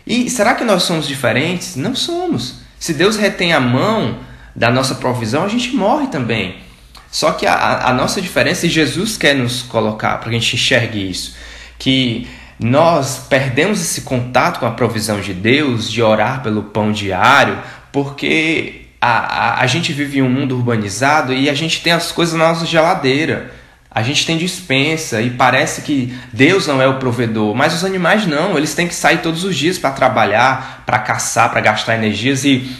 E 0.06 0.30
será 0.30 0.54
que 0.54 0.64
nós 0.64 0.84
somos 0.84 1.06
diferentes? 1.06 1.76
Não 1.76 1.94
somos. 1.94 2.60
Se 2.78 2.94
Deus 2.94 3.16
retém 3.16 3.52
a 3.52 3.60
mão 3.60 4.20
da 4.56 4.70
nossa 4.70 4.94
provisão, 4.94 5.44
a 5.44 5.48
gente 5.48 5.76
morre 5.76 6.06
também. 6.06 6.71
Só 7.12 7.32
que 7.32 7.46
a, 7.46 7.88
a 7.88 7.92
nossa 7.92 8.22
diferença, 8.22 8.66
e 8.66 8.70
Jesus 8.70 9.18
quer 9.18 9.34
nos 9.36 9.60
colocar 9.60 10.16
para 10.16 10.30
que 10.30 10.36
a 10.36 10.38
gente 10.40 10.56
enxergue 10.56 11.10
isso, 11.10 11.36
que 11.78 12.26
nós 12.58 13.26
perdemos 13.28 13.82
esse 13.82 14.00
contato 14.00 14.58
com 14.58 14.66
a 14.66 14.70
provisão 14.70 15.20
de 15.20 15.34
Deus, 15.34 15.90
de 15.90 16.02
orar 16.02 16.42
pelo 16.42 16.62
pão 16.62 16.90
diário, 16.90 17.58
porque 17.92 18.86
a, 18.98 19.08
a, 19.08 19.60
a 19.60 19.66
gente 19.66 19.92
vive 19.92 20.20
em 20.20 20.22
um 20.22 20.30
mundo 20.30 20.56
urbanizado 20.56 21.34
e 21.34 21.50
a 21.50 21.54
gente 21.54 21.82
tem 21.82 21.92
as 21.92 22.10
coisas 22.10 22.34
na 22.34 22.48
nossa 22.48 22.64
geladeira. 22.64 23.52
A 23.90 24.02
gente 24.02 24.24
tem 24.24 24.38
dispensa 24.38 25.20
e 25.20 25.28
parece 25.28 25.82
que 25.82 26.16
Deus 26.32 26.66
não 26.66 26.80
é 26.80 26.88
o 26.88 26.98
provedor, 26.98 27.54
mas 27.54 27.74
os 27.74 27.84
animais 27.84 28.26
não, 28.26 28.56
eles 28.56 28.74
têm 28.74 28.88
que 28.88 28.94
sair 28.94 29.18
todos 29.18 29.44
os 29.44 29.54
dias 29.54 29.76
para 29.76 29.90
trabalhar, 29.90 30.82
para 30.86 30.98
caçar, 30.98 31.50
para 31.50 31.60
gastar 31.60 31.96
energias 31.96 32.42
e, 32.42 32.70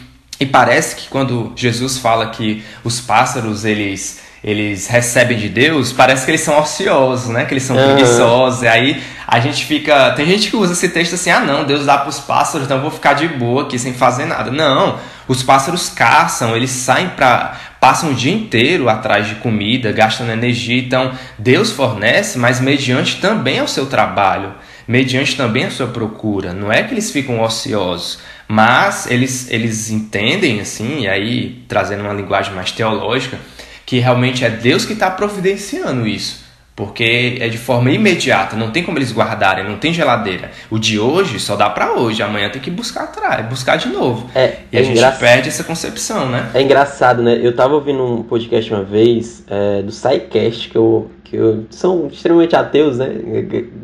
e 0.42 0.46
parece 0.46 0.96
que 0.96 1.08
quando 1.08 1.52
Jesus 1.54 1.98
fala 1.98 2.26
que 2.26 2.64
os 2.82 3.00
pássaros 3.00 3.64
eles 3.64 4.20
eles 4.42 4.88
recebem 4.88 5.38
de 5.38 5.48
Deus, 5.48 5.92
parece 5.92 6.24
que 6.24 6.32
eles 6.32 6.40
são 6.40 6.58
ociosos, 6.58 7.28
né? 7.28 7.44
Que 7.44 7.54
eles 7.54 7.62
são 7.62 7.76
uhum. 7.76 7.94
preguiçosos. 7.94 8.62
E 8.64 8.66
aí 8.66 9.00
a 9.24 9.38
gente 9.38 9.64
fica. 9.64 10.10
Tem 10.16 10.26
gente 10.26 10.50
que 10.50 10.56
usa 10.56 10.72
esse 10.72 10.88
texto 10.88 11.14
assim: 11.14 11.30
ah, 11.30 11.38
não, 11.42 11.62
Deus 11.62 11.86
dá 11.86 11.96
para 11.96 12.08
os 12.08 12.18
pássaros, 12.18 12.66
então 12.66 12.78
eu 12.78 12.82
vou 12.82 12.90
ficar 12.90 13.12
de 13.12 13.28
boa 13.28 13.62
aqui 13.62 13.78
sem 13.78 13.94
fazer 13.94 14.24
nada. 14.24 14.50
Não, 14.50 14.98
os 15.28 15.44
pássaros 15.44 15.88
caçam, 15.88 16.56
eles 16.56 16.70
saem 16.70 17.10
para. 17.10 17.56
passam 17.78 18.10
o 18.10 18.14
dia 18.14 18.32
inteiro 18.32 18.88
atrás 18.88 19.28
de 19.28 19.36
comida, 19.36 19.92
gastando 19.92 20.32
energia. 20.32 20.82
Então 20.82 21.12
Deus 21.38 21.70
fornece, 21.70 22.36
mas 22.36 22.60
mediante 22.60 23.20
também 23.20 23.60
ao 23.60 23.68
seu 23.68 23.86
trabalho. 23.86 24.52
Mediante 24.86 25.36
também 25.36 25.64
a 25.64 25.70
sua 25.70 25.86
procura. 25.86 26.52
Não 26.52 26.72
é 26.72 26.82
que 26.82 26.94
eles 26.94 27.10
ficam 27.10 27.40
ociosos, 27.40 28.18
mas 28.48 29.06
eles, 29.06 29.50
eles 29.50 29.90
entendem, 29.90 30.60
assim, 30.60 31.02
e 31.02 31.08
aí 31.08 31.64
trazendo 31.68 32.02
uma 32.02 32.12
linguagem 32.12 32.54
mais 32.54 32.72
teológica, 32.72 33.38
que 33.86 33.98
realmente 33.98 34.44
é 34.44 34.50
Deus 34.50 34.84
que 34.84 34.92
está 34.92 35.10
providenciando 35.10 36.06
isso. 36.06 36.41
Porque 36.82 37.38
é 37.40 37.48
de 37.48 37.58
forma 37.58 37.92
imediata, 37.92 38.56
não 38.56 38.72
tem 38.72 38.82
como 38.82 38.98
eles 38.98 39.12
guardarem, 39.12 39.64
não 39.64 39.76
tem 39.76 39.92
geladeira. 39.92 40.50
O 40.68 40.80
de 40.80 40.98
hoje 40.98 41.38
só 41.38 41.54
dá 41.54 41.70
para 41.70 41.92
hoje, 41.92 42.24
amanhã 42.24 42.50
tem 42.50 42.60
que 42.60 42.72
buscar 42.72 43.04
atrás, 43.04 43.46
buscar 43.46 43.76
de 43.76 43.88
novo. 43.88 44.28
É, 44.34 44.56
e 44.72 44.76
é 44.76 44.80
a 44.80 44.82
gente 44.82 45.00
perde 45.20 45.48
essa 45.48 45.62
concepção, 45.62 46.28
né? 46.28 46.50
É 46.52 46.60
engraçado, 46.60 47.22
né? 47.22 47.38
Eu 47.40 47.54
tava 47.54 47.74
ouvindo 47.74 48.04
um 48.04 48.24
podcast 48.24 48.74
uma 48.74 48.82
vez 48.82 49.44
é, 49.46 49.80
do 49.82 49.92
SciCast, 49.92 50.70
que, 50.70 50.76
eu, 50.76 51.08
que 51.22 51.36
eu, 51.36 51.66
são 51.70 52.08
extremamente 52.08 52.56
ateus, 52.56 52.98
né? 52.98 53.06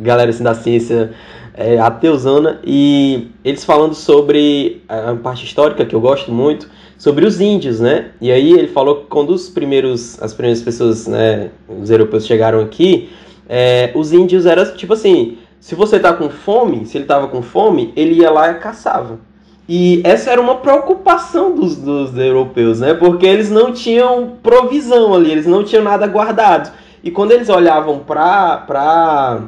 Galera 0.01 0.31
assim, 0.31 0.43
da 0.43 0.57
ciência 0.57 1.13
é, 1.55 1.79
ateusana, 1.79 2.59
e 2.65 3.29
eles 3.45 3.65
falando 3.65 3.95
sobre 3.95 4.83
a 4.89 5.15
parte 5.15 5.45
histórica, 5.45 5.87
que 5.87 5.95
eu 5.95 6.01
gosto 6.01 6.33
muito, 6.33 6.69
sobre 6.99 7.25
os 7.25 7.41
índios, 7.41 7.79
né? 7.79 8.11
E 8.21 8.31
aí 8.33 8.53
ele 8.53 8.67
falou 8.67 8.97
que 8.97 9.07
quando 9.07 9.31
os 9.31 9.49
primeiros, 9.49 10.21
as 10.21 10.35
primeiras 10.35 10.61
pessoas, 10.61 11.07
né, 11.07 11.51
os 11.69 11.89
europeus 11.89 12.27
chegaram 12.27 12.61
aqui, 12.61 13.09
é, 13.49 13.93
os 13.95 14.13
índios 14.13 14.45
eram 14.45 14.75
tipo 14.75 14.93
assim, 14.93 15.39
se 15.61 15.77
você 15.77 15.99
tá 16.01 16.13
com 16.13 16.29
fome, 16.29 16.85
se 16.85 16.99
ele 16.99 17.05
tava 17.05 17.29
com 17.29 17.41
fome, 17.41 17.93
ele 17.97 18.17
ia 18.21 18.31
lá 18.31 18.51
e 18.51 18.55
caçava. 18.55 19.21
E 19.69 20.01
essa 20.03 20.31
era 20.31 20.41
uma 20.41 20.57
preocupação 20.57 21.55
dos, 21.55 21.77
dos 21.77 22.17
europeus, 22.17 22.81
né? 22.81 22.95
Porque 22.95 23.27
eles 23.27 23.51
não 23.51 23.73
tinham 23.73 24.37
provisão 24.43 25.15
ali, 25.15 25.31
eles 25.31 25.47
não 25.47 25.63
tinham 25.63 25.85
nada 25.85 26.07
guardado. 26.07 26.73
E 27.05 27.11
quando 27.11 27.33
eles 27.33 27.49
olhavam 27.49 27.99
para 27.99 29.43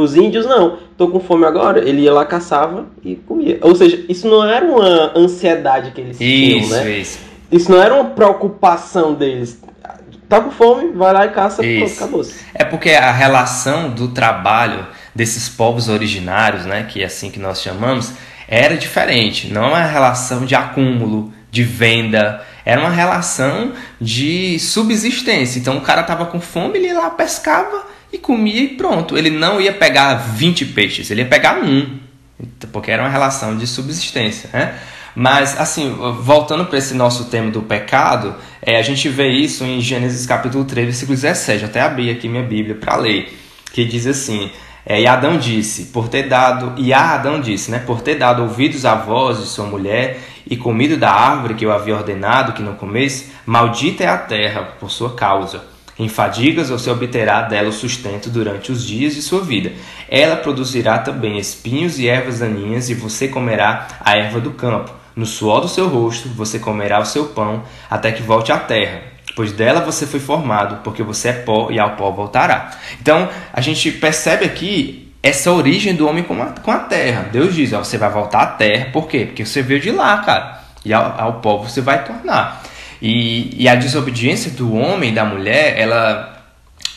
os 0.00 0.16
índios, 0.16 0.46
não 0.46 0.78
tô 0.96 1.08
com 1.08 1.20
fome 1.20 1.44
agora, 1.44 1.86
ele 1.86 2.02
ia 2.02 2.12
lá, 2.12 2.24
caçava 2.24 2.86
e 3.02 3.16
comia. 3.16 3.58
Ou 3.62 3.74
seja, 3.74 4.04
isso 4.08 4.28
não 4.28 4.44
era 4.44 4.64
uma 4.64 5.12
ansiedade 5.16 5.90
que 5.90 6.00
eles 6.00 6.20
isso, 6.20 6.68
tinham, 6.68 6.68
né? 6.68 6.90
Isso. 6.98 7.18
Isso 7.50 7.70
não 7.70 7.80
era 7.80 7.94
uma 7.94 8.10
preocupação 8.10 9.14
deles. 9.14 9.60
Tá 10.28 10.40
com 10.40 10.50
fome, 10.50 10.92
vai 10.92 11.12
lá 11.12 11.26
e 11.26 11.30
caça, 11.30 11.62
pronto, 11.62 11.92
acabou. 11.92 12.24
-se. 12.24 12.44
É 12.54 12.64
porque 12.64 12.90
a 12.90 13.12
relação 13.12 13.90
do 13.90 14.08
trabalho 14.08 14.86
desses 15.14 15.48
povos 15.48 15.88
originários, 15.88 16.64
né, 16.64 16.86
que 16.88 17.02
é 17.02 17.04
assim 17.04 17.30
que 17.30 17.38
nós 17.38 17.60
chamamos, 17.60 18.12
era 18.48 18.76
diferente. 18.76 19.52
Não 19.52 19.64
é 19.64 19.68
uma 19.68 19.82
relação 19.82 20.44
de 20.44 20.54
acúmulo, 20.54 21.32
de 21.50 21.62
venda, 21.62 22.42
era 22.64 22.80
uma 22.80 22.90
relação 22.90 23.72
de 24.00 24.58
subsistência. 24.58 25.58
Então 25.58 25.76
o 25.76 25.82
cara 25.82 26.02
tava 26.02 26.26
com 26.26 26.40
fome, 26.40 26.78
ele 26.78 26.88
ia 26.88 26.98
lá 26.98 27.10
pescava 27.10 27.93
e 28.14 28.18
comia 28.18 28.62
e 28.62 28.68
pronto. 28.68 29.16
Ele 29.16 29.30
não 29.30 29.60
ia 29.60 29.72
pegar 29.72 30.14
20 30.14 30.66
peixes, 30.66 31.10
ele 31.10 31.22
ia 31.22 31.28
pegar 31.28 31.58
um, 31.62 31.98
porque 32.72 32.90
era 32.90 33.02
uma 33.02 33.08
relação 33.08 33.56
de 33.56 33.66
subsistência, 33.66 34.48
né? 34.52 34.74
Mas, 35.16 35.58
assim, 35.60 35.94
voltando 36.20 36.64
para 36.64 36.78
esse 36.78 36.92
nosso 36.92 37.26
tema 37.26 37.48
do 37.50 37.62
pecado, 37.62 38.34
é, 38.60 38.76
a 38.76 38.82
gente 38.82 39.08
vê 39.08 39.28
isso 39.28 39.62
em 39.64 39.80
Gênesis 39.80 40.26
capítulo 40.26 40.64
3, 40.64 40.86
versículo 40.86 41.14
17. 41.14 41.64
Até 41.64 41.80
abri 41.80 42.10
aqui 42.10 42.28
minha 42.28 42.42
Bíblia 42.42 42.74
para 42.74 42.96
ler, 42.96 43.32
que 43.72 43.84
diz 43.84 44.08
assim: 44.08 44.50
é, 44.84 45.00
E 45.00 45.06
Adão 45.06 45.38
disse, 45.38 45.84
por 45.86 46.08
ter 46.08 46.24
dado, 46.24 46.72
e 46.76 46.92
Adão 46.92 47.40
disse, 47.40 47.70
né, 47.70 47.78
por 47.78 48.00
ter 48.00 48.16
dado 48.16 48.42
ouvidos 48.42 48.84
à 48.84 48.96
voz 48.96 49.38
de 49.38 49.46
sua 49.46 49.66
mulher 49.66 50.20
e 50.50 50.56
comido 50.56 50.96
da 50.96 51.12
árvore 51.12 51.54
que 51.54 51.64
eu 51.64 51.72
havia 51.72 51.94
ordenado 51.94 52.52
que 52.52 52.62
não 52.62 52.74
comesse, 52.74 53.30
maldita 53.46 54.02
é 54.02 54.08
a 54.08 54.18
terra 54.18 54.62
por 54.80 54.90
sua 54.90 55.14
causa. 55.14 55.73
Em 55.98 56.08
fadigas 56.08 56.70
você 56.70 56.90
obterá 56.90 57.42
dela 57.42 57.68
o 57.68 57.72
sustento 57.72 58.28
durante 58.28 58.72
os 58.72 58.84
dias 58.84 59.14
de 59.14 59.22
sua 59.22 59.40
vida. 59.40 59.72
Ela 60.08 60.36
produzirá 60.36 60.98
também 60.98 61.38
espinhos 61.38 61.98
e 61.98 62.08
ervas 62.08 62.40
daninhas, 62.40 62.90
e 62.90 62.94
você 62.94 63.28
comerá 63.28 63.86
a 64.00 64.16
erva 64.16 64.40
do 64.40 64.50
campo. 64.50 64.92
No 65.14 65.24
suor 65.24 65.60
do 65.60 65.68
seu 65.68 65.88
rosto 65.88 66.28
você 66.30 66.58
comerá 66.58 66.98
o 66.98 67.06
seu 67.06 67.26
pão, 67.26 67.62
até 67.88 68.10
que 68.10 68.22
volte 68.22 68.50
à 68.50 68.58
terra, 68.58 69.02
pois 69.36 69.52
dela 69.52 69.80
você 69.80 70.06
foi 70.06 70.18
formado, 70.18 70.82
porque 70.82 71.04
você 71.04 71.28
é 71.28 71.32
pó 71.32 71.68
e 71.70 71.78
ao 71.78 71.94
pó 71.94 72.10
voltará. 72.10 72.72
Então 73.00 73.28
a 73.52 73.60
gente 73.60 73.92
percebe 73.92 74.44
aqui 74.44 75.12
essa 75.22 75.52
origem 75.52 75.94
do 75.94 76.08
homem 76.08 76.24
com 76.24 76.42
a, 76.42 76.46
com 76.46 76.70
a 76.72 76.80
terra. 76.80 77.28
Deus 77.30 77.54
diz: 77.54 77.72
ó, 77.72 77.84
você 77.84 77.96
vai 77.96 78.10
voltar 78.10 78.40
à 78.40 78.46
terra, 78.46 78.90
por 78.92 79.06
quê? 79.06 79.26
Porque 79.26 79.46
você 79.46 79.62
veio 79.62 79.80
de 79.80 79.92
lá, 79.92 80.18
cara, 80.18 80.60
e 80.84 80.92
ao, 80.92 81.20
ao 81.20 81.32
pó 81.34 81.58
você 81.58 81.80
vai 81.80 82.04
tornar. 82.04 82.62
E, 83.06 83.62
e 83.62 83.68
a 83.68 83.74
desobediência 83.74 84.50
do 84.52 84.74
homem 84.74 85.10
e 85.10 85.14
da 85.14 85.26
mulher, 85.26 85.78
ela, 85.78 86.42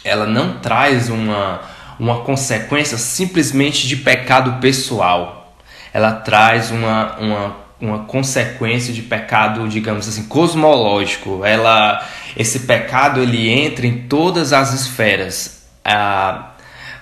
ela 0.06 0.26
não 0.26 0.58
traz 0.60 1.10
uma, 1.10 1.60
uma 2.00 2.22
consequência 2.22 2.98
simplesmente 2.98 3.86
de 3.86 3.98
pecado 3.98 4.54
pessoal. 4.62 5.54
Ela 5.94 6.14
traz 6.14 6.72
uma, 6.72 7.18
uma, 7.18 7.56
uma 7.82 8.00
consequência 8.06 8.94
de 8.94 9.02
pecado, 9.02 9.68
digamos 9.68 10.08
assim, 10.08 10.24
cosmológico. 10.30 11.44
Ela, 11.44 12.02
esse 12.38 12.62
pecado 12.62 13.22
ele 13.22 13.50
entra 13.50 13.86
em 13.86 14.08
todas 14.08 14.54
as 14.54 14.74
esferas, 14.74 15.68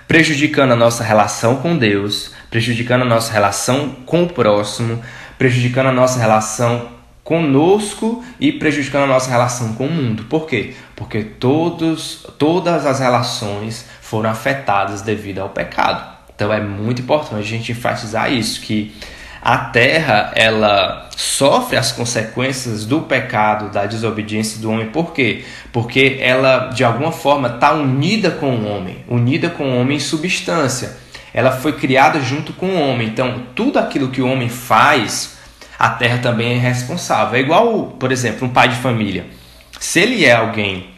prejudicando 0.08 0.72
a 0.72 0.76
nossa 0.76 1.04
relação 1.04 1.58
com 1.58 1.78
Deus, 1.78 2.32
prejudicando 2.50 3.04
a 3.04 3.06
nossa 3.06 3.32
relação 3.32 3.98
com 4.04 4.24
o 4.24 4.28
próximo, 4.28 5.00
prejudicando 5.38 5.90
a 5.90 5.94
nossa 5.94 6.20
relação 6.20 6.95
conosco 7.26 8.24
e 8.40 8.52
prejudicando 8.52 9.06
a 9.06 9.08
nossa 9.08 9.32
relação 9.32 9.74
com 9.74 9.88
o 9.88 9.92
mundo. 9.92 10.26
Por 10.26 10.46
quê? 10.46 10.76
Porque 10.96 11.24
todos, 11.24 12.26
todas 12.38 12.86
as 12.86 13.00
relações 13.00 13.88
foram 14.00 14.30
afetadas 14.30 15.02
devido 15.02 15.40
ao 15.40 15.50
pecado. 15.50 16.16
Então 16.34 16.54
é 16.54 16.62
muito 16.62 17.02
importante 17.02 17.40
a 17.40 17.42
gente 17.42 17.72
enfatizar 17.72 18.32
isso, 18.32 18.62
que 18.62 18.96
a 19.42 19.58
terra 19.58 20.34
ela 20.36 21.10
sofre 21.18 21.78
as 21.78 21.92
consequências 21.92 22.86
do 22.86 23.02
pecado, 23.02 23.72
da 23.72 23.88
desobediência 23.88 24.62
do 24.62 24.70
homem. 24.70 24.88
Por 24.88 25.12
quê? 25.12 25.44
Porque 25.74 26.18
ela 26.22 26.68
de 26.68 26.84
alguma 26.84 27.12
forma 27.12 27.48
está 27.48 27.74
unida 27.74 28.30
com 28.30 28.52
o 28.52 28.68
homem, 28.68 29.04
unida 29.08 29.50
com 29.50 29.64
o 29.64 29.80
homem 29.80 29.98
em 29.98 30.00
substância. 30.00 30.96
Ela 31.34 31.52
foi 31.52 31.74
criada 31.74 32.20
junto 32.22 32.54
com 32.54 32.68
o 32.68 32.80
homem. 32.80 33.08
Então 33.08 33.48
tudo 33.56 33.80
aquilo 33.80 34.10
que 34.10 34.22
o 34.22 34.28
homem 34.28 34.48
faz 34.48 35.35
a 35.78 35.90
terra 35.90 36.20
também 36.20 36.54
é 36.54 36.60
responsável. 36.60 37.36
É 37.36 37.42
igual, 37.42 37.96
por 38.00 38.12
exemplo, 38.12 38.48
um 38.48 38.52
pai 38.52 38.70
de 38.70 38.76
família. 38.76 39.26
Se 39.80 40.00
ele 40.00 40.26
é 40.26 40.34
alguém 40.34 40.90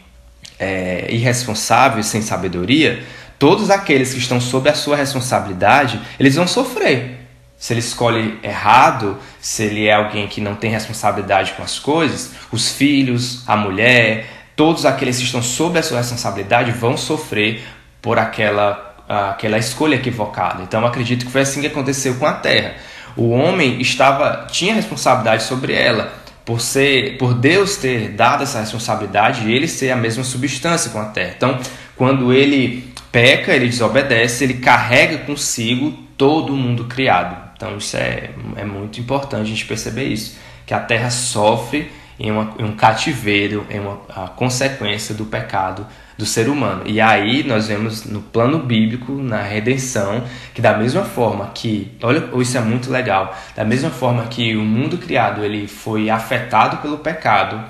é, 0.58 1.06
irresponsável, 1.10 2.02
sem 2.02 2.22
sabedoria, 2.22 3.02
todos 3.38 3.70
aqueles 3.70 4.12
que 4.12 4.18
estão 4.18 4.40
sob 4.40 4.68
a 4.68 4.74
sua 4.74 4.96
responsabilidade, 4.96 6.00
eles 6.18 6.36
vão 6.36 6.46
sofrer. 6.46 7.18
Se 7.56 7.72
ele 7.72 7.80
escolhe 7.80 8.38
errado, 8.42 9.18
se 9.40 9.64
ele 9.64 9.86
é 9.86 9.94
alguém 9.94 10.28
que 10.28 10.40
não 10.40 10.54
tem 10.54 10.70
responsabilidade 10.70 11.52
com 11.52 11.62
as 11.62 11.78
coisas, 11.78 12.32
os 12.52 12.70
filhos, 12.70 13.42
a 13.48 13.56
mulher, 13.56 14.26
todos 14.54 14.86
aqueles 14.86 15.18
que 15.18 15.24
estão 15.24 15.42
sob 15.42 15.78
a 15.78 15.82
sua 15.82 15.98
responsabilidade 15.98 16.70
vão 16.70 16.96
sofrer 16.96 17.64
por 18.00 18.16
aquela, 18.16 18.96
aquela 19.08 19.58
escolha 19.58 19.96
equivocada. 19.96 20.62
Então, 20.62 20.86
acredito 20.86 21.26
que 21.26 21.32
foi 21.32 21.40
assim 21.40 21.60
que 21.60 21.66
aconteceu 21.66 22.14
com 22.14 22.26
a 22.26 22.32
terra. 22.32 22.74
O 23.18 23.30
homem 23.30 23.80
estava 23.80 24.46
tinha 24.48 24.72
responsabilidade 24.72 25.42
sobre 25.42 25.72
ela, 25.72 26.14
por 26.44 26.60
ser, 26.60 27.18
por 27.18 27.34
Deus 27.34 27.76
ter 27.76 28.10
dado 28.10 28.44
essa 28.44 28.60
responsabilidade 28.60 29.48
e 29.48 29.52
ele 29.52 29.66
ser 29.66 29.90
a 29.90 29.96
mesma 29.96 30.22
substância 30.22 30.92
com 30.92 31.00
a 31.00 31.06
terra. 31.06 31.34
Então, 31.36 31.58
quando 31.96 32.32
ele 32.32 32.94
peca, 33.10 33.52
ele 33.52 33.66
desobedece, 33.66 34.44
ele 34.44 34.54
carrega 34.54 35.18
consigo 35.18 35.90
todo 36.16 36.52
o 36.52 36.56
mundo 36.56 36.84
criado. 36.84 37.36
Então, 37.56 37.76
isso 37.76 37.96
é, 37.96 38.30
é 38.54 38.64
muito 38.64 39.00
importante 39.00 39.42
a 39.42 39.44
gente 39.44 39.66
perceber 39.66 40.04
isso, 40.04 40.38
que 40.64 40.72
a 40.72 40.78
terra 40.78 41.10
sofre 41.10 41.90
em, 42.20 42.30
uma, 42.30 42.54
em 42.56 42.64
um 42.64 42.76
cativeiro, 42.76 43.66
em 43.68 43.80
uma 43.80 43.96
consequência 44.36 45.12
do 45.12 45.24
pecado 45.24 45.84
do 46.18 46.26
ser 46.26 46.48
humano. 46.48 46.82
E 46.84 47.00
aí 47.00 47.44
nós 47.44 47.68
vemos 47.68 48.04
no 48.04 48.20
plano 48.20 48.58
bíblico, 48.58 49.12
na 49.12 49.40
redenção, 49.40 50.24
que 50.52 50.60
da 50.60 50.76
mesma 50.76 51.04
forma 51.04 51.52
que, 51.54 51.92
olha, 52.02 52.28
isso 52.42 52.58
é 52.58 52.60
muito 52.60 52.90
legal, 52.90 53.34
da 53.54 53.64
mesma 53.64 53.88
forma 53.88 54.24
que 54.26 54.56
o 54.56 54.62
mundo 54.62 54.98
criado 54.98 55.44
ele 55.44 55.68
foi 55.68 56.10
afetado 56.10 56.78
pelo 56.78 56.98
pecado, 56.98 57.64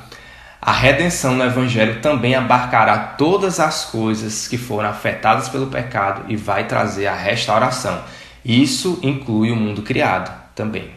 a 0.61 0.73
redenção 0.73 1.35
no 1.35 1.45
evangelho 1.45 2.01
também 2.01 2.35
abarcará 2.35 2.99
todas 2.99 3.61
as 3.61 3.85
coisas 3.85 4.49
que 4.49 4.57
foram 4.57 4.89
afetadas 4.89 5.49
pelo 5.49 5.67
pecado 5.67 6.25
e 6.29 6.35
vai 6.35 6.67
trazer 6.67 7.07
a 7.07 7.15
restauração. 7.15 8.03
Isso 8.45 8.99
inclui 9.03 9.51
o 9.51 9.57
mundo 9.57 9.83
criado 9.83 10.35
também. 10.55 10.91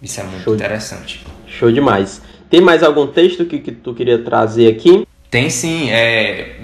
Isso 0.00 0.20
é 0.20 0.22
muito 0.22 0.44
Show 0.44 0.54
interessante. 0.54 1.26
Show 1.46 1.72
demais. 1.72 2.22
Tem 2.48 2.60
mais 2.60 2.82
algum 2.82 3.06
texto 3.06 3.44
que, 3.46 3.58
que 3.58 3.72
tu 3.72 3.92
queria 3.94 4.18
trazer 4.18 4.68
aqui? 4.68 5.06
Tem 5.30 5.50
sim. 5.50 5.90
É, 5.90 6.60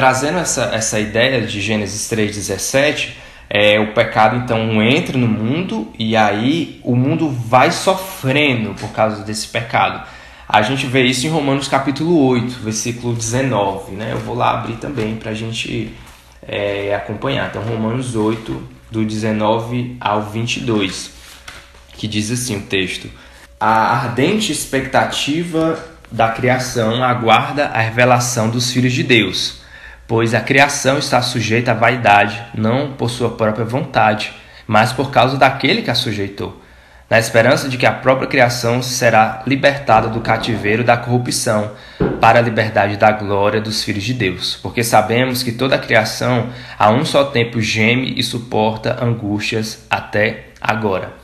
trazendo 0.00 0.38
essa, 0.38 0.70
essa 0.72 0.98
ideia 0.98 1.42
de 1.42 1.60
Gênesis 1.60 2.10
3,17, 2.10 3.10
é, 3.50 3.78
o 3.78 3.92
pecado 3.92 4.34
então 4.36 4.82
entra 4.82 5.18
no 5.18 5.28
mundo 5.28 5.92
e 5.98 6.16
aí 6.16 6.80
o 6.82 6.96
mundo 6.96 7.28
vai 7.28 7.70
sofrendo 7.70 8.72
por 8.80 8.92
causa 8.92 9.22
desse 9.22 9.48
pecado. 9.48 10.08
A 10.48 10.62
gente 10.62 10.86
vê 10.86 11.02
isso 11.02 11.26
em 11.26 11.28
Romanos 11.28 11.68
capítulo 11.68 12.18
8, 12.28 12.60
versículo 12.60 13.12
19. 13.12 13.92
Né? 13.92 14.12
Eu 14.12 14.20
vou 14.20 14.34
lá 14.34 14.52
abrir 14.52 14.76
também 14.76 15.16
para 15.16 15.32
a 15.32 15.34
gente 15.34 15.94
é, 16.48 16.94
acompanhar. 16.94 17.50
Então, 17.50 17.60
Romanos 17.60 18.16
8, 18.16 18.68
do 18.90 19.04
19 19.04 19.98
ao 20.00 20.22
22, 20.22 21.10
que 21.92 22.08
diz 22.08 22.30
assim 22.30 22.56
o 22.56 22.62
texto: 22.62 23.06
A 23.60 23.98
ardente 23.98 24.50
expectativa 24.50 25.78
da 26.10 26.30
criação 26.30 27.04
aguarda 27.04 27.66
a 27.66 27.82
revelação 27.82 28.48
dos 28.48 28.72
filhos 28.72 28.94
de 28.94 29.02
Deus, 29.02 29.59
pois 30.10 30.34
a 30.34 30.40
criação 30.40 30.98
está 30.98 31.22
sujeita 31.22 31.70
à 31.70 31.74
vaidade, 31.74 32.42
não 32.52 32.94
por 32.94 33.08
sua 33.08 33.30
própria 33.30 33.64
vontade, 33.64 34.32
mas 34.66 34.92
por 34.92 35.12
causa 35.12 35.36
daquele 35.36 35.82
que 35.82 35.90
a 35.92 35.94
sujeitou 35.94 36.60
na 37.08 37.16
esperança 37.16 37.68
de 37.68 37.76
que 37.76 37.86
a 37.86 37.92
própria 37.92 38.26
criação 38.28 38.82
será 38.82 39.42
libertada 39.44 40.08
do 40.08 40.20
cativeiro 40.20 40.82
da 40.82 40.96
corrupção 40.96 41.72
para 42.20 42.40
a 42.40 42.42
liberdade 42.42 42.96
da 42.96 43.12
glória 43.12 43.60
dos 43.60 43.84
filhos 43.84 44.02
de 44.02 44.14
Deus, 44.14 44.58
porque 44.60 44.82
sabemos 44.82 45.44
que 45.44 45.52
toda 45.52 45.76
a 45.76 45.78
criação 45.78 46.48
a 46.76 46.90
um 46.90 47.04
só 47.04 47.24
tempo 47.24 47.60
geme 47.60 48.14
e 48.16 48.22
suporta 48.22 49.04
angústias 49.04 49.86
até 49.88 50.46
agora. 50.60 51.14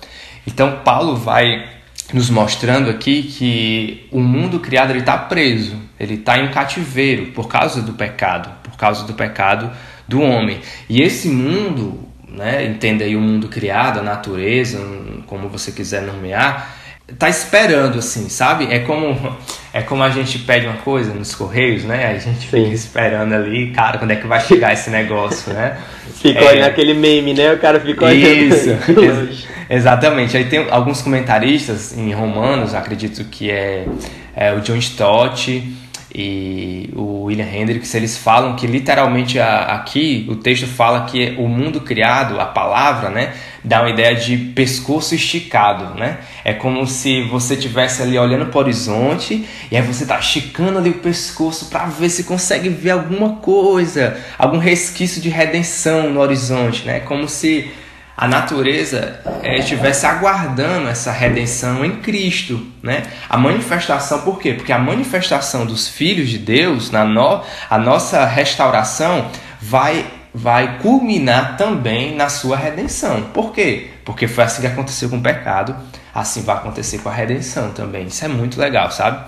Então 0.46 0.80
Paulo 0.84 1.16
vai 1.16 1.64
nos 2.12 2.30
mostrando 2.30 2.88
aqui 2.88 3.22
que 3.22 4.08
o 4.12 4.20
mundo 4.20 4.60
criado 4.60 4.90
ele 4.90 5.00
está 5.00 5.18
preso, 5.18 5.76
ele 5.98 6.14
está 6.14 6.38
em 6.38 6.50
cativeiro 6.50 7.26
por 7.26 7.48
causa 7.48 7.80
do 7.82 7.92
pecado, 7.92 8.48
por 8.76 8.80
causa 8.80 9.04
do 9.04 9.14
pecado 9.14 9.70
do 10.06 10.20
homem. 10.20 10.60
E 10.88 11.00
esse 11.02 11.28
mundo 11.28 12.06
né, 12.28 12.64
entenda 12.66 13.02
aí 13.02 13.16
o 13.16 13.20
mundo 13.20 13.48
criado, 13.48 14.00
a 14.00 14.02
natureza, 14.02 14.78
como 15.26 15.48
você 15.48 15.72
quiser 15.72 16.02
nomear, 16.02 16.76
tá 17.18 17.28
esperando 17.28 17.98
assim, 17.98 18.28
sabe? 18.28 18.68
É 18.70 18.80
como 18.80 19.36
é 19.72 19.80
como 19.80 20.02
a 20.02 20.10
gente 20.10 20.40
pede 20.40 20.66
uma 20.66 20.76
coisa 20.78 21.14
nos 21.14 21.34
correios, 21.34 21.84
né? 21.84 22.06
A 22.08 22.18
gente 22.18 22.46
fica 22.46 22.58
esperando 22.58 23.32
ali, 23.32 23.70
cara, 23.70 23.98
quando 23.98 24.10
é 24.10 24.16
que 24.16 24.26
vai 24.26 24.40
chegar 24.40 24.72
esse 24.72 24.90
negócio, 24.90 25.52
né? 25.52 25.78
fica 26.20 26.38
é... 26.38 26.48
olhando 26.48 26.68
aquele 26.68 26.94
meme, 26.94 27.32
né? 27.32 27.52
O 27.52 27.58
cara 27.58 27.80
olhando. 27.82 28.54
Isso. 28.54 28.70
Ex 29.00 29.46
exatamente. 29.70 30.36
Aí 30.36 30.44
tem 30.44 30.66
alguns 30.70 31.00
comentaristas 31.00 31.96
em 31.96 32.12
Romanos, 32.12 32.74
acredito 32.74 33.24
que 33.24 33.50
é, 33.50 33.86
é 34.34 34.52
o 34.52 34.60
John 34.60 34.76
Stott 34.76 35.74
e 36.18 36.88
o 36.96 37.24
William 37.24 37.44
Hendricks, 37.44 37.94
eles 37.94 38.16
falam 38.16 38.56
que 38.56 38.66
literalmente 38.66 39.38
aqui 39.38 40.24
o 40.30 40.36
texto 40.36 40.66
fala 40.66 41.04
que 41.04 41.34
o 41.36 41.46
mundo 41.46 41.82
criado, 41.82 42.40
a 42.40 42.46
palavra, 42.46 43.10
né, 43.10 43.34
dá 43.62 43.82
uma 43.82 43.90
ideia 43.90 44.16
de 44.16 44.34
pescoço 44.34 45.14
esticado, 45.14 45.94
né? 45.94 46.20
É 46.42 46.54
como 46.54 46.86
se 46.86 47.20
você 47.24 47.54
tivesse 47.54 48.00
ali 48.00 48.18
olhando 48.18 48.46
para 48.46 48.56
o 48.56 48.60
horizonte 48.62 49.46
e 49.70 49.76
aí 49.76 49.82
você 49.82 50.06
tá 50.06 50.18
esticando 50.18 50.78
ali 50.78 50.88
o 50.88 51.00
pescoço 51.00 51.66
para 51.66 51.84
ver 51.84 52.08
se 52.08 52.24
consegue 52.24 52.70
ver 52.70 52.92
alguma 52.92 53.36
coisa, 53.36 54.16
algum 54.38 54.56
resquício 54.56 55.20
de 55.20 55.28
redenção 55.28 56.08
no 56.08 56.20
horizonte, 56.20 56.86
né? 56.86 57.00
Como 57.00 57.28
se 57.28 57.70
a 58.16 58.26
natureza 58.26 59.20
é, 59.42 59.58
estivesse 59.58 60.06
aguardando 60.06 60.88
essa 60.88 61.12
redenção 61.12 61.84
em 61.84 61.96
Cristo, 61.96 62.58
né? 62.82 63.02
A 63.28 63.36
manifestação, 63.36 64.22
por 64.22 64.38
quê? 64.38 64.54
Porque 64.54 64.72
a 64.72 64.78
manifestação 64.78 65.66
dos 65.66 65.86
filhos 65.86 66.30
de 66.30 66.38
Deus, 66.38 66.90
na 66.90 67.04
no, 67.04 67.42
a 67.68 67.78
nossa 67.78 68.24
restauração, 68.24 69.30
vai, 69.60 70.06
vai 70.32 70.78
culminar 70.78 71.58
também 71.58 72.14
na 72.16 72.30
sua 72.30 72.56
redenção. 72.56 73.22
Por 73.34 73.52
quê? 73.52 73.90
Porque 74.04 74.26
foi 74.26 74.44
assim 74.44 74.62
que 74.62 74.68
aconteceu 74.68 75.10
com 75.10 75.18
o 75.18 75.22
pecado, 75.22 75.76
assim 76.14 76.42
vai 76.42 76.56
acontecer 76.56 76.98
com 76.98 77.10
a 77.10 77.12
redenção 77.12 77.70
também. 77.72 78.06
Isso 78.06 78.24
é 78.24 78.28
muito 78.28 78.58
legal, 78.58 78.90
sabe? 78.90 79.26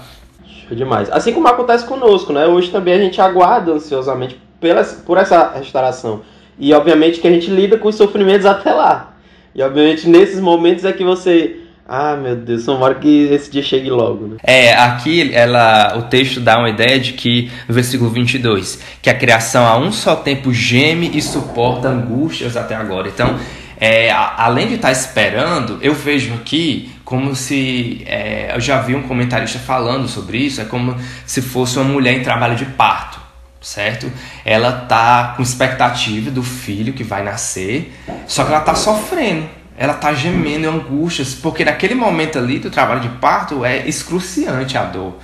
Show 0.67 0.75
demais. 0.75 1.11
Assim 1.11 1.35
como 1.35 1.47
acontece 1.47 1.85
conosco, 1.85 2.33
né? 2.33 2.47
Hoje 2.47 2.71
também 2.71 2.95
a 2.95 2.99
gente 2.99 3.21
aguarda 3.21 3.73
ansiosamente 3.73 4.41
pela, 4.59 4.83
por 4.83 5.19
essa 5.19 5.53
restauração. 5.55 6.23
E 6.59 6.73
obviamente 6.75 7.21
que 7.21 7.29
a 7.29 7.31
gente 7.31 7.51
lida 7.51 7.79
com 7.79 7.89
os 7.89 7.95
sofrimentos 7.95 8.45
até 8.45 8.73
lá. 8.73 9.15
E 9.55 9.63
obviamente 9.63 10.09
nesses 10.09 10.41
momentos 10.41 10.85
é 10.85 10.93
que 10.93 11.05
você. 11.05 11.57
Ah, 11.87 12.17
meu 12.17 12.37
Deus, 12.37 12.67
tomara 12.67 12.97
que 12.97 13.29
esse 13.33 13.51
dia 13.51 13.63
chegue 13.63 13.89
logo, 13.89 14.27
né? 14.27 14.37
É, 14.43 14.75
aqui 14.75 15.33
ela, 15.33 15.97
o 15.97 16.03
texto 16.03 16.39
dá 16.39 16.59
uma 16.59 16.69
ideia 16.69 17.01
de 17.01 17.15
que, 17.15 17.51
no 17.67 17.75
versículo 17.75 18.11
22, 18.11 18.79
que 19.01 19.09
a 19.09 19.15
criação 19.15 19.67
a 19.67 19.79
um 19.79 19.91
só 19.91 20.15
tempo 20.15 20.53
geme 20.53 21.11
e 21.15 21.23
suporta 21.23 21.89
angústias 21.89 22.59
até 22.59 22.75
agora. 22.75 23.09
Então, 23.09 23.39
é, 23.81 24.11
além 24.11 24.69
de 24.69 24.75
estar 24.75 24.93
esperando, 24.93 25.79
eu 25.81 25.95
vejo 25.95 26.35
aqui 26.35 26.91
como 27.05 27.35
se. 27.35 28.03
É, 28.05 28.53
eu 28.55 28.61
já 28.61 28.83
vi 28.83 28.95
um 28.95 29.05
comentarista 29.05 29.59
falando 29.59 30.07
sobre 30.09 30.39
isso, 30.39 30.61
é 30.61 30.67
como 30.67 30.95
se 31.25 31.41
fosse 31.41 31.79
uma 31.79 31.89
mulher 31.89 32.13
em 32.13 32.23
trabalho 32.23 32.55
de 32.55 32.67
parto 32.67 33.28
certo? 33.61 34.11
Ela 34.45 34.73
tá 34.73 35.35
com 35.37 35.43
expectativa 35.43 36.31
do 36.31 36.43
filho 36.43 36.93
que 36.93 37.05
vai 37.05 37.23
nascer, 37.23 37.93
só 38.27 38.45
que 38.45 38.53
ela 38.53 38.61
tá 38.61 38.75
sofrendo, 38.75 39.49
ela 39.77 39.95
tá 39.95 40.13
gemendo 40.15 40.67
em 40.67 40.69
angústias, 40.69 41.35
porque 41.35 41.65
naquele 41.65 41.95
momento 41.95 42.39
ali 42.39 42.59
do 42.59 42.71
trabalho 42.71 43.01
de 43.01 43.09
parto 43.09 43.65
é 43.65 43.87
excruciante 43.87 44.77
a 44.77 44.85
dor. 44.85 45.19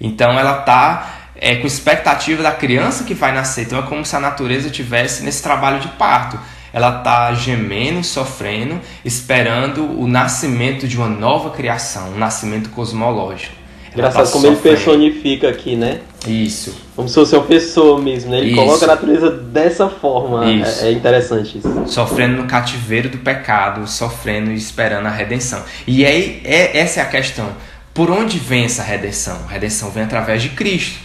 Então 0.00 0.38
ela 0.38 0.54
tá 0.62 1.18
é, 1.34 1.56
com 1.56 1.66
expectativa 1.66 2.42
da 2.42 2.52
criança 2.52 3.04
que 3.04 3.14
vai 3.14 3.32
nascer. 3.32 3.64
Então 3.64 3.78
é 3.78 3.82
como 3.82 4.04
se 4.04 4.14
a 4.14 4.20
natureza 4.20 4.70
tivesse 4.70 5.22
nesse 5.22 5.42
trabalho 5.42 5.80
de 5.80 5.88
parto. 5.88 6.38
Ela 6.72 7.00
tá 7.00 7.32
gemendo, 7.34 8.04
sofrendo, 8.04 8.80
esperando 9.04 9.84
o 9.98 10.06
nascimento 10.06 10.86
de 10.86 10.96
uma 10.96 11.08
nova 11.08 11.50
criação, 11.50 12.10
um 12.10 12.18
nascimento 12.18 12.70
cosmológico. 12.70 13.57
Engraçado 13.98 14.30
como 14.32 14.46
ele 14.46 14.56
personifica 14.56 15.48
aqui, 15.48 15.76
né? 15.76 16.00
Isso. 16.26 16.76
Como 16.94 17.08
se 17.08 17.14
fosse 17.14 17.34
uma 17.34 17.44
pessoa 17.44 18.00
mesmo, 18.00 18.30
né? 18.30 18.38
Ele 18.38 18.48
isso. 18.48 18.56
coloca 18.56 18.84
a 18.84 18.88
natureza 18.88 19.30
dessa 19.30 19.88
forma. 19.88 20.44
É, 20.48 20.88
é, 20.88 20.92
interessante 20.92 21.58
isso. 21.58 21.84
Sofrendo 21.86 22.42
no 22.42 22.48
cativeiro 22.48 23.08
do 23.08 23.18
pecado, 23.18 23.86
sofrendo 23.88 24.50
e 24.50 24.54
esperando 24.54 25.06
a 25.06 25.10
redenção. 25.10 25.62
E 25.86 26.04
aí, 26.04 26.40
é, 26.44 26.78
essa 26.78 27.00
é 27.00 27.02
a 27.02 27.06
questão. 27.06 27.48
Por 27.94 28.10
onde 28.10 28.38
vem 28.38 28.64
essa 28.64 28.82
redenção? 28.82 29.38
A 29.48 29.52
redenção 29.52 29.90
vem 29.90 30.04
através 30.04 30.42
de 30.42 30.50
Cristo. 30.50 30.98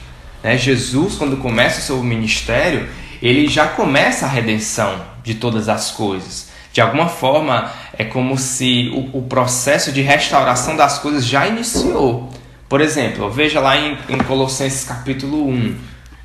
Né? 0.44 0.58
Jesus, 0.58 1.16
quando 1.16 1.38
começa 1.38 1.80
o 1.80 1.84
seu 1.84 2.04
ministério, 2.04 2.88
ele 3.22 3.48
já 3.48 3.68
começa 3.68 4.26
a 4.26 4.30
redenção 4.30 5.02
de 5.24 5.36
todas 5.36 5.70
as 5.70 5.92
coisas. 5.92 6.52
De 6.74 6.82
alguma 6.82 7.08
forma, 7.08 7.72
é 7.98 8.04
como 8.04 8.36
se 8.36 8.92
o, 9.14 9.20
o 9.20 9.22
processo 9.22 9.92
de 9.92 10.02
restauração 10.02 10.76
das 10.76 10.98
coisas 10.98 11.24
já 11.24 11.48
iniciou. 11.48 12.33
Por 12.74 12.82
exemplo, 12.82 13.30
veja 13.30 13.60
lá 13.60 13.78
em, 13.78 13.96
em 14.10 14.18
Colossenses 14.18 14.84
capítulo 14.84 15.48
1, 15.48 15.76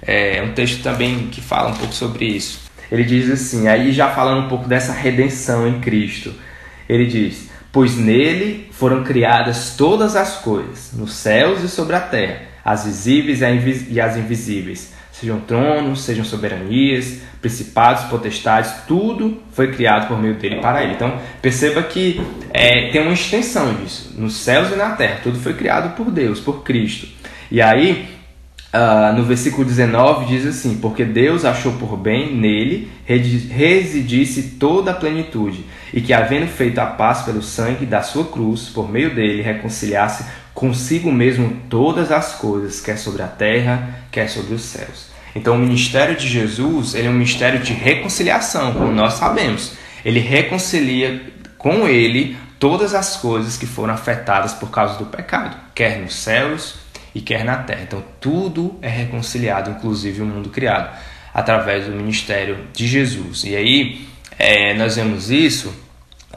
é 0.00 0.42
um 0.42 0.54
texto 0.54 0.82
também 0.82 1.28
que 1.28 1.42
fala 1.42 1.68
um 1.68 1.74
pouco 1.74 1.92
sobre 1.92 2.24
isso. 2.24 2.60
Ele 2.90 3.04
diz 3.04 3.30
assim, 3.30 3.68
aí 3.68 3.92
já 3.92 4.08
falando 4.08 4.46
um 4.46 4.48
pouco 4.48 4.66
dessa 4.66 4.94
redenção 4.94 5.68
em 5.68 5.78
Cristo, 5.78 6.32
ele 6.88 7.04
diz: 7.04 7.50
Pois 7.70 7.98
nele 7.98 8.66
foram 8.72 9.04
criadas 9.04 9.74
todas 9.76 10.16
as 10.16 10.36
coisas, 10.36 10.94
nos 10.94 11.12
céus 11.12 11.62
e 11.62 11.68
sobre 11.68 11.94
a 11.94 12.00
terra, 12.00 12.40
as 12.64 12.86
visíveis 12.86 13.42
e 13.90 14.00
as 14.00 14.16
invisíveis 14.16 14.94
sejam 15.20 15.40
tronos, 15.40 16.02
sejam 16.02 16.24
soberanias, 16.24 17.20
principados, 17.40 18.04
potestades, 18.04 18.72
tudo 18.86 19.42
foi 19.52 19.72
criado 19.72 20.06
por 20.06 20.20
meio 20.20 20.34
dele 20.34 20.56
para 20.56 20.82
ele. 20.82 20.92
Então 20.92 21.18
perceba 21.42 21.82
que 21.82 22.20
é, 22.52 22.90
tem 22.90 23.02
uma 23.02 23.12
extensão 23.12 23.74
disso, 23.74 24.14
nos 24.16 24.36
céus 24.36 24.70
e 24.70 24.76
na 24.76 24.90
terra, 24.90 25.20
tudo 25.22 25.38
foi 25.38 25.54
criado 25.54 25.96
por 25.96 26.10
Deus, 26.10 26.38
por 26.38 26.62
Cristo. 26.62 27.08
E 27.50 27.60
aí, 27.60 28.08
uh, 28.72 29.16
no 29.16 29.24
versículo 29.24 29.64
19 29.64 30.26
diz 30.26 30.46
assim: 30.46 30.78
Porque 30.78 31.04
Deus 31.04 31.44
achou 31.44 31.72
por 31.72 31.96
bem 31.96 32.34
nele 32.34 32.90
residisse 33.06 34.56
toda 34.58 34.90
a 34.90 34.94
plenitude, 34.94 35.64
e 35.94 36.00
que, 36.02 36.12
havendo 36.12 36.46
feito 36.46 36.78
a 36.78 36.86
paz 36.86 37.22
pelo 37.22 37.42
sangue 37.42 37.86
da 37.86 38.02
sua 38.02 38.26
cruz, 38.26 38.68
por 38.68 38.90
meio 38.90 39.14
dele 39.14 39.40
reconciliasse 39.40 40.26
consigo 40.58 41.12
mesmo 41.12 41.56
todas 41.70 42.10
as 42.10 42.34
coisas, 42.34 42.80
quer 42.80 42.98
sobre 42.98 43.22
a 43.22 43.28
terra, 43.28 44.00
quer 44.10 44.28
sobre 44.28 44.54
os 44.54 44.62
céus. 44.62 45.06
Então, 45.32 45.54
o 45.54 45.58
ministério 45.58 46.16
de 46.16 46.26
Jesus 46.26 46.96
ele 46.96 47.06
é 47.06 47.10
um 47.10 47.12
ministério 47.12 47.60
de 47.60 47.72
reconciliação, 47.72 48.72
como 48.72 48.90
nós 48.90 49.12
sabemos. 49.14 49.74
Ele 50.04 50.18
reconcilia 50.18 51.22
com 51.56 51.86
ele 51.86 52.36
todas 52.58 52.92
as 52.92 53.14
coisas 53.18 53.56
que 53.56 53.66
foram 53.66 53.94
afetadas 53.94 54.52
por 54.52 54.68
causa 54.68 54.98
do 54.98 55.06
pecado, 55.06 55.56
quer 55.76 56.00
nos 56.00 56.16
céus 56.16 56.74
e 57.14 57.20
quer 57.20 57.44
na 57.44 57.58
terra. 57.58 57.82
Então, 57.84 58.02
tudo 58.20 58.76
é 58.82 58.88
reconciliado, 58.88 59.70
inclusive 59.70 60.22
o 60.22 60.26
mundo 60.26 60.50
criado, 60.50 60.90
através 61.32 61.86
do 61.86 61.92
ministério 61.92 62.66
de 62.72 62.88
Jesus. 62.88 63.44
E 63.44 63.54
aí, 63.54 64.08
é, 64.36 64.74
nós 64.74 64.96
vemos 64.96 65.30
isso 65.30 65.72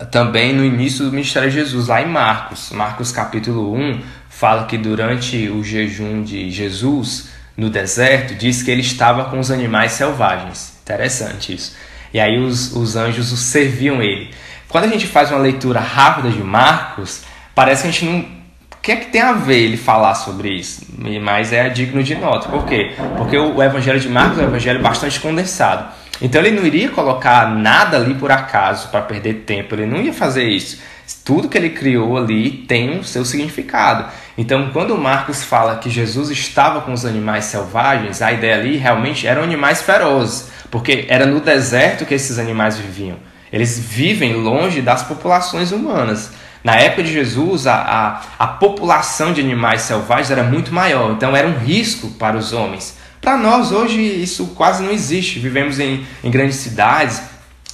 também 0.05 0.53
no 0.53 0.63
início 0.63 1.05
do 1.05 1.11
ministério 1.11 1.49
de 1.49 1.55
Jesus, 1.55 1.87
lá 1.87 2.01
em 2.01 2.07
Marcos. 2.07 2.71
Marcos 2.71 3.11
capítulo 3.11 3.75
1 3.75 4.01
fala 4.29 4.65
que 4.65 4.77
durante 4.77 5.49
o 5.49 5.63
jejum 5.63 6.23
de 6.23 6.49
Jesus, 6.49 7.29
no 7.55 7.69
deserto, 7.69 8.33
diz 8.33 8.63
que 8.63 8.71
ele 8.71 8.81
estava 8.81 9.25
com 9.25 9.39
os 9.39 9.51
animais 9.51 9.91
selvagens. 9.91 10.73
Interessante 10.81 11.53
isso. 11.53 11.75
E 12.13 12.19
aí 12.19 12.39
os, 12.39 12.75
os 12.75 12.95
anjos 12.95 13.31
os 13.31 13.39
serviam 13.39 14.01
ele. 14.01 14.31
Quando 14.67 14.85
a 14.85 14.87
gente 14.87 15.05
faz 15.05 15.29
uma 15.29 15.39
leitura 15.39 15.79
rápida 15.79 16.29
de 16.29 16.41
Marcos, 16.41 17.23
parece 17.53 17.83
que 17.83 17.87
a 17.89 17.91
gente 17.91 18.05
não. 18.05 18.19
O 18.19 18.81
que 18.81 18.91
é 18.93 18.95
que 18.95 19.11
tem 19.11 19.21
a 19.21 19.33
ver 19.33 19.59
ele 19.59 19.77
falar 19.77 20.15
sobre 20.15 20.49
isso? 20.49 20.87
Mas 21.21 21.53
é 21.53 21.69
digno 21.69 22.01
de 22.01 22.15
nota. 22.15 22.49
Por 22.49 22.65
quê? 22.65 22.93
Porque 23.15 23.37
o 23.37 23.61
Evangelho 23.61 23.99
de 23.99 24.09
Marcos 24.09 24.39
é 24.39 24.41
um 24.41 24.47
evangelho 24.47 24.81
bastante 24.81 25.19
condensado. 25.19 25.85
Então 26.21 26.41
ele 26.41 26.51
não 26.51 26.65
iria 26.65 26.89
colocar 26.89 27.49
nada 27.49 27.97
ali 27.97 28.13
por 28.13 28.31
acaso 28.31 28.89
para 28.89 29.01
perder 29.01 29.43
tempo, 29.45 29.73
ele 29.73 29.85
não 29.85 30.01
ia 30.01 30.13
fazer 30.13 30.43
isso. 30.43 30.79
Tudo 31.25 31.49
que 31.49 31.57
ele 31.57 31.71
criou 31.71 32.17
ali 32.17 32.49
tem 32.67 32.99
o 32.99 33.03
seu 33.03 33.25
significado. 33.25 34.05
Então, 34.37 34.69
quando 34.71 34.97
Marcos 34.97 35.43
fala 35.43 35.75
que 35.75 35.89
Jesus 35.89 36.29
estava 36.29 36.81
com 36.81 36.93
os 36.93 37.05
animais 37.05 37.45
selvagens, 37.45 38.21
a 38.21 38.31
ideia 38.31 38.55
ali 38.55 38.77
realmente 38.77 39.27
eram 39.27 39.43
animais 39.43 39.81
ferozes, 39.81 40.49
porque 40.69 41.05
era 41.09 41.25
no 41.25 41.41
deserto 41.41 42.05
que 42.05 42.13
esses 42.13 42.39
animais 42.39 42.77
viviam. 42.77 43.17
Eles 43.51 43.77
vivem 43.77 44.33
longe 44.33 44.81
das 44.81 45.03
populações 45.03 45.71
humanas. 45.71 46.31
Na 46.63 46.75
época 46.75 47.03
de 47.03 47.11
Jesus, 47.11 47.67
a, 47.67 47.75
a, 47.75 48.21
a 48.45 48.47
população 48.47 49.33
de 49.33 49.41
animais 49.41 49.81
selvagens 49.81 50.31
era 50.31 50.43
muito 50.43 50.73
maior, 50.73 51.11
então 51.11 51.35
era 51.35 51.47
um 51.47 51.57
risco 51.57 52.09
para 52.11 52.37
os 52.37 52.53
homens. 52.53 52.97
Para 53.21 53.37
nós, 53.37 53.71
hoje, 53.71 54.01
isso 54.01 54.47
quase 54.47 54.83
não 54.83 54.91
existe. 54.91 55.37
Vivemos 55.37 55.79
em, 55.79 56.05
em 56.23 56.31
grandes 56.31 56.55
cidades, 56.55 57.21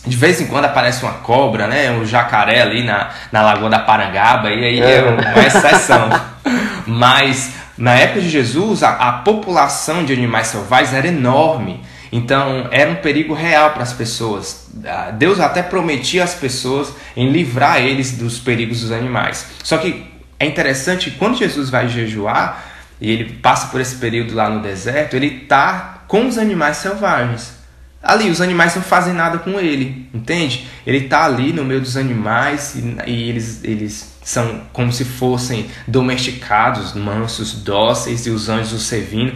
de 0.05 0.15
vez 0.15 0.41
em 0.41 0.47
quando 0.47 0.65
aparece 0.65 1.03
uma 1.03 1.13
cobra, 1.13 1.67
né? 1.67 1.89
Um 1.91 2.05
jacaré 2.05 2.61
ali 2.61 2.83
na, 2.83 3.11
na 3.31 3.41
Lagoa 3.41 3.69
da 3.69 3.79
Parangaba, 3.79 4.51
e 4.51 4.65
aí 4.65 4.81
é, 4.81 4.97
é 4.97 5.03
uma 5.03 5.45
exceção. 5.45 6.09
Mas 6.85 7.51
na 7.77 7.93
época 7.93 8.21
de 8.21 8.29
Jesus, 8.29 8.83
a, 8.83 8.89
a 8.89 9.11
população 9.13 10.03
de 10.03 10.11
animais 10.11 10.47
selvagens 10.47 10.93
era 10.93 11.07
enorme. 11.07 11.81
Então 12.11 12.67
era 12.71 12.89
um 12.89 12.95
perigo 12.95 13.33
real 13.33 13.71
para 13.71 13.83
as 13.83 13.93
pessoas. 13.93 14.67
Ah, 14.85 15.11
Deus 15.11 15.39
até 15.39 15.61
prometia 15.61 16.23
às 16.23 16.33
pessoas 16.33 16.93
em 17.15 17.29
livrar 17.29 17.81
eles 17.81 18.13
dos 18.13 18.39
perigos 18.39 18.81
dos 18.81 18.91
animais. 18.91 19.45
Só 19.63 19.77
que 19.77 20.05
é 20.39 20.45
interessante 20.45 21.09
que 21.09 21.17
quando 21.17 21.37
Jesus 21.37 21.69
vai 21.69 21.87
jejuar 21.87 22.63
e 22.99 23.11
ele 23.11 23.33
passa 23.35 23.67
por 23.67 23.79
esse 23.79 23.95
período 23.95 24.33
lá 24.33 24.49
no 24.49 24.61
deserto, 24.61 25.15
ele 25.15 25.43
está 25.43 26.03
com 26.07 26.27
os 26.27 26.37
animais 26.37 26.77
selvagens. 26.77 27.57
Ali, 28.01 28.29
os 28.29 28.39
animais 28.39 28.75
não 28.75 28.81
fazem 28.81 29.13
nada 29.13 29.39
com 29.39 29.59
ele, 29.59 30.07
entende? 30.13 30.67
Ele 30.85 30.99
está 30.99 31.25
ali 31.25 31.51
no 31.51 31.65
meio 31.65 31.81
dos 31.81 31.97
animais 31.97 32.75
e, 32.75 33.09
e 33.09 33.29
eles, 33.29 33.63
eles 33.63 34.17
são 34.23 34.61
como 34.71 34.93
se 34.93 35.03
fossem 35.03 35.67
domesticados, 35.87 36.93
mansos, 36.93 37.53
dóceis 37.53 38.25
e 38.25 38.29
os 38.29 38.49
anjos 38.49 38.73
o 38.73 38.79
servindo. 38.79 39.33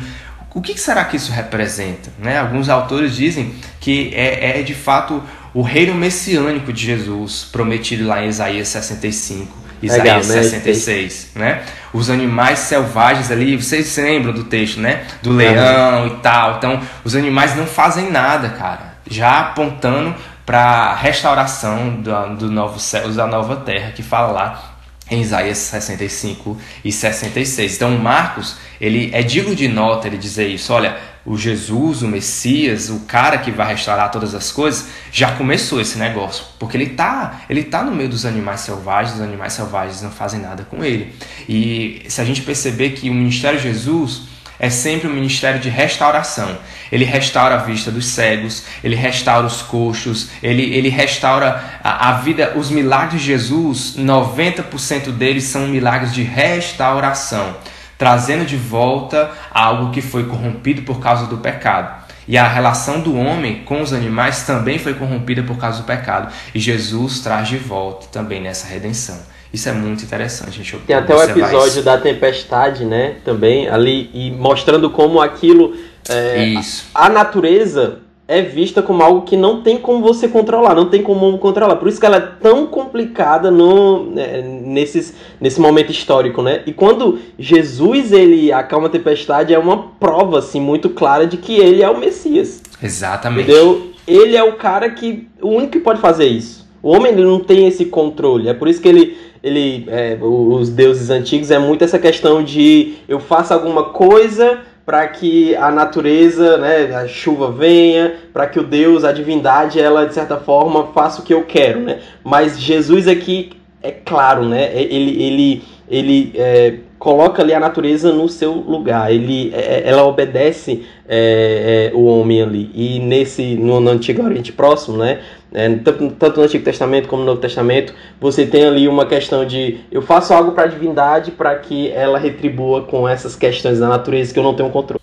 O 0.53 0.61
que 0.61 0.77
será 0.79 1.05
que 1.05 1.17
isso 1.17 1.31
representa? 1.31 2.11
Né? 2.19 2.37
Alguns 2.37 2.69
autores 2.69 3.15
dizem 3.15 3.55
que 3.79 4.13
é, 4.13 4.59
é 4.59 4.63
de 4.63 4.73
fato 4.73 5.23
o 5.53 5.61
reino 5.61 5.95
messiânico 5.95 6.71
de 6.71 6.85
Jesus, 6.85 7.47
prometido 7.51 8.05
lá 8.05 8.23
em 8.23 8.29
Isaías 8.29 8.67
65. 8.69 9.57
Isaías 9.81 10.03
Legal, 10.03 10.23
66, 10.23 11.31
né? 11.35 11.45
né? 11.45 11.63
Os 11.93 12.09
animais 12.09 12.59
selvagens 12.59 13.31
ali, 13.31 13.57
vocês 13.57 13.87
se 13.87 14.01
lembram 14.01 14.31
do 14.31 14.43
texto, 14.43 14.79
né? 14.79 15.03
Do 15.21 15.33
leão 15.33 16.01
uhum. 16.01 16.07
e 16.07 16.09
tal. 16.21 16.57
Então, 16.57 16.81
os 17.03 17.15
animais 17.15 17.55
não 17.55 17.65
fazem 17.65 18.09
nada, 18.11 18.49
cara. 18.49 18.93
Já 19.09 19.39
apontando 19.39 20.15
para 20.45 20.59
a 20.59 20.95
restauração 20.95 21.95
do, 22.01 22.35
do 22.35 22.51
novo 22.51 22.79
céu, 22.79 23.09
da 23.09 23.27
nova 23.27 23.57
terra, 23.57 23.91
que 23.91 24.03
fala 24.03 24.31
lá 24.31 24.71
em 25.09 25.21
Isaías 25.21 25.57
65 25.57 26.57
e 26.85 26.91
66. 26.91 27.75
Então, 27.75 27.91
Marcos, 27.97 28.57
ele 28.79 29.09
é 29.13 29.21
digno 29.21 29.53
de 29.53 29.67
nota 29.67 30.07
ele 30.07 30.17
dizer 30.17 30.47
isso. 30.47 30.71
Olha, 30.71 30.97
o 31.25 31.37
Jesus, 31.37 32.01
o 32.01 32.07
Messias, 32.07 32.89
o 32.89 33.01
cara 33.01 33.37
que 33.37 33.51
vai 33.51 33.67
restaurar 33.73 34.09
todas 34.09 34.33
as 34.33 34.51
coisas, 34.51 34.87
já 35.11 35.31
começou 35.33 35.79
esse 35.79 35.97
negócio, 35.97 36.45
porque 36.57 36.75
ele 36.75 36.89
tá, 36.89 37.41
ele 37.49 37.63
tá 37.63 37.83
no 37.83 37.91
meio 37.91 38.09
dos 38.09 38.25
animais 38.25 38.61
selvagens, 38.61 39.15
os 39.15 39.21
animais 39.21 39.53
selvagens 39.53 40.01
não 40.01 40.11
fazem 40.11 40.39
nada 40.39 40.63
com 40.63 40.83
ele. 40.83 41.13
E 41.47 42.03
se 42.07 42.19
a 42.21 42.25
gente 42.25 42.41
perceber 42.41 42.91
que 42.91 43.09
o 43.09 43.13
ministério 43.13 43.59
de 43.59 43.67
Jesus 43.67 44.31
é 44.61 44.69
sempre 44.69 45.07
um 45.07 45.13
ministério 45.13 45.59
de 45.59 45.69
restauração. 45.69 46.55
Ele 46.91 47.03
restaura 47.03 47.55
a 47.55 47.57
vista 47.57 47.89
dos 47.89 48.05
cegos, 48.05 48.63
ele 48.83 48.95
restaura 48.95 49.47
os 49.47 49.63
coxos, 49.63 50.29
ele, 50.43 50.61
ele 50.75 50.87
restaura 50.87 51.79
a, 51.83 52.09
a 52.09 52.11
vida. 52.19 52.53
Os 52.55 52.69
milagres 52.69 53.21
de 53.21 53.27
Jesus, 53.27 53.95
90% 53.97 55.11
deles 55.13 55.45
são 55.45 55.67
milagres 55.67 56.13
de 56.13 56.21
restauração, 56.21 57.57
trazendo 58.01 58.43
de 58.43 58.57
volta 58.57 59.29
algo 59.51 59.91
que 59.91 60.01
foi 60.01 60.23
corrompido 60.23 60.81
por 60.81 60.99
causa 60.99 61.27
do 61.27 61.37
pecado. 61.37 62.03
E 62.27 62.35
a 62.35 62.47
relação 62.47 62.99
do 62.99 63.15
homem 63.15 63.61
com 63.63 63.79
os 63.79 63.93
animais 63.93 64.41
também 64.41 64.79
foi 64.79 64.95
corrompida 64.95 65.43
por 65.43 65.59
causa 65.59 65.83
do 65.83 65.83
pecado. 65.83 66.33
E 66.55 66.59
Jesus 66.59 67.19
traz 67.19 67.47
de 67.47 67.57
volta 67.57 68.07
também 68.11 68.41
nessa 68.41 68.65
redenção. 68.65 69.19
Isso 69.53 69.69
é 69.69 69.71
muito 69.71 70.03
interessante, 70.03 70.63
gente. 70.63 70.77
Tem 70.77 70.95
até 70.95 71.13
o 71.13 71.21
episódio 71.21 71.83
da 71.83 71.95
tempestade, 71.95 72.85
né? 72.85 73.17
Também 73.23 73.69
ali 73.69 74.09
e 74.15 74.31
mostrando 74.31 74.89
como 74.89 75.21
aquilo, 75.21 75.75
é, 76.09 76.43
Isso. 76.43 76.85
A, 76.95 77.05
a, 77.05 77.09
natureza 77.09 77.99
é 78.31 78.41
vista 78.41 78.81
como 78.81 79.03
algo 79.03 79.23
que 79.23 79.35
não 79.35 79.61
tem 79.61 79.77
como 79.77 80.01
você 80.01 80.25
controlar, 80.25 80.73
não 80.73 80.85
tem 80.85 81.03
como 81.03 81.37
controlar. 81.37 81.75
Por 81.75 81.89
isso 81.89 81.99
que 81.99 82.05
ela 82.05 82.15
é 82.15 82.27
tão 82.41 82.65
complicada 82.65 83.51
no 83.51 84.13
é, 84.15 84.41
nesses, 84.41 85.13
nesse 85.39 85.59
momento 85.59 85.91
histórico, 85.91 86.41
né? 86.41 86.61
E 86.65 86.71
quando 86.71 87.19
Jesus 87.37 88.13
ele 88.13 88.49
acalma 88.49 88.87
a 88.87 88.89
tempestade 88.89 89.53
é 89.53 89.59
uma 89.59 89.89
prova 89.99 90.39
assim 90.39 90.61
muito 90.61 90.89
clara 90.89 91.27
de 91.27 91.35
que 91.35 91.57
ele 91.59 91.83
é 91.83 91.89
o 91.89 91.99
Messias. 91.99 92.63
Exatamente. 92.81 93.51
Entendeu? 93.51 93.91
Ele 94.07 94.37
é 94.37 94.43
o 94.43 94.53
cara 94.53 94.89
que 94.89 95.27
o 95.41 95.49
único 95.49 95.73
que 95.73 95.79
pode 95.79 95.99
fazer 95.99 96.25
isso. 96.25 96.65
O 96.81 96.89
homem 96.89 97.11
ele 97.11 97.23
não 97.23 97.39
tem 97.39 97.67
esse 97.67 97.85
controle. 97.85 98.47
É 98.47 98.53
por 98.53 98.69
isso 98.69 98.81
que 98.81 98.87
ele 98.87 99.17
ele, 99.43 99.85
é, 99.89 100.17
os 100.21 100.69
deuses 100.69 101.09
antigos 101.09 101.49
é 101.49 101.57
muito 101.57 101.83
essa 101.83 101.97
questão 101.97 102.43
de 102.43 102.93
eu 103.07 103.19
faço 103.19 103.53
alguma 103.53 103.85
coisa 103.85 104.59
para 104.91 105.07
que 105.07 105.55
a 105.55 105.71
natureza, 105.71 106.57
né, 106.57 106.93
a 106.93 107.07
chuva 107.07 107.49
venha, 107.49 108.15
para 108.33 108.45
que 108.45 108.59
o 108.59 108.63
Deus, 108.63 109.05
a 109.05 109.13
divindade, 109.13 109.79
ela 109.79 110.05
de 110.05 110.13
certa 110.13 110.35
forma 110.35 110.87
faça 110.87 111.21
o 111.21 111.23
que 111.23 111.33
eu 111.33 111.45
quero, 111.45 111.79
né? 111.79 111.99
Mas 112.21 112.59
Jesus 112.59 113.07
aqui 113.07 113.53
é 113.81 113.89
claro, 113.89 114.43
né? 114.43 114.69
Ele, 114.73 115.23
ele, 115.23 115.63
ele 115.87 116.33
é, 116.35 116.73
coloca 117.01 117.41
ali 117.41 117.51
a 117.51 117.59
natureza 117.59 118.13
no 118.13 118.29
seu 118.29 118.53
lugar. 118.53 119.11
Ele, 119.11 119.51
é, 119.55 119.79
é 119.79 119.89
ela 119.89 120.05
obedece 120.05 120.85
é, 121.09 121.89
é, 121.91 121.95
o 121.95 122.05
homem 122.05 122.43
ali. 122.43 122.69
E 122.75 122.99
nesse 122.99 123.55
no, 123.55 123.79
no 123.79 123.89
Antigo 123.89 124.23
Oriente 124.23 124.53
Próximo, 124.53 124.97
né? 124.97 125.19
É, 125.51 125.67
tanto, 125.77 126.11
tanto 126.11 126.37
no 126.37 126.43
Antigo 126.43 126.63
Testamento 126.63 127.07
como 127.07 127.23
no 127.23 127.25
Novo 127.25 127.41
Testamento, 127.41 127.91
você 128.19 128.45
tem 128.45 128.65
ali 128.65 128.87
uma 128.87 129.07
questão 129.07 129.43
de 129.43 129.79
eu 129.91 130.03
faço 130.03 130.31
algo 130.31 130.51
para 130.51 130.65
a 130.65 130.67
divindade 130.67 131.31
para 131.31 131.55
que 131.55 131.89
ela 131.89 132.19
retribua 132.19 132.83
com 132.83 133.09
essas 133.09 133.35
questões 133.35 133.79
da 133.79 133.89
natureza 133.89 134.31
que 134.31 134.37
eu 134.37 134.43
não 134.43 134.53
tenho 134.53 134.69
controle. 134.69 135.00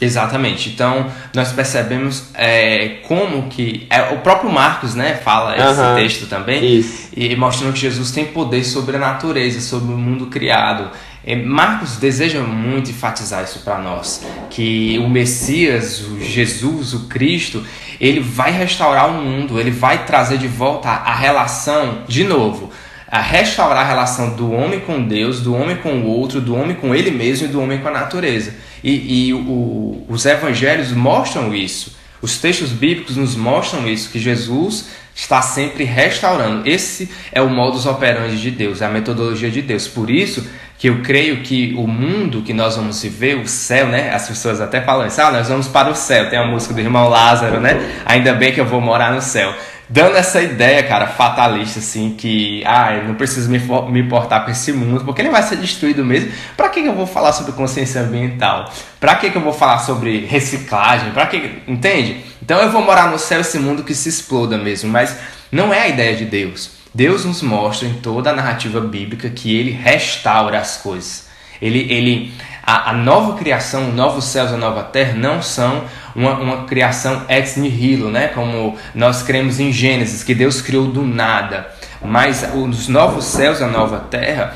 Exatamente. 0.00 0.68
Então 0.68 1.06
nós 1.34 1.52
percebemos 1.52 2.30
é, 2.34 2.98
como 3.06 3.48
que 3.48 3.86
é, 3.88 4.12
o 4.12 4.18
próprio 4.18 4.50
Marcos, 4.50 4.94
né, 4.94 5.14
fala 5.14 5.56
esse 5.56 5.80
uhum. 5.80 5.94
texto 5.94 6.26
também 6.26 6.78
Isso. 6.78 7.08
e 7.16 7.34
mostrando 7.34 7.72
que 7.72 7.80
Jesus 7.80 8.10
tem 8.10 8.26
poder 8.26 8.62
sobre 8.64 8.96
a 8.96 8.98
natureza, 8.98 9.60
sobre 9.60 9.92
o 9.94 9.96
mundo 9.96 10.26
criado. 10.26 10.90
E 11.24 11.34
Marcos 11.34 11.96
deseja 11.96 12.40
muito 12.40 12.90
enfatizar 12.90 13.42
isso 13.42 13.60
para 13.60 13.78
nós, 13.78 14.24
que 14.48 14.96
o 15.04 15.08
Messias, 15.08 16.00
o 16.00 16.20
Jesus, 16.20 16.94
o 16.94 17.08
Cristo, 17.08 17.64
ele 18.00 18.20
vai 18.20 18.52
restaurar 18.52 19.08
o 19.08 19.14
mundo, 19.14 19.58
ele 19.58 19.72
vai 19.72 20.04
trazer 20.04 20.38
de 20.38 20.46
volta 20.46 20.88
a 20.88 21.12
relação 21.12 22.02
de 22.06 22.22
novo 22.22 22.70
a 23.08 23.20
restaurar 23.20 23.84
a 23.84 23.88
relação 23.88 24.34
do 24.34 24.50
homem 24.50 24.80
com 24.80 25.02
Deus, 25.02 25.40
do 25.40 25.54
homem 25.54 25.76
com 25.76 26.00
o 26.00 26.06
outro, 26.06 26.40
do 26.40 26.56
homem 26.56 26.74
com 26.74 26.92
ele 26.94 27.10
mesmo 27.10 27.46
e 27.46 27.50
do 27.50 27.60
homem 27.60 27.78
com 27.78 27.86
a 27.88 27.92
natureza. 27.92 28.52
E, 28.86 29.30
e 29.30 29.34
o, 29.34 30.06
os 30.08 30.24
evangelhos 30.24 30.92
mostram 30.92 31.52
isso. 31.52 31.96
Os 32.22 32.38
textos 32.38 32.70
bíblicos 32.70 33.16
nos 33.16 33.34
mostram 33.34 33.88
isso, 33.88 34.10
que 34.10 34.20
Jesus 34.20 34.90
está 35.12 35.42
sempre 35.42 35.82
restaurando. 35.82 36.68
Esse 36.68 37.10
é 37.32 37.42
o 37.42 37.50
modus 37.50 37.84
operandi 37.84 38.40
de 38.40 38.52
Deus, 38.52 38.80
é 38.80 38.86
a 38.86 38.88
metodologia 38.88 39.50
de 39.50 39.60
Deus. 39.60 39.88
Por 39.88 40.08
isso 40.08 40.48
que 40.78 40.88
eu 40.88 41.02
creio 41.02 41.42
que 41.42 41.74
o 41.76 41.88
mundo 41.88 42.42
que 42.42 42.52
nós 42.52 42.76
vamos 42.76 43.02
viver, 43.02 43.34
o 43.34 43.48
céu, 43.48 43.88
né? 43.88 44.14
As 44.14 44.28
pessoas 44.28 44.60
até 44.60 44.80
falam 44.80 45.04
isso, 45.08 45.20
ah, 45.20 45.32
nós 45.32 45.48
vamos 45.48 45.66
para 45.66 45.90
o 45.90 45.94
céu. 45.96 46.30
Tem 46.30 46.38
a 46.38 46.46
música 46.46 46.72
do 46.72 46.80
irmão 46.80 47.08
Lázaro, 47.08 47.60
né? 47.60 48.02
Ainda 48.04 48.34
bem 48.34 48.52
que 48.52 48.60
eu 48.60 48.66
vou 48.66 48.80
morar 48.80 49.12
no 49.12 49.20
céu 49.20 49.52
dando 49.88 50.16
essa 50.16 50.42
ideia, 50.42 50.82
cara, 50.82 51.06
fatalista, 51.06 51.78
assim, 51.78 52.14
que, 52.16 52.62
ah, 52.66 52.94
eu 52.94 53.04
não 53.04 53.14
preciso 53.14 53.48
me, 53.50 53.58
me 53.58 54.00
importar 54.00 54.40
com 54.40 54.50
esse 54.50 54.72
mundo, 54.72 55.04
porque 55.04 55.22
ele 55.22 55.30
vai 55.30 55.42
ser 55.42 55.56
destruído 55.56 56.04
mesmo. 56.04 56.32
Pra 56.56 56.68
que, 56.68 56.82
que 56.82 56.88
eu 56.88 56.94
vou 56.94 57.06
falar 57.06 57.32
sobre 57.32 57.52
consciência 57.52 58.00
ambiental? 58.00 58.72
Pra 58.98 59.14
que, 59.14 59.30
que 59.30 59.36
eu 59.36 59.42
vou 59.42 59.52
falar 59.52 59.78
sobre 59.78 60.26
reciclagem? 60.26 61.12
Pra 61.12 61.26
que. 61.26 61.62
Entende? 61.66 62.24
Então 62.42 62.60
eu 62.60 62.70
vou 62.70 62.82
morar 62.82 63.10
no 63.10 63.18
céu 63.18 63.40
esse 63.40 63.58
mundo 63.58 63.84
que 63.84 63.94
se 63.94 64.08
exploda 64.08 64.58
mesmo, 64.58 64.90
mas 64.90 65.16
não 65.50 65.72
é 65.72 65.82
a 65.82 65.88
ideia 65.88 66.16
de 66.16 66.24
Deus. 66.24 66.70
Deus 66.94 67.24
nos 67.24 67.42
mostra 67.42 67.86
em 67.86 67.94
toda 67.94 68.30
a 68.30 68.32
narrativa 68.32 68.80
bíblica 68.80 69.28
que 69.28 69.54
ele 69.54 69.70
restaura 69.70 70.58
as 70.58 70.78
coisas. 70.78 71.26
Ele, 71.60 71.86
ele, 71.92 72.32
a, 72.66 72.90
a 72.90 72.92
nova 72.92 73.38
criação, 73.38 73.92
novos 73.92 74.24
céus, 74.24 74.52
a 74.52 74.56
nova 74.56 74.82
terra 74.82 75.14
não 75.14 75.40
são 75.40 75.84
uma, 76.16 76.32
uma 76.32 76.64
criação 76.64 77.24
ex 77.28 77.56
nihilo, 77.56 78.10
né? 78.10 78.26
como 78.28 78.76
nós 78.92 79.22
cremos 79.22 79.60
em 79.60 79.70
Gênesis, 79.70 80.24
que 80.24 80.34
Deus 80.34 80.60
criou 80.60 80.86
do 80.86 81.02
nada. 81.02 81.68
Mas 82.02 82.44
os 82.54 82.88
novos 82.88 83.24
céus 83.24 83.60
e 83.60 83.64
a 83.64 83.68
nova 83.68 84.00
terra, 84.00 84.54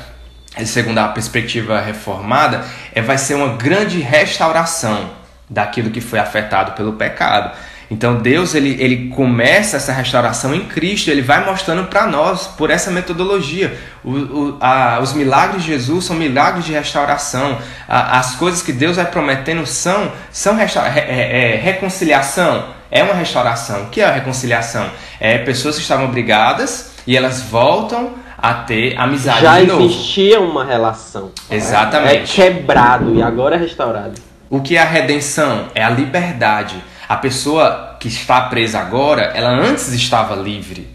segundo 0.65 0.97
a 0.97 1.07
perspectiva 1.07 1.79
reformada, 1.79 2.65
é, 2.93 3.01
vai 3.01 3.17
ser 3.17 3.35
uma 3.35 3.55
grande 3.55 3.99
restauração 4.01 5.09
daquilo 5.49 5.89
que 5.89 6.01
foi 6.01 6.19
afetado 6.19 6.73
pelo 6.73 6.93
pecado. 6.93 7.55
Então 7.91 8.15
Deus 8.15 8.55
ele, 8.55 8.77
ele 8.79 9.09
começa 9.09 9.75
essa 9.75 9.91
restauração 9.91 10.55
em 10.55 10.63
Cristo, 10.63 11.11
ele 11.11 11.21
vai 11.21 11.45
mostrando 11.45 11.83
para 11.87 12.07
nós 12.07 12.47
por 12.47 12.71
essa 12.71 12.89
metodologia. 12.89 13.77
O, 14.01 14.11
o, 14.11 14.57
a, 14.61 14.99
os 15.01 15.11
milagres 15.11 15.63
de 15.63 15.73
Jesus 15.73 16.05
são 16.05 16.15
milagres 16.15 16.63
de 16.63 16.71
restauração. 16.71 17.57
A, 17.89 18.17
as 18.17 18.35
coisas 18.35 18.61
que 18.63 18.71
Deus 18.71 18.95
vai 18.95 19.05
prometendo 19.05 19.65
são, 19.67 20.09
são 20.31 20.55
resta 20.55 20.87
é, 20.87 21.55
é, 21.55 21.55
reconciliação. 21.57 22.63
É 22.89 23.03
uma 23.03 23.13
restauração. 23.13 23.83
O 23.83 23.89
que 23.89 23.99
é 23.99 24.05
a 24.05 24.11
reconciliação? 24.11 24.89
É 25.19 25.37
pessoas 25.39 25.75
que 25.75 25.81
estavam 25.81 26.07
brigadas 26.07 26.93
e 27.05 27.17
elas 27.17 27.41
voltam 27.41 28.13
a 28.37 28.53
ter 28.53 28.97
amizade 28.97 29.41
Já 29.41 29.59
de 29.59 29.67
novo. 29.67 29.81
Já 29.81 29.85
existia 29.87 30.39
uma 30.39 30.63
relação. 30.63 31.31
Exatamente. 31.49 32.41
É 32.41 32.45
quebrado 32.45 33.15
e 33.15 33.21
agora 33.21 33.57
é 33.57 33.59
restaurado. 33.59 34.13
O 34.49 34.61
que 34.61 34.77
é 34.77 34.81
a 34.81 34.85
redenção? 34.85 35.67
É 35.75 35.83
a 35.83 35.89
liberdade 35.89 36.81
a 37.11 37.17
pessoa 37.17 37.97
que 37.99 38.07
está 38.07 38.39
presa 38.39 38.79
agora, 38.79 39.33
ela 39.35 39.49
antes 39.49 39.91
estava 39.91 40.33
livre. 40.33 40.87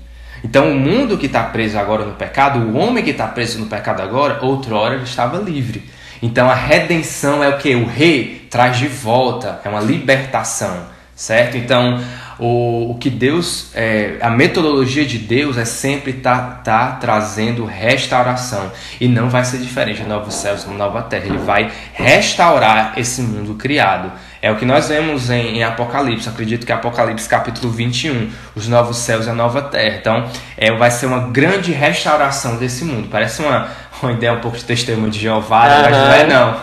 Então, 0.42 0.70
o 0.70 0.74
mundo 0.74 1.18
que 1.18 1.26
está 1.26 1.42
preso 1.42 1.78
agora 1.78 2.06
no 2.06 2.14
pecado, 2.14 2.58
o 2.58 2.78
homem 2.78 3.04
que 3.04 3.10
está 3.10 3.26
preso 3.26 3.58
no 3.58 3.66
pecado 3.66 4.00
agora, 4.00 4.42
outrora 4.42 4.96
estava 5.02 5.36
livre. 5.36 5.84
Então, 6.22 6.48
a 6.48 6.54
redenção 6.54 7.44
é 7.44 7.50
o 7.50 7.58
que? 7.58 7.74
O 7.74 7.84
rei 7.84 8.46
traz 8.50 8.78
de 8.78 8.88
volta, 8.88 9.60
é 9.62 9.68
uma 9.68 9.82
libertação, 9.82 10.86
certo? 11.14 11.58
Então, 11.58 12.02
o, 12.38 12.92
o 12.92 12.94
que 12.98 13.10
Deus, 13.10 13.70
é, 13.74 14.16
a 14.20 14.30
metodologia 14.30 15.04
de 15.04 15.18
Deus 15.18 15.58
é 15.58 15.64
sempre 15.64 16.14
tá, 16.14 16.38
tá 16.64 16.92
trazendo 16.92 17.66
restauração 17.66 18.72
e 18.98 19.06
não 19.06 19.28
vai 19.28 19.44
ser 19.44 19.58
diferente 19.58 20.02
novos 20.02 20.34
céus 20.34 20.64
nova 20.66 21.02
terra. 21.02 21.26
Ele 21.26 21.38
vai 21.38 21.70
restaurar 21.92 22.94
esse 22.96 23.20
mundo 23.20 23.54
criado. 23.54 24.12
É 24.46 24.50
o 24.52 24.54
que 24.54 24.64
nós 24.64 24.88
vemos 24.88 25.28
em, 25.28 25.58
em, 25.58 25.64
Apocalipse. 25.64 26.28
Acredito 26.28 26.64
que 26.64 26.70
é 26.70 26.74
Apocalipse 26.76 27.28
capítulo 27.28 27.72
21, 27.72 28.30
os 28.54 28.68
novos 28.68 28.98
céus 28.98 29.26
e 29.26 29.30
a 29.30 29.34
nova 29.34 29.60
terra. 29.60 29.96
Então, 29.96 30.30
é, 30.56 30.70
vai 30.70 30.88
ser 30.88 31.06
uma 31.06 31.18
grande 31.30 31.72
restauração 31.72 32.56
desse 32.56 32.84
mundo. 32.84 33.08
Parece 33.10 33.42
uma, 33.42 33.66
uma 34.00 34.12
ideia 34.12 34.32
um 34.34 34.38
pouco 34.38 34.56
de 34.56 34.64
testemunho 34.64 35.10
de 35.10 35.18
Jeová, 35.18 35.64
uhum. 35.64 35.82
mas 35.82 35.90
não 35.90 36.12
é 36.12 36.26
não. 36.28 36.60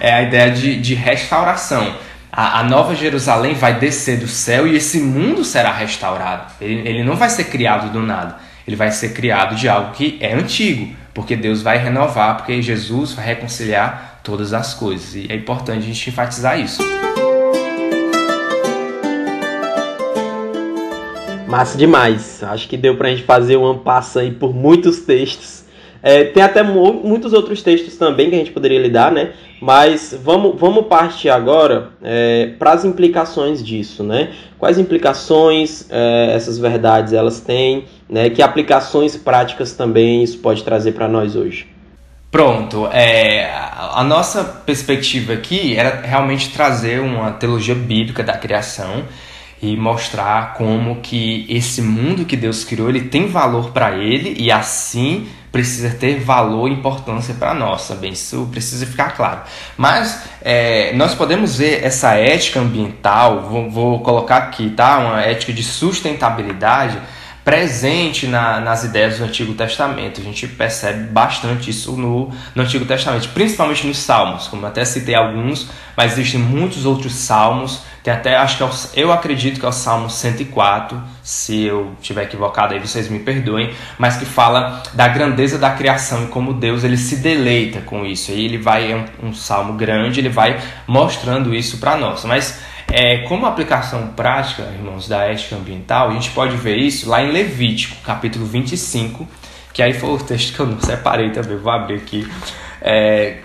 É 0.00 0.12
a 0.12 0.22
ideia 0.22 0.50
de, 0.50 0.78
de 0.78 0.94
restauração 0.94 1.94
a, 2.30 2.60
a, 2.60 2.62
Nova 2.64 2.94
Jerusalém 2.94 3.54
vai 3.54 3.78
descer 3.78 4.18
do 4.18 4.28
céu 4.28 4.66
e 4.66 4.76
esse 4.76 5.00
mundo 5.00 5.44
será 5.44 5.72
restaurado. 5.72 6.52
Ele, 6.60 6.86
ele 6.86 7.04
não 7.04 7.16
vai 7.16 7.30
ser 7.30 7.44
criado 7.44 7.90
do 7.90 8.00
nada. 8.00 8.36
Ele 8.66 8.76
vai 8.76 8.90
ser 8.90 9.14
criado 9.14 9.54
de 9.54 9.66
algo 9.66 9.92
que 9.92 10.18
é 10.20 10.34
antigo, 10.34 10.94
porque 11.14 11.36
Deus 11.36 11.62
vai 11.62 11.78
renovar, 11.78 12.36
porque 12.36 12.60
Jesus 12.60 13.12
vai 13.12 13.24
reconciliar 13.24 14.13
todas 14.24 14.54
as 14.54 14.74
coisas. 14.74 15.14
E 15.14 15.26
é 15.28 15.36
importante 15.36 15.78
a 15.78 15.86
gente 15.86 16.08
enfatizar 16.08 16.58
isso. 16.58 16.82
Massa 21.46 21.78
demais. 21.78 22.42
Acho 22.42 22.66
que 22.66 22.76
deu 22.76 22.96
pra 22.96 23.10
gente 23.10 23.22
fazer 23.22 23.56
um 23.56 23.78
passo 23.78 24.18
aí 24.18 24.32
por 24.32 24.52
muitos 24.52 25.00
textos. 25.00 25.62
É, 26.02 26.24
tem 26.24 26.42
até 26.42 26.62
muitos 26.62 27.32
outros 27.32 27.62
textos 27.62 27.96
também 27.96 28.28
que 28.28 28.34
a 28.34 28.38
gente 28.38 28.50
poderia 28.50 28.78
lidar, 28.78 29.12
né? 29.12 29.32
Mas 29.60 30.18
vamos, 30.22 30.58
vamos 30.58 30.86
partir 30.86 31.30
agora 31.30 31.92
é, 32.02 32.50
para 32.58 32.72
as 32.72 32.84
implicações 32.84 33.64
disso, 33.64 34.02
né? 34.02 34.32
Quais 34.58 34.78
implicações 34.78 35.86
é, 35.90 36.32
essas 36.34 36.58
verdades 36.58 37.12
elas 37.12 37.40
têm, 37.40 37.84
né? 38.08 38.28
Que 38.28 38.42
aplicações 38.42 39.16
práticas 39.16 39.72
também 39.72 40.22
isso 40.22 40.38
pode 40.38 40.62
trazer 40.62 40.92
para 40.92 41.08
nós 41.08 41.36
hoje? 41.36 41.73
Pronto, 42.34 42.88
é, 42.90 43.48
a 43.92 44.02
nossa 44.02 44.42
perspectiva 44.42 45.34
aqui 45.34 45.76
era 45.76 46.00
realmente 46.04 46.50
trazer 46.50 46.98
uma 46.98 47.30
teologia 47.30 47.76
bíblica 47.76 48.24
da 48.24 48.36
criação 48.36 49.04
e 49.62 49.76
mostrar 49.76 50.54
como 50.54 50.96
que 50.96 51.46
esse 51.48 51.80
mundo 51.80 52.24
que 52.24 52.36
Deus 52.36 52.64
criou 52.64 52.88
ele 52.88 53.02
tem 53.02 53.28
valor 53.28 53.70
para 53.70 53.92
ele 53.92 54.34
e 54.36 54.50
assim 54.50 55.28
precisa 55.52 55.90
ter 55.90 56.18
valor 56.18 56.68
e 56.68 56.72
importância 56.72 57.34
para 57.34 57.54
nós 57.54 57.86
também, 57.86 58.10
isso 58.10 58.48
precisa 58.50 58.84
ficar 58.84 59.14
claro. 59.14 59.42
Mas 59.76 60.24
é, 60.42 60.92
nós 60.94 61.14
podemos 61.14 61.58
ver 61.58 61.84
essa 61.84 62.14
ética 62.14 62.58
ambiental, 62.58 63.42
vou, 63.42 63.70
vou, 63.70 64.00
colocar 64.00 64.38
aqui, 64.38 64.70
tá? 64.70 64.98
Uma 64.98 65.22
ética 65.22 65.52
de 65.52 65.62
sustentabilidade 65.62 66.98
presente 67.44 68.26
na, 68.26 68.60
nas 68.60 68.84
ideias 68.84 69.18
do 69.18 69.24
Antigo 69.24 69.54
Testamento. 69.54 70.20
A 70.20 70.24
gente 70.24 70.46
percebe 70.48 71.08
bastante 71.08 71.70
isso 71.70 71.92
no, 71.92 72.32
no 72.54 72.62
Antigo 72.62 72.84
Testamento, 72.84 73.28
principalmente 73.30 73.86
nos 73.86 73.98
Salmos, 73.98 74.48
como 74.48 74.66
até 74.66 74.84
citei 74.84 75.14
alguns, 75.14 75.68
mas 75.96 76.12
existem 76.12 76.40
muitos 76.40 76.86
outros 76.86 77.14
salmos 77.14 77.82
tem 78.04 78.12
até, 78.12 78.36
acho 78.36 78.58
que 78.58 78.62
é 78.62 78.66
o, 78.66 78.70
eu 78.94 79.10
acredito 79.10 79.58
que 79.58 79.64
é 79.64 79.68
o 79.68 79.72
Salmo 79.72 80.10
104, 80.10 81.02
se 81.22 81.62
eu 81.62 81.94
estiver 81.98 82.24
equivocado 82.24 82.74
aí 82.74 82.78
vocês 82.78 83.08
me 83.08 83.18
perdoem, 83.18 83.72
mas 83.96 84.18
que 84.18 84.26
fala 84.26 84.82
da 84.92 85.08
grandeza 85.08 85.58
da 85.58 85.70
criação 85.70 86.24
e 86.24 86.26
como 86.26 86.52
Deus 86.52 86.84
ele 86.84 86.98
se 86.98 87.16
deleita 87.16 87.80
com 87.80 88.04
isso. 88.04 88.30
Aí 88.30 88.44
ele 88.44 88.58
vai, 88.58 88.92
é 88.92 88.96
um, 88.96 89.28
um 89.28 89.32
salmo 89.32 89.72
grande, 89.72 90.20
ele 90.20 90.28
vai 90.28 90.60
mostrando 90.86 91.54
isso 91.54 91.78
para 91.78 91.96
nós. 91.96 92.26
Mas 92.26 92.60
é, 92.92 93.18
como 93.28 93.46
aplicação 93.46 94.08
prática, 94.08 94.62
irmãos, 94.62 95.08
da 95.08 95.24
ética 95.24 95.56
ambiental, 95.56 96.10
a 96.10 96.12
gente 96.14 96.30
pode 96.30 96.56
ver 96.56 96.76
isso 96.76 97.08
lá 97.08 97.22
em 97.22 97.32
Levítico, 97.32 97.96
capítulo 98.04 98.46
25, 98.46 99.26
que 99.72 99.82
aí 99.82 99.92
foi 99.92 100.10
o 100.10 100.18
texto 100.18 100.54
que 100.54 100.60
eu 100.60 100.66
não 100.66 100.80
separei 100.80 101.30
também, 101.30 101.56
vou 101.56 101.72
abrir 101.72 101.96
aqui. 101.96 102.28
É, 102.80 103.38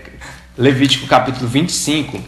Levítico 0.56 1.06
capítulo 1.06 1.48
25, 1.48 2.20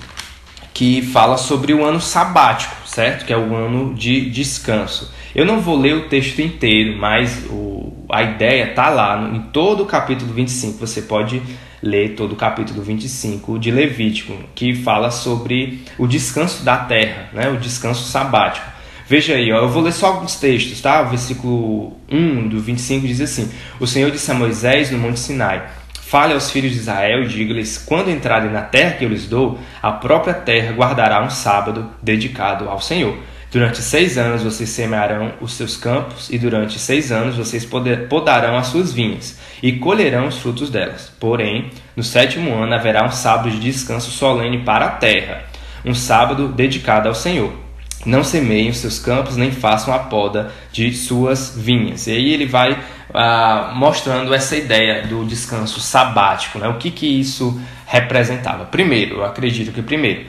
que 0.73 1.03
fala 1.03 1.37
sobre 1.37 1.75
o 1.75 1.85
ano 1.85 2.01
sabático, 2.01 2.75
certo? 2.87 3.25
Que 3.27 3.33
é 3.33 3.37
o 3.37 3.55
ano 3.55 3.95
de 3.95 4.31
descanso. 4.31 5.13
Eu 5.35 5.45
não 5.45 5.61
vou 5.61 5.79
ler 5.79 5.95
o 5.95 6.09
texto 6.09 6.41
inteiro, 6.41 6.99
mas 6.99 7.45
o, 7.51 8.05
a 8.11 8.23
ideia 8.23 8.71
está 8.71 8.89
lá 8.89 9.17
no, 9.17 9.37
em 9.37 9.43
todo 9.43 9.83
o 9.83 9.87
capítulo 9.87 10.33
25. 10.33 10.79
Você 10.79 11.03
pode 11.03 11.43
ler 11.83 12.15
todo 12.15 12.33
o 12.33 12.37
capítulo 12.37 12.83
25 12.83 13.59
de 13.59 13.71
Levítico, 13.71 14.35
que 14.55 14.75
fala 14.75 15.11
sobre 15.11 15.83
o 15.99 16.07
descanso 16.07 16.65
da 16.65 16.77
terra, 16.77 17.29
né? 17.33 17.51
o 17.51 17.57
descanso 17.57 18.05
sabático. 18.05 18.71
Veja 19.09 19.35
aí, 19.35 19.53
ó, 19.53 19.59
eu 19.59 19.69
vou 19.69 19.83
ler 19.83 19.93
só 19.93 20.07
alguns 20.07 20.37
textos, 20.37 20.81
tá? 20.81 21.03
O 21.03 21.11
versículo 21.11 21.97
1 22.11 22.49
do 22.49 22.61
25 22.61 23.07
diz 23.07 23.21
assim: 23.21 23.51
O 23.79 23.87
Senhor 23.87 24.11
disse 24.11 24.31
a 24.31 24.35
Moisés 24.35 24.91
no 24.91 24.99
Monte 24.99 25.19
Sinai 25.19 25.69
Fale 26.13 26.35
aos 26.35 26.51
filhos 26.51 26.73
de 26.73 26.79
Israel 26.79 27.23
e 27.23 27.27
diga-lhes: 27.27 27.79
quando 27.79 28.11
entrarem 28.11 28.51
na 28.51 28.61
terra 28.61 28.97
que 28.99 29.03
eu 29.03 29.09
lhes 29.09 29.27
dou, 29.27 29.59
a 29.81 29.93
própria 29.93 30.35
terra 30.35 30.73
guardará 30.73 31.25
um 31.25 31.31
sábado 31.31 31.89
dedicado 32.03 32.69
ao 32.69 32.83
Senhor. 32.83 33.17
Durante 33.53 33.83
seis 33.83 34.17
anos 34.17 34.43
vocês 34.43 34.71
semearão 34.71 35.35
os 35.39 35.53
seus 35.53 35.77
campos, 35.77 36.31
e 36.31 36.39
durante 36.39 36.79
seis 36.79 37.13
anos 37.13 37.37
vocês 37.37 37.69
podarão 38.09 38.57
as 38.57 38.69
suas 38.69 38.95
vinhas, 38.95 39.39
e 39.63 39.73
colherão 39.73 40.27
os 40.27 40.39
frutos 40.39 40.71
delas. 40.71 41.13
Porém, 41.21 41.71
no 41.95 42.03
sétimo 42.03 42.55
ano 42.55 42.75
haverá 42.75 43.05
um 43.05 43.11
sábado 43.11 43.51
de 43.51 43.61
descanso 43.61 44.11
solene 44.11 44.65
para 44.65 44.87
a 44.87 44.91
terra, 44.93 45.45
um 45.85 45.93
sábado 45.93 46.49
dedicado 46.49 47.09
ao 47.09 47.15
Senhor. 47.15 47.53
Não 48.07 48.25
semeiem 48.25 48.71
os 48.71 48.79
seus 48.79 48.99
campos, 48.99 49.37
nem 49.37 49.53
façam 49.53 49.93
a 49.93 49.99
poda 49.99 50.51
de 50.73 50.91
suas 50.95 51.55
vinhas. 51.55 52.07
E 52.07 52.13
aí 52.13 52.33
ele 52.33 52.47
vai 52.47 52.77
ah, 53.13 53.73
mostrando 53.77 54.33
essa 54.33 54.57
ideia 54.57 55.07
do 55.07 55.27
descanso 55.27 55.79
sabático, 55.79 56.59
né? 56.59 56.69
O 56.69 56.79
que 56.79 56.91
que 56.91 57.21
isso 57.21 57.61
representava? 57.87 58.65
Primeiro, 58.65 59.17
eu 59.17 59.25
acredito 59.25 59.71
que 59.73 59.83
primeiro, 59.83 60.25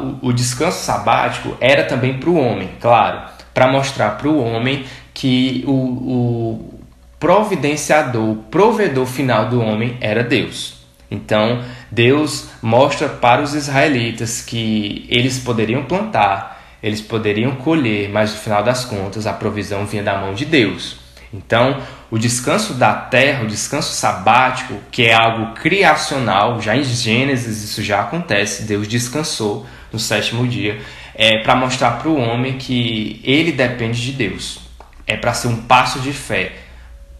o, 0.00 0.28
o 0.28 0.32
descanso 0.32 0.84
sabático 0.84 1.56
era 1.60 1.84
também 1.84 2.18
para 2.18 2.30
o 2.30 2.36
homem, 2.36 2.70
claro, 2.80 3.22
para 3.54 3.68
mostrar 3.68 4.10
para 4.10 4.28
o 4.28 4.42
homem 4.42 4.84
que 5.14 5.64
o, 5.66 5.72
o 5.72 6.74
providenciador, 7.18 8.30
o 8.30 8.36
provedor 8.36 9.06
final 9.06 9.48
do 9.48 9.60
homem 9.60 9.96
era 10.00 10.22
Deus. 10.22 10.76
Então, 11.10 11.62
Deus 11.90 12.48
mostra 12.60 13.08
para 13.08 13.40
os 13.40 13.54
israelitas 13.54 14.42
que 14.42 15.06
eles 15.08 15.38
poderiam 15.38 15.84
plantar, 15.84 16.76
eles 16.82 17.00
poderiam 17.00 17.52
colher, 17.52 18.10
mas 18.10 18.32
no 18.32 18.40
final 18.40 18.62
das 18.62 18.84
contas 18.84 19.26
a 19.26 19.32
provisão 19.32 19.86
vinha 19.86 20.02
da 20.02 20.18
mão 20.18 20.34
de 20.34 20.44
Deus. 20.44 21.05
Então, 21.32 21.82
o 22.10 22.18
descanso 22.18 22.74
da 22.74 22.92
terra, 22.92 23.44
o 23.44 23.46
descanso 23.46 23.92
sabático, 23.92 24.74
que 24.90 25.06
é 25.06 25.12
algo 25.12 25.54
criacional, 25.54 26.60
já 26.60 26.76
em 26.76 26.84
Gênesis 26.84 27.62
isso 27.62 27.82
já 27.82 28.00
acontece, 28.00 28.62
Deus 28.62 28.86
descansou 28.86 29.66
no 29.92 29.98
sétimo 29.98 30.46
dia, 30.46 30.80
é 31.14 31.42
para 31.42 31.56
mostrar 31.56 31.92
para 31.92 32.08
o 32.08 32.16
homem 32.16 32.58
que 32.58 33.20
ele 33.24 33.52
depende 33.52 34.00
de 34.00 34.12
Deus. 34.12 34.60
É 35.06 35.16
para 35.16 35.32
ser 35.32 35.48
um 35.48 35.56
passo 35.56 36.00
de 36.00 36.12
fé. 36.12 36.52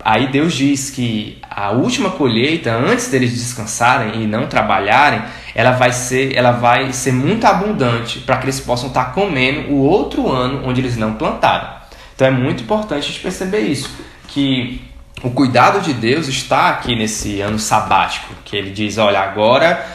Aí 0.04 0.28
Deus 0.28 0.54
diz 0.54 0.90
que 0.90 1.38
a 1.50 1.70
última 1.70 2.10
colheita, 2.10 2.72
antes 2.72 3.08
deles 3.08 3.32
descansarem 3.32 4.22
e 4.22 4.26
não 4.26 4.46
trabalharem, 4.46 5.22
ela 5.54 5.72
vai 5.72 5.92
ser, 5.92 6.36
ela 6.36 6.52
vai 6.52 6.92
ser 6.92 7.12
muito 7.12 7.44
abundante 7.44 8.20
para 8.20 8.36
que 8.36 8.44
eles 8.44 8.60
possam 8.60 8.88
estar 8.88 9.06
tá 9.06 9.10
comendo 9.10 9.72
o 9.72 9.78
outro 9.78 10.30
ano 10.30 10.62
onde 10.64 10.80
eles 10.80 10.96
não 10.96 11.14
plantaram. 11.14 11.75
Então 12.16 12.26
é 12.26 12.30
muito 12.30 12.62
importante 12.62 13.04
a 13.04 13.06
gente 13.06 13.20
perceber 13.20 13.60
isso, 13.60 13.90
que 14.28 14.82
o 15.22 15.30
cuidado 15.30 15.80
de 15.80 15.92
Deus 15.92 16.28
está 16.28 16.70
aqui 16.70 16.96
nesse 16.96 17.42
ano 17.42 17.58
sabático, 17.58 18.34
que 18.42 18.56
ele 18.56 18.70
diz, 18.70 18.96
olha, 18.96 19.20
agora 19.20 19.86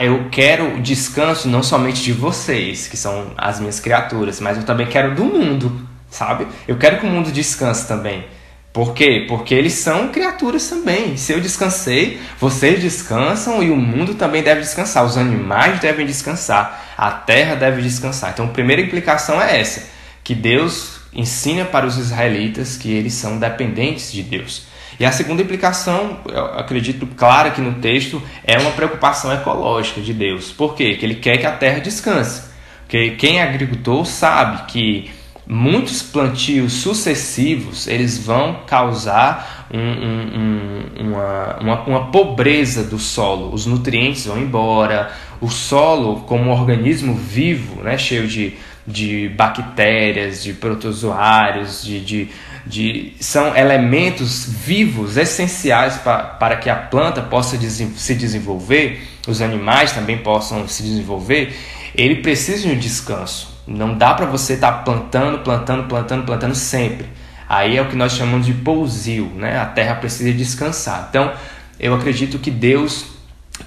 eu 0.00 0.26
quero 0.32 0.80
descanso 0.80 1.48
não 1.48 1.62
somente 1.62 2.02
de 2.02 2.12
vocês, 2.12 2.88
que 2.88 2.96
são 2.96 3.32
as 3.38 3.60
minhas 3.60 3.78
criaturas, 3.78 4.40
mas 4.40 4.56
eu 4.56 4.64
também 4.64 4.88
quero 4.88 5.14
do 5.14 5.24
mundo, 5.24 5.86
sabe? 6.10 6.48
Eu 6.66 6.76
quero 6.76 6.98
que 6.98 7.06
o 7.06 7.08
mundo 7.08 7.30
descanse 7.30 7.86
também. 7.86 8.24
Por 8.72 8.92
quê? 8.92 9.26
Porque 9.28 9.54
eles 9.54 9.74
são 9.74 10.08
criaturas 10.08 10.68
também. 10.68 11.16
Se 11.16 11.32
eu 11.32 11.40
descansei, 11.40 12.20
vocês 12.38 12.80
descansam 12.80 13.62
e 13.62 13.70
o 13.70 13.76
mundo 13.76 14.14
também 14.14 14.42
deve 14.42 14.60
descansar. 14.60 15.04
Os 15.04 15.16
animais 15.16 15.80
devem 15.80 16.06
descansar. 16.06 16.94
A 16.96 17.10
terra 17.10 17.56
deve 17.56 17.82
descansar. 17.82 18.30
Então, 18.30 18.44
a 18.44 18.48
primeira 18.48 18.80
implicação 18.80 19.42
é 19.42 19.60
essa: 19.60 19.88
que 20.22 20.36
Deus 20.36 20.99
ensina 21.12 21.64
para 21.64 21.86
os 21.86 21.96
israelitas 21.96 22.76
que 22.76 22.90
eles 22.90 23.14
são 23.14 23.38
dependentes 23.38 24.12
de 24.12 24.22
Deus. 24.22 24.66
E 24.98 25.04
a 25.04 25.12
segunda 25.12 25.40
implicação, 25.42 26.18
acredito 26.54 27.06
clara 27.06 27.48
aqui 27.48 27.60
no 27.60 27.74
texto, 27.80 28.22
é 28.44 28.58
uma 28.58 28.72
preocupação 28.72 29.32
ecológica 29.32 30.00
de 30.00 30.12
Deus. 30.12 30.52
Por 30.52 30.74
quê? 30.74 30.94
Que 30.94 31.06
ele 31.06 31.14
quer 31.14 31.38
que 31.38 31.46
a 31.46 31.52
terra 31.52 31.78
descanse. 31.78 32.50
Porque 32.82 33.10
quem 33.12 33.38
é 33.38 33.42
agricultor 33.42 34.04
sabe 34.04 34.64
que 34.66 35.10
muitos 35.46 36.02
plantios 36.02 36.74
sucessivos 36.74 37.86
eles 37.88 38.18
vão 38.18 38.60
causar 38.66 39.66
um, 39.72 39.78
um, 39.78 40.30
um, 40.36 41.08
uma, 41.08 41.56
uma, 41.60 41.80
uma, 41.84 42.10
pobreza 42.10 42.84
do 42.84 42.98
solo. 42.98 43.52
Os 43.52 43.66
nutrientes 43.66 44.26
vão 44.26 44.38
embora, 44.38 45.10
o 45.40 45.48
solo, 45.48 46.20
como 46.20 46.44
um 46.44 46.50
organismo 46.50 47.14
vivo, 47.14 47.82
né, 47.82 47.96
cheio 47.96 48.28
de, 48.28 48.54
de 48.90 49.28
bactérias, 49.30 50.42
de 50.42 50.52
protozoários, 50.52 51.84
de, 51.84 52.00
de, 52.00 52.28
de, 52.66 53.12
são 53.20 53.56
elementos 53.56 54.46
vivos 54.46 55.16
essenciais 55.16 55.96
para, 55.96 56.18
para 56.18 56.56
que 56.56 56.68
a 56.68 56.76
planta 56.76 57.22
possa 57.22 57.56
se 57.58 58.14
desenvolver, 58.14 59.06
os 59.26 59.40
animais 59.40 59.92
também 59.92 60.18
possam 60.18 60.66
se 60.68 60.82
desenvolver. 60.82 61.56
Ele 61.94 62.16
precisa 62.16 62.68
de 62.68 62.74
um 62.74 62.78
descanso. 62.78 63.60
Não 63.66 63.96
dá 63.96 64.14
para 64.14 64.26
você 64.26 64.54
estar 64.54 64.72
tá 64.72 64.78
plantando, 64.78 65.38
plantando, 65.38 65.84
plantando, 65.84 66.24
plantando 66.24 66.54
sempre. 66.54 67.06
Aí 67.48 67.76
é 67.76 67.82
o 67.82 67.88
que 67.88 67.96
nós 67.96 68.12
chamamos 68.12 68.46
de 68.46 68.54
pousio, 68.54 69.26
né? 69.36 69.58
A 69.58 69.66
terra 69.66 69.96
precisa 69.96 70.32
descansar. 70.32 71.08
Então, 71.10 71.32
eu 71.80 71.94
acredito 71.94 72.38
que 72.38 72.50
Deus, 72.50 73.06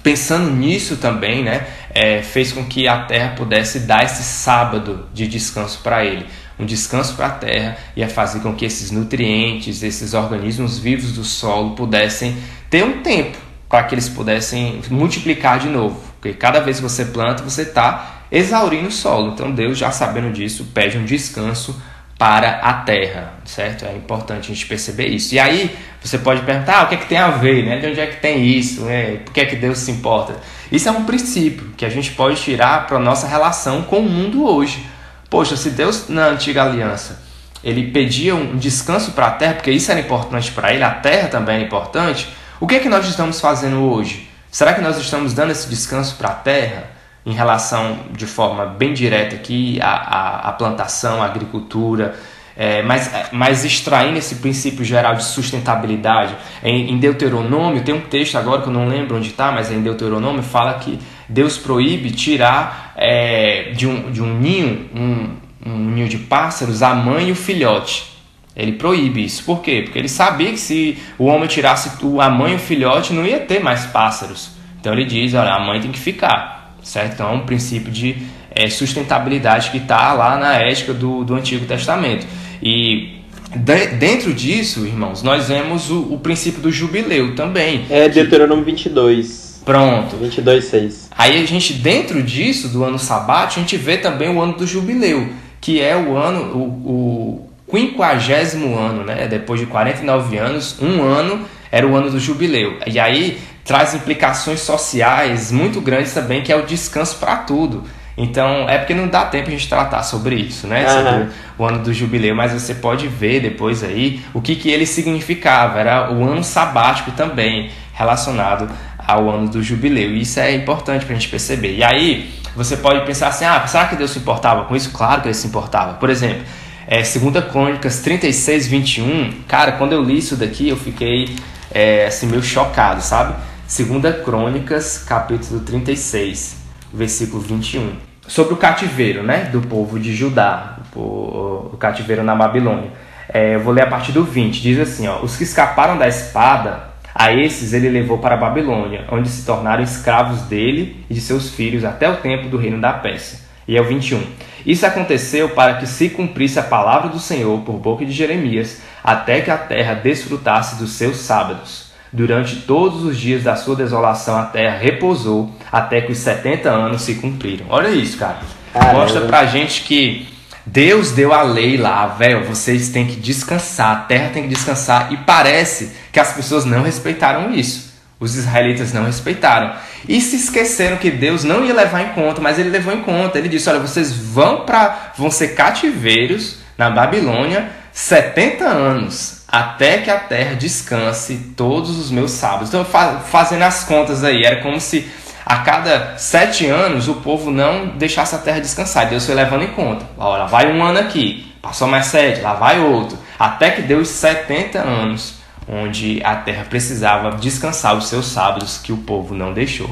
pensando 0.02 0.50
nisso 0.50 0.96
também, 0.96 1.42
né, 1.42 1.66
é, 1.94 2.22
fez 2.22 2.52
com 2.52 2.64
que 2.64 2.88
a 2.88 3.04
terra 3.04 3.34
pudesse 3.36 3.80
dar 3.80 4.04
esse 4.04 4.22
sábado 4.22 5.08
de 5.14 5.28
descanso 5.28 5.80
para 5.82 6.04
ele. 6.04 6.26
Um 6.58 6.66
descanso 6.66 7.14
para 7.14 7.26
a 7.26 7.30
terra 7.30 7.76
ia 7.96 8.08
fazer 8.08 8.40
com 8.40 8.54
que 8.54 8.64
esses 8.64 8.90
nutrientes, 8.90 9.82
esses 9.82 10.14
organismos 10.14 10.78
vivos 10.78 11.12
do 11.12 11.24
solo 11.24 11.74
pudessem 11.74 12.36
ter 12.68 12.84
um 12.84 13.00
tempo 13.00 13.38
para 13.68 13.84
que 13.84 13.94
eles 13.94 14.08
pudessem 14.08 14.80
multiplicar 14.90 15.58
de 15.58 15.68
novo. 15.68 16.00
Porque 16.20 16.32
cada 16.32 16.60
vez 16.60 16.76
que 16.76 16.82
você 16.82 17.04
planta, 17.06 17.42
você 17.42 17.62
está 17.62 18.24
exaurindo 18.30 18.88
o 18.88 18.92
solo. 18.92 19.32
Então 19.32 19.50
Deus, 19.50 19.78
já 19.78 19.90
sabendo 19.90 20.32
disso, 20.32 20.66
pede 20.74 20.98
um 20.98 21.04
descanso 21.04 21.80
para 22.18 22.60
a 22.60 22.72
terra, 22.74 23.34
certo? 23.44 23.84
É 23.84 23.94
importante 23.94 24.50
a 24.50 24.54
gente 24.54 24.66
perceber 24.66 25.08
isso. 25.08 25.34
E 25.34 25.38
aí 25.38 25.76
você 26.00 26.18
pode 26.18 26.42
perguntar, 26.42 26.80
ah, 26.80 26.84
o 26.84 26.88
que 26.88 26.94
é 26.94 26.98
que 26.98 27.06
tem 27.06 27.18
a 27.18 27.30
ver, 27.30 27.64
né? 27.64 27.78
De 27.78 27.86
onde 27.86 28.00
é 28.00 28.06
que 28.06 28.20
tem 28.20 28.46
isso? 28.46 28.82
Né? 28.82 29.16
Por 29.24 29.32
que 29.32 29.40
é 29.40 29.46
que 29.46 29.56
Deus 29.56 29.78
se 29.78 29.90
importa? 29.90 30.36
Isso 30.70 30.88
é 30.88 30.92
um 30.92 31.04
princípio 31.04 31.72
que 31.76 31.84
a 31.84 31.88
gente 31.88 32.12
pode 32.12 32.40
tirar 32.40 32.86
para 32.86 32.96
a 32.96 33.00
nossa 33.00 33.26
relação 33.26 33.82
com 33.82 33.98
o 33.98 34.08
mundo 34.08 34.46
hoje. 34.46 34.86
Poxa, 35.28 35.56
se 35.56 35.70
Deus 35.70 36.08
na 36.08 36.26
antiga 36.26 36.62
aliança 36.62 37.24
ele 37.64 37.90
pedia 37.90 38.34
um 38.34 38.56
descanso 38.56 39.12
para 39.12 39.28
a 39.28 39.30
terra, 39.30 39.54
porque 39.54 39.70
isso 39.70 39.90
era 39.90 39.98
importante 39.98 40.52
para 40.52 40.72
ele, 40.72 40.84
a 40.84 40.90
terra 40.90 41.28
também 41.28 41.56
era 41.56 41.64
importante. 41.64 42.28
O 42.60 42.66
que 42.66 42.74
é 42.74 42.78
que 42.78 42.90
nós 42.90 43.08
estamos 43.08 43.40
fazendo 43.40 43.90
hoje? 43.90 44.28
Será 44.50 44.74
que 44.74 44.82
nós 44.82 44.98
estamos 44.98 45.32
dando 45.32 45.50
esse 45.50 45.68
descanso 45.68 46.16
para 46.16 46.28
a 46.28 46.34
terra? 46.34 46.93
Em 47.26 47.32
relação 47.32 47.98
de 48.12 48.26
forma 48.26 48.66
bem 48.66 48.92
direta 48.92 49.34
aqui 49.36 49.80
à, 49.80 50.48
à 50.48 50.52
plantação, 50.52 51.22
à 51.22 51.26
agricultura, 51.26 52.14
é, 52.56 52.82
mas, 52.82 53.10
mas 53.32 53.64
extraindo 53.64 54.18
esse 54.18 54.36
princípio 54.36 54.84
geral 54.84 55.16
de 55.16 55.24
sustentabilidade. 55.24 56.34
Em, 56.62 56.92
em 56.92 56.98
Deuteronômio, 56.98 57.82
tem 57.82 57.94
um 57.94 58.00
texto 58.00 58.36
agora 58.36 58.62
que 58.62 58.68
eu 58.68 58.72
não 58.72 58.86
lembro 58.86 59.16
onde 59.16 59.30
está, 59.30 59.50
mas 59.50 59.72
em 59.72 59.82
Deuteronômio 59.82 60.42
fala 60.42 60.74
que 60.74 60.98
Deus 61.28 61.58
proíbe 61.58 62.10
tirar 62.10 62.92
é, 62.96 63.72
de, 63.74 63.86
um, 63.86 64.12
de 64.12 64.22
um 64.22 64.38
ninho, 64.38 64.88
um, 64.94 65.36
um 65.66 65.76
ninho 65.76 66.08
de 66.08 66.18
pássaros, 66.18 66.82
a 66.82 66.94
mãe 66.94 67.28
e 67.28 67.32
o 67.32 67.36
filhote. 67.36 68.12
Ele 68.54 68.72
proíbe 68.72 69.24
isso. 69.24 69.42
Por 69.42 69.62
quê? 69.62 69.82
Porque 69.82 69.98
ele 69.98 70.08
sabia 70.08 70.50
que 70.52 70.60
se 70.60 70.96
o 71.18 71.24
homem 71.24 71.48
tirasse 71.48 71.90
a 72.20 72.30
mãe 72.30 72.52
e 72.52 72.56
o 72.56 72.58
filhote, 72.58 73.12
não 73.12 73.26
ia 73.26 73.40
ter 73.40 73.58
mais 73.60 73.84
pássaros. 73.86 74.50
Então 74.78 74.92
ele 74.92 75.04
diz: 75.04 75.34
olha, 75.34 75.54
a 75.54 75.58
mãe 75.58 75.80
tem 75.80 75.90
que 75.90 75.98
ficar 75.98 76.63
certo? 76.84 77.14
Então 77.14 77.30
é 77.30 77.32
um 77.32 77.40
princípio 77.40 77.90
de 77.90 78.16
é, 78.54 78.68
sustentabilidade 78.70 79.70
que 79.70 79.78
está 79.78 80.12
lá 80.12 80.36
na 80.38 80.54
ética 80.54 80.92
do, 80.94 81.24
do 81.24 81.34
Antigo 81.34 81.66
Testamento. 81.66 82.26
E 82.62 83.20
de, 83.56 83.86
dentro 83.88 84.32
disso, 84.32 84.86
irmãos, 84.86 85.22
nós 85.22 85.48
vemos 85.48 85.90
o, 85.90 86.14
o 86.14 86.18
princípio 86.18 86.60
do 86.60 86.70
jubileu 86.70 87.34
também. 87.34 87.84
É 87.90 88.08
Deuteronômio 88.08 88.64
22. 88.64 89.62
Pronto. 89.64 90.16
22, 90.16 90.64
6. 90.64 91.10
Aí 91.16 91.42
a 91.42 91.46
gente, 91.46 91.72
dentro 91.72 92.22
disso, 92.22 92.68
do 92.68 92.84
ano 92.84 92.98
sabático, 92.98 93.60
a 93.60 93.62
gente 93.62 93.76
vê 93.76 93.96
também 93.96 94.28
o 94.28 94.40
ano 94.40 94.54
do 94.54 94.66
jubileu, 94.66 95.28
que 95.60 95.80
é 95.80 95.96
o 95.96 96.16
ano, 96.16 96.54
o, 96.54 96.90
o 96.90 97.50
quinquagésimo 97.70 98.76
ano, 98.76 99.04
né? 99.04 99.26
Depois 99.26 99.58
de 99.58 99.66
49 99.66 100.36
anos, 100.36 100.76
um 100.80 101.02
ano 101.02 101.40
era 101.72 101.86
o 101.86 101.96
ano 101.96 102.10
do 102.10 102.20
jubileu. 102.20 102.78
E 102.86 102.98
aí 102.98 103.38
traz 103.64 103.94
implicações 103.94 104.60
sociais 104.60 105.50
muito 105.50 105.80
grandes 105.80 106.12
também, 106.12 106.42
que 106.42 106.52
é 106.52 106.56
o 106.56 106.66
descanso 106.66 107.16
para 107.16 107.36
tudo. 107.36 107.84
Então, 108.16 108.68
é 108.68 108.78
porque 108.78 108.94
não 108.94 109.08
dá 109.08 109.24
tempo 109.24 109.48
a 109.48 109.50
gente 109.50 109.68
tratar 109.68 110.02
sobre 110.02 110.36
isso, 110.36 110.68
né? 110.68 110.84
Uhum. 110.84 110.90
Sobre 110.90 111.28
o 111.58 111.64
ano 111.64 111.78
do 111.80 111.92
jubileu, 111.92 112.34
mas 112.34 112.52
você 112.52 112.74
pode 112.74 113.08
ver 113.08 113.40
depois 113.40 113.82
aí 113.82 114.22
o 114.32 114.40
que, 114.40 114.54
que 114.54 114.70
ele 114.70 114.86
significava. 114.86 115.80
Era 115.80 116.12
o 116.12 116.22
ano 116.22 116.44
sabático 116.44 117.10
também, 117.12 117.70
relacionado 117.92 118.70
ao 118.98 119.28
ano 119.28 119.48
do 119.48 119.62
jubileu. 119.62 120.14
E 120.14 120.20
isso 120.20 120.38
é 120.38 120.54
importante 120.54 121.04
para 121.04 121.16
a 121.16 121.18
gente 121.18 121.28
perceber. 121.28 121.76
E 121.76 121.82
aí, 121.82 122.32
você 122.54 122.76
pode 122.76 123.04
pensar 123.04 123.28
assim: 123.28 123.44
ah, 123.44 123.66
será 123.66 123.86
que 123.86 123.96
Deus 123.96 124.12
se 124.12 124.18
importava 124.20 124.64
com 124.64 124.76
isso? 124.76 124.90
Claro 124.92 125.22
que 125.22 125.28
ele 125.28 125.34
se 125.34 125.48
importava. 125.48 125.94
Por 125.94 126.08
exemplo, 126.08 126.44
é, 126.86 127.02
2 127.02 127.44
Crônicas 127.50 128.00
36, 128.00 128.68
21. 128.68 129.32
Cara, 129.48 129.72
quando 129.72 129.92
eu 129.92 130.02
li 130.02 130.18
isso 130.18 130.36
daqui, 130.36 130.68
eu 130.68 130.76
fiquei 130.76 131.34
é, 131.72 132.06
assim, 132.06 132.26
meio 132.26 132.42
chocado, 132.42 133.02
sabe? 133.02 133.34
Segunda 133.74 134.12
Crônicas, 134.12 134.98
capítulo 134.98 135.58
36, 135.58 136.58
versículo 136.92 137.42
21. 137.42 137.96
Sobre 138.24 138.54
o 138.54 138.56
cativeiro, 138.56 139.24
né, 139.24 139.48
do 139.50 139.60
povo 139.62 139.98
de 139.98 140.14
Judá, 140.14 140.78
o, 140.94 141.76
cativeiro 141.76 142.22
na 142.22 142.36
Babilônia. 142.36 142.92
É, 143.28 143.56
eu 143.56 143.60
vou 143.60 143.74
ler 143.74 143.82
a 143.82 143.88
partir 143.88 144.12
do 144.12 144.22
20. 144.22 144.62
Diz 144.62 144.78
assim, 144.78 145.08
ó: 145.08 145.18
Os 145.22 145.36
que 145.36 145.42
escaparam 145.42 145.98
da 145.98 146.06
espada, 146.06 146.90
a 147.12 147.32
esses 147.32 147.72
ele 147.72 147.88
levou 147.88 148.18
para 148.18 148.36
a 148.36 148.38
Babilônia, 148.38 149.06
onde 149.10 149.28
se 149.28 149.44
tornaram 149.44 149.82
escravos 149.82 150.42
dele 150.42 151.04
e 151.10 151.14
de 151.14 151.20
seus 151.20 151.50
filhos 151.50 151.84
até 151.84 152.08
o 152.08 152.18
tempo 152.18 152.48
do 152.48 152.56
reino 152.56 152.80
da 152.80 152.92
Pérsia. 152.92 153.40
E 153.66 153.76
é 153.76 153.80
o 153.80 153.84
21. 153.84 154.22
Isso 154.64 154.86
aconteceu 154.86 155.48
para 155.48 155.74
que 155.78 155.86
se 155.88 156.10
cumprisse 156.10 156.60
a 156.60 156.62
palavra 156.62 157.08
do 157.08 157.18
Senhor 157.18 157.60
por 157.62 157.80
boca 157.80 158.06
de 158.06 158.12
Jeremias, 158.12 158.82
até 159.02 159.40
que 159.40 159.50
a 159.50 159.58
terra 159.58 159.94
desfrutasse 159.94 160.76
dos 160.76 160.92
seus 160.92 161.16
sábados. 161.16 161.83
Durante 162.14 162.60
todos 162.60 163.02
os 163.02 163.18
dias 163.18 163.42
da 163.42 163.56
sua 163.56 163.74
desolação, 163.74 164.38
a 164.38 164.44
terra 164.44 164.78
repousou 164.78 165.50
até 165.72 166.00
que 166.00 166.12
os 166.12 166.18
70 166.18 166.70
anos 166.70 167.02
se 167.02 167.16
cumpriram. 167.16 167.66
Olha 167.68 167.88
isso, 167.88 168.16
cara. 168.16 168.38
Caramba. 168.72 169.00
Mostra 169.00 169.22
pra 169.22 169.46
gente 169.46 169.82
que 169.82 170.28
Deus 170.64 171.10
deu 171.10 171.34
a 171.34 171.42
lei 171.42 171.76
lá, 171.76 172.06
velho. 172.06 172.44
Vocês 172.44 172.90
têm 172.90 173.04
que 173.04 173.16
descansar, 173.16 173.90
a 173.90 173.96
terra 173.96 174.30
tem 174.32 174.44
que 174.44 174.48
descansar. 174.50 175.12
E 175.12 175.16
parece 175.16 175.90
que 176.12 176.20
as 176.20 176.32
pessoas 176.32 176.64
não 176.64 176.84
respeitaram 176.84 177.52
isso. 177.52 177.92
Os 178.20 178.36
israelitas 178.36 178.92
não 178.92 179.06
respeitaram. 179.06 179.74
E 180.08 180.20
se 180.20 180.36
esqueceram 180.36 180.98
que 180.98 181.10
Deus 181.10 181.42
não 181.42 181.64
ia 181.64 181.74
levar 181.74 182.00
em 182.00 182.10
conta, 182.10 182.40
mas 182.40 182.60
ele 182.60 182.70
levou 182.70 182.94
em 182.94 183.00
conta. 183.00 183.40
Ele 183.40 183.48
disse: 183.48 183.68
Olha, 183.68 183.80
vocês 183.80 184.12
vão 184.12 184.60
para 184.64 185.14
vão 185.18 185.32
ser 185.32 185.48
cativeiros 185.56 186.58
na 186.78 186.90
Babilônia 186.90 187.70
70 187.92 188.64
anos 188.64 189.43
até 189.54 189.98
que 189.98 190.10
a 190.10 190.18
terra 190.18 190.56
descanse 190.56 191.52
todos 191.56 191.96
os 191.96 192.10
meus 192.10 192.32
sábados. 192.32 192.70
Então, 192.70 192.84
fazendo 192.84 193.62
as 193.62 193.84
contas 193.84 194.24
aí, 194.24 194.42
era 194.42 194.60
como 194.60 194.80
se 194.80 195.08
a 195.46 195.58
cada 195.58 196.18
sete 196.18 196.66
anos 196.66 197.06
o 197.06 197.14
povo 197.14 197.52
não 197.52 197.86
deixasse 197.96 198.34
a 198.34 198.38
terra 198.38 198.58
descansar. 198.58 199.08
Deus 199.08 199.24
foi 199.24 199.36
levando 199.36 199.62
em 199.62 199.68
conta. 199.68 200.04
Olha, 200.18 200.46
vai 200.46 200.72
um 200.72 200.82
ano 200.82 200.98
aqui, 200.98 201.52
passou 201.62 201.86
mais 201.86 202.06
sete, 202.06 202.40
lá 202.40 202.54
vai 202.54 202.80
outro. 202.80 203.16
Até 203.38 203.70
que 203.70 203.82
deu 203.82 204.00
os 204.00 204.08
70 204.08 204.80
anos, 204.80 205.36
onde 205.68 206.20
a 206.24 206.34
terra 206.34 206.66
precisava 206.68 207.36
descansar 207.36 207.96
os 207.96 208.08
seus 208.08 208.26
sábados 208.26 208.78
que 208.78 208.92
o 208.92 208.96
povo 208.96 209.36
não 209.36 209.52
deixou. 209.52 209.90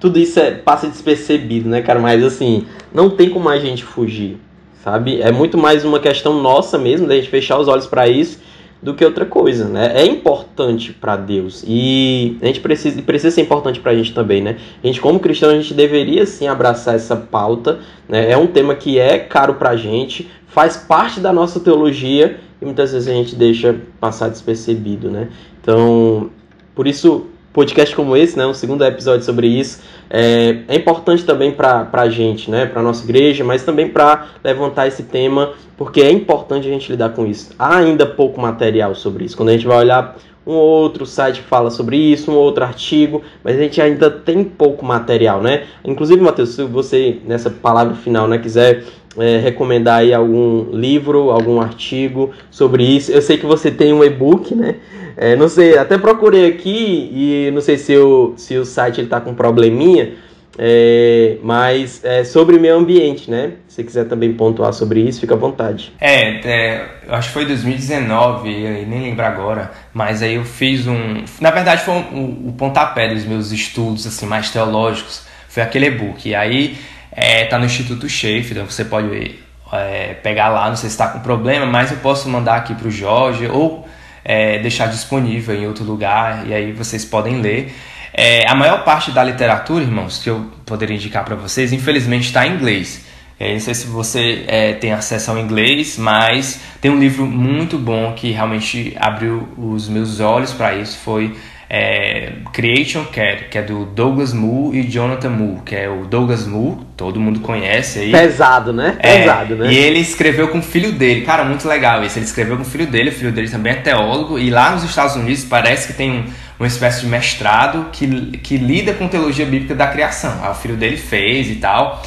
Tudo 0.00 0.18
isso 0.18 0.40
é, 0.40 0.50
passa 0.50 0.88
despercebido, 0.88 1.68
né, 1.68 1.80
cara? 1.80 2.00
Mas 2.00 2.24
assim, 2.24 2.66
não 2.92 3.08
tem 3.08 3.30
como 3.30 3.48
a 3.48 3.58
gente 3.60 3.84
fugir, 3.84 4.36
sabe? 4.82 5.22
É 5.22 5.30
muito 5.30 5.56
mais 5.56 5.84
uma 5.84 6.00
questão 6.00 6.42
nossa 6.42 6.76
mesmo, 6.76 7.06
da 7.06 7.14
gente 7.14 7.28
fechar 7.28 7.56
os 7.56 7.68
olhos 7.68 7.86
para 7.86 8.08
isso 8.08 8.42
do 8.84 8.92
que 8.92 9.02
outra 9.02 9.24
coisa, 9.24 9.66
né? 9.66 9.92
É 9.94 10.04
importante 10.04 10.92
para 10.92 11.16
Deus 11.16 11.64
e 11.66 12.36
a 12.42 12.46
gente 12.46 12.60
precisa, 12.60 13.00
precisa 13.00 13.34
ser 13.34 13.40
importante 13.40 13.80
para 13.80 13.92
a 13.92 13.94
gente 13.96 14.12
também, 14.12 14.42
né? 14.42 14.58
A 14.82 14.86
gente, 14.86 15.00
como 15.00 15.18
cristão, 15.18 15.48
a 15.48 15.54
gente 15.54 15.72
deveria 15.72 16.26
sim 16.26 16.46
abraçar 16.46 16.94
essa 16.94 17.16
pauta, 17.16 17.80
né? 18.06 18.30
É 18.30 18.36
um 18.36 18.46
tema 18.46 18.74
que 18.74 18.98
é 18.98 19.18
caro 19.18 19.54
para 19.54 19.70
a 19.70 19.76
gente, 19.76 20.30
faz 20.46 20.76
parte 20.76 21.18
da 21.18 21.32
nossa 21.32 21.58
teologia 21.58 22.38
e 22.60 22.64
muitas 22.66 22.92
vezes 22.92 23.08
a 23.08 23.12
gente 23.12 23.34
deixa 23.34 23.74
passar 23.98 24.28
despercebido, 24.28 25.10
né? 25.10 25.30
Então, 25.62 26.30
por 26.74 26.86
isso 26.86 27.28
podcast 27.54 27.94
como 27.94 28.16
esse, 28.16 28.36
né, 28.36 28.44
um 28.44 28.52
segundo 28.52 28.84
episódio 28.84 29.24
sobre 29.24 29.46
isso, 29.46 29.80
é, 30.16 30.58
é 30.68 30.76
importante 30.76 31.24
também 31.24 31.50
para 31.50 31.88
a 31.92 32.08
gente, 32.08 32.48
né, 32.48 32.66
para 32.66 32.78
a 32.78 32.84
nossa 32.84 33.02
igreja, 33.02 33.42
mas 33.42 33.64
também 33.64 33.88
para 33.88 34.28
levantar 34.44 34.86
esse 34.86 35.02
tema, 35.02 35.54
porque 35.76 36.00
é 36.00 36.10
importante 36.10 36.68
a 36.68 36.70
gente 36.70 36.88
lidar 36.92 37.08
com 37.08 37.26
isso. 37.26 37.50
Há 37.58 37.78
ainda 37.78 38.06
pouco 38.06 38.40
material 38.40 38.94
sobre 38.94 39.24
isso. 39.24 39.36
Quando 39.36 39.48
a 39.48 39.52
gente 39.52 39.66
vai 39.66 39.78
olhar 39.78 40.16
um 40.46 40.52
outro 40.52 41.04
site 41.04 41.40
fala 41.40 41.68
sobre 41.68 41.96
isso, 41.96 42.30
um 42.30 42.36
outro 42.36 42.62
artigo, 42.62 43.22
mas 43.42 43.56
a 43.56 43.62
gente 43.62 43.80
ainda 43.80 44.08
tem 44.08 44.44
pouco 44.44 44.86
material, 44.86 45.42
né? 45.42 45.64
Inclusive, 45.84 46.20
Matheus, 46.20 46.50
se 46.50 46.62
você, 46.62 47.18
nessa 47.26 47.50
palavra 47.50 47.94
final, 47.94 48.28
né, 48.28 48.38
quiser 48.38 48.84
é, 49.18 49.38
recomendar 49.38 49.98
aí 49.98 50.14
algum 50.14 50.70
livro, 50.70 51.30
algum 51.30 51.60
artigo 51.60 52.30
sobre 52.52 52.84
isso. 52.84 53.10
Eu 53.10 53.20
sei 53.20 53.36
que 53.36 53.46
você 53.46 53.68
tem 53.68 53.92
um 53.92 54.04
e-book, 54.04 54.54
né? 54.54 54.76
É, 55.16 55.36
não 55.36 55.48
sei, 55.48 55.78
até 55.78 55.96
procurei 55.96 56.48
aqui 56.48 57.10
e 57.12 57.50
não 57.52 57.60
sei 57.60 57.78
se 57.78 57.96
o, 57.96 58.34
se 58.36 58.56
o 58.56 58.64
site 58.64 59.00
está 59.00 59.20
com 59.20 59.34
probleminha, 59.34 60.14
é, 60.58 61.36
mas 61.42 62.04
é 62.04 62.22
sobre 62.24 62.58
meio 62.58 62.76
ambiente, 62.76 63.30
né? 63.30 63.52
Se 63.66 63.82
quiser 63.82 64.04
também 64.04 64.32
pontuar 64.32 64.72
sobre 64.72 65.00
isso, 65.00 65.20
fica 65.20 65.34
à 65.34 65.36
vontade. 65.36 65.92
É, 66.00 66.40
é 66.48 66.86
acho 67.08 67.28
que 67.28 67.34
foi 67.34 67.44
2019, 67.44 68.48
nem 68.86 69.02
lembro 69.02 69.24
agora, 69.24 69.72
mas 69.92 70.22
aí 70.22 70.34
eu 70.34 70.44
fiz 70.44 70.86
um. 70.86 71.24
Na 71.40 71.50
verdade, 71.50 71.82
foi 71.82 71.94
um, 71.94 72.48
o 72.48 72.54
pontapé 72.56 73.08
dos 73.08 73.24
meus 73.24 73.50
estudos 73.50 74.06
assim 74.06 74.26
mais 74.26 74.50
teológicos, 74.50 75.26
foi 75.48 75.62
aquele 75.62 75.86
e-book. 75.86 76.28
E 76.28 76.34
aí 76.34 76.76
é, 77.10 77.44
tá 77.46 77.58
no 77.58 77.64
Instituto 77.64 78.08
Schaefer, 78.08 78.52
então 78.52 78.66
você 78.66 78.84
pode 78.84 79.36
é, 79.72 80.14
pegar 80.14 80.48
lá, 80.48 80.68
não 80.68 80.76
sei 80.76 80.88
se 80.88 80.94
está 80.94 81.08
com 81.08 81.18
problema, 81.18 81.66
mas 81.66 81.90
eu 81.90 81.98
posso 81.98 82.28
mandar 82.28 82.56
aqui 82.56 82.74
para 82.74 82.86
o 82.86 82.90
Jorge 82.90 83.46
ou 83.46 83.86
é, 84.24 84.58
deixar 84.58 84.86
disponível 84.86 85.54
em 85.54 85.66
outro 85.66 85.84
lugar 85.84 86.46
e 86.46 86.54
aí 86.54 86.72
vocês 86.72 87.04
podem 87.04 87.40
ler. 87.40 87.74
É, 88.12 88.48
a 88.48 88.54
maior 88.54 88.84
parte 88.84 89.10
da 89.10 89.22
literatura, 89.24 89.82
irmãos, 89.82 90.18
que 90.22 90.30
eu 90.30 90.50
poderia 90.64 90.94
indicar 90.94 91.24
para 91.24 91.34
vocês, 91.34 91.72
infelizmente 91.72 92.26
está 92.26 92.46
em 92.46 92.54
inglês. 92.54 93.04
É, 93.38 93.52
não 93.52 93.60
sei 93.60 93.74
se 93.74 93.86
você 93.88 94.44
é, 94.46 94.72
tem 94.74 94.92
acesso 94.92 95.32
ao 95.32 95.38
inglês, 95.38 95.98
mas 95.98 96.60
tem 96.80 96.90
um 96.90 96.98
livro 96.98 97.26
muito 97.26 97.76
bom 97.76 98.12
que 98.12 98.30
realmente 98.30 98.96
abriu 98.98 99.48
os 99.58 99.88
meus 99.88 100.20
olhos 100.20 100.52
para 100.52 100.74
isso. 100.76 100.96
Foi 100.98 101.36
é, 101.68 102.32
Creation 102.52 103.04
Care, 103.06 103.48
que 103.50 103.58
é 103.58 103.62
do 103.62 103.84
Douglas 103.86 104.32
Moo 104.32 104.74
e 104.74 104.82
Jonathan 104.82 105.30
Moo, 105.30 105.62
que 105.64 105.74
é 105.74 105.88
o 105.88 106.04
Douglas 106.04 106.46
Moo, 106.46 106.84
todo 106.96 107.18
mundo 107.18 107.40
conhece 107.40 108.00
aí. 108.00 108.12
Pesado, 108.12 108.72
né? 108.72 108.96
É, 108.98 109.20
Pesado, 109.20 109.56
né? 109.56 109.72
E 109.72 109.76
ele 109.76 109.98
escreveu 109.98 110.48
com 110.48 110.58
o 110.58 110.62
filho 110.62 110.92
dele, 110.92 111.22
cara, 111.22 111.44
muito 111.44 111.66
legal 111.66 112.04
isso. 112.04 112.18
Ele 112.18 112.26
escreveu 112.26 112.56
com 112.56 112.62
o 112.62 112.66
filho 112.66 112.86
dele, 112.86 113.10
o 113.10 113.12
filho 113.12 113.32
dele 113.32 113.48
também 113.48 113.72
é 113.72 113.76
teólogo, 113.76 114.38
e 114.38 114.50
lá 114.50 114.70
nos 114.70 114.84
Estados 114.84 115.16
Unidos 115.16 115.44
parece 115.44 115.88
que 115.88 115.94
tem 115.94 116.10
um, 116.10 116.24
uma 116.58 116.68
espécie 116.68 117.00
de 117.00 117.06
mestrado 117.06 117.88
que, 117.92 118.06
que 118.38 118.56
lida 118.56 118.92
com 118.92 119.08
teologia 119.08 119.46
bíblica 119.46 119.74
da 119.74 119.86
criação. 119.86 120.40
Aí 120.42 120.50
o 120.50 120.54
filho 120.54 120.76
dele 120.76 120.96
fez 120.96 121.50
e 121.50 121.56
tal. 121.56 122.02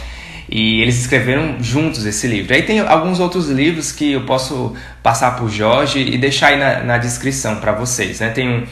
E 0.49 0.81
eles 0.81 0.97
escreveram 1.01 1.57
juntos 1.59 2.05
esse 2.05 2.25
livro. 2.25 2.53
Aí 2.53 2.61
tem 2.61 2.79
alguns 2.79 3.19
outros 3.19 3.49
livros 3.49 3.91
que 3.91 4.13
eu 4.13 4.21
posso 4.21 4.73
passar 5.03 5.35
por 5.35 5.49
Jorge 5.49 5.99
e 5.99 6.17
deixar 6.17 6.47
aí 6.47 6.57
na, 6.57 6.83
na 6.83 6.97
descrição 6.97 7.57
para 7.57 7.73
vocês. 7.73 8.21
Né? 8.21 8.29
Tem 8.29 8.47
um, 8.47 8.63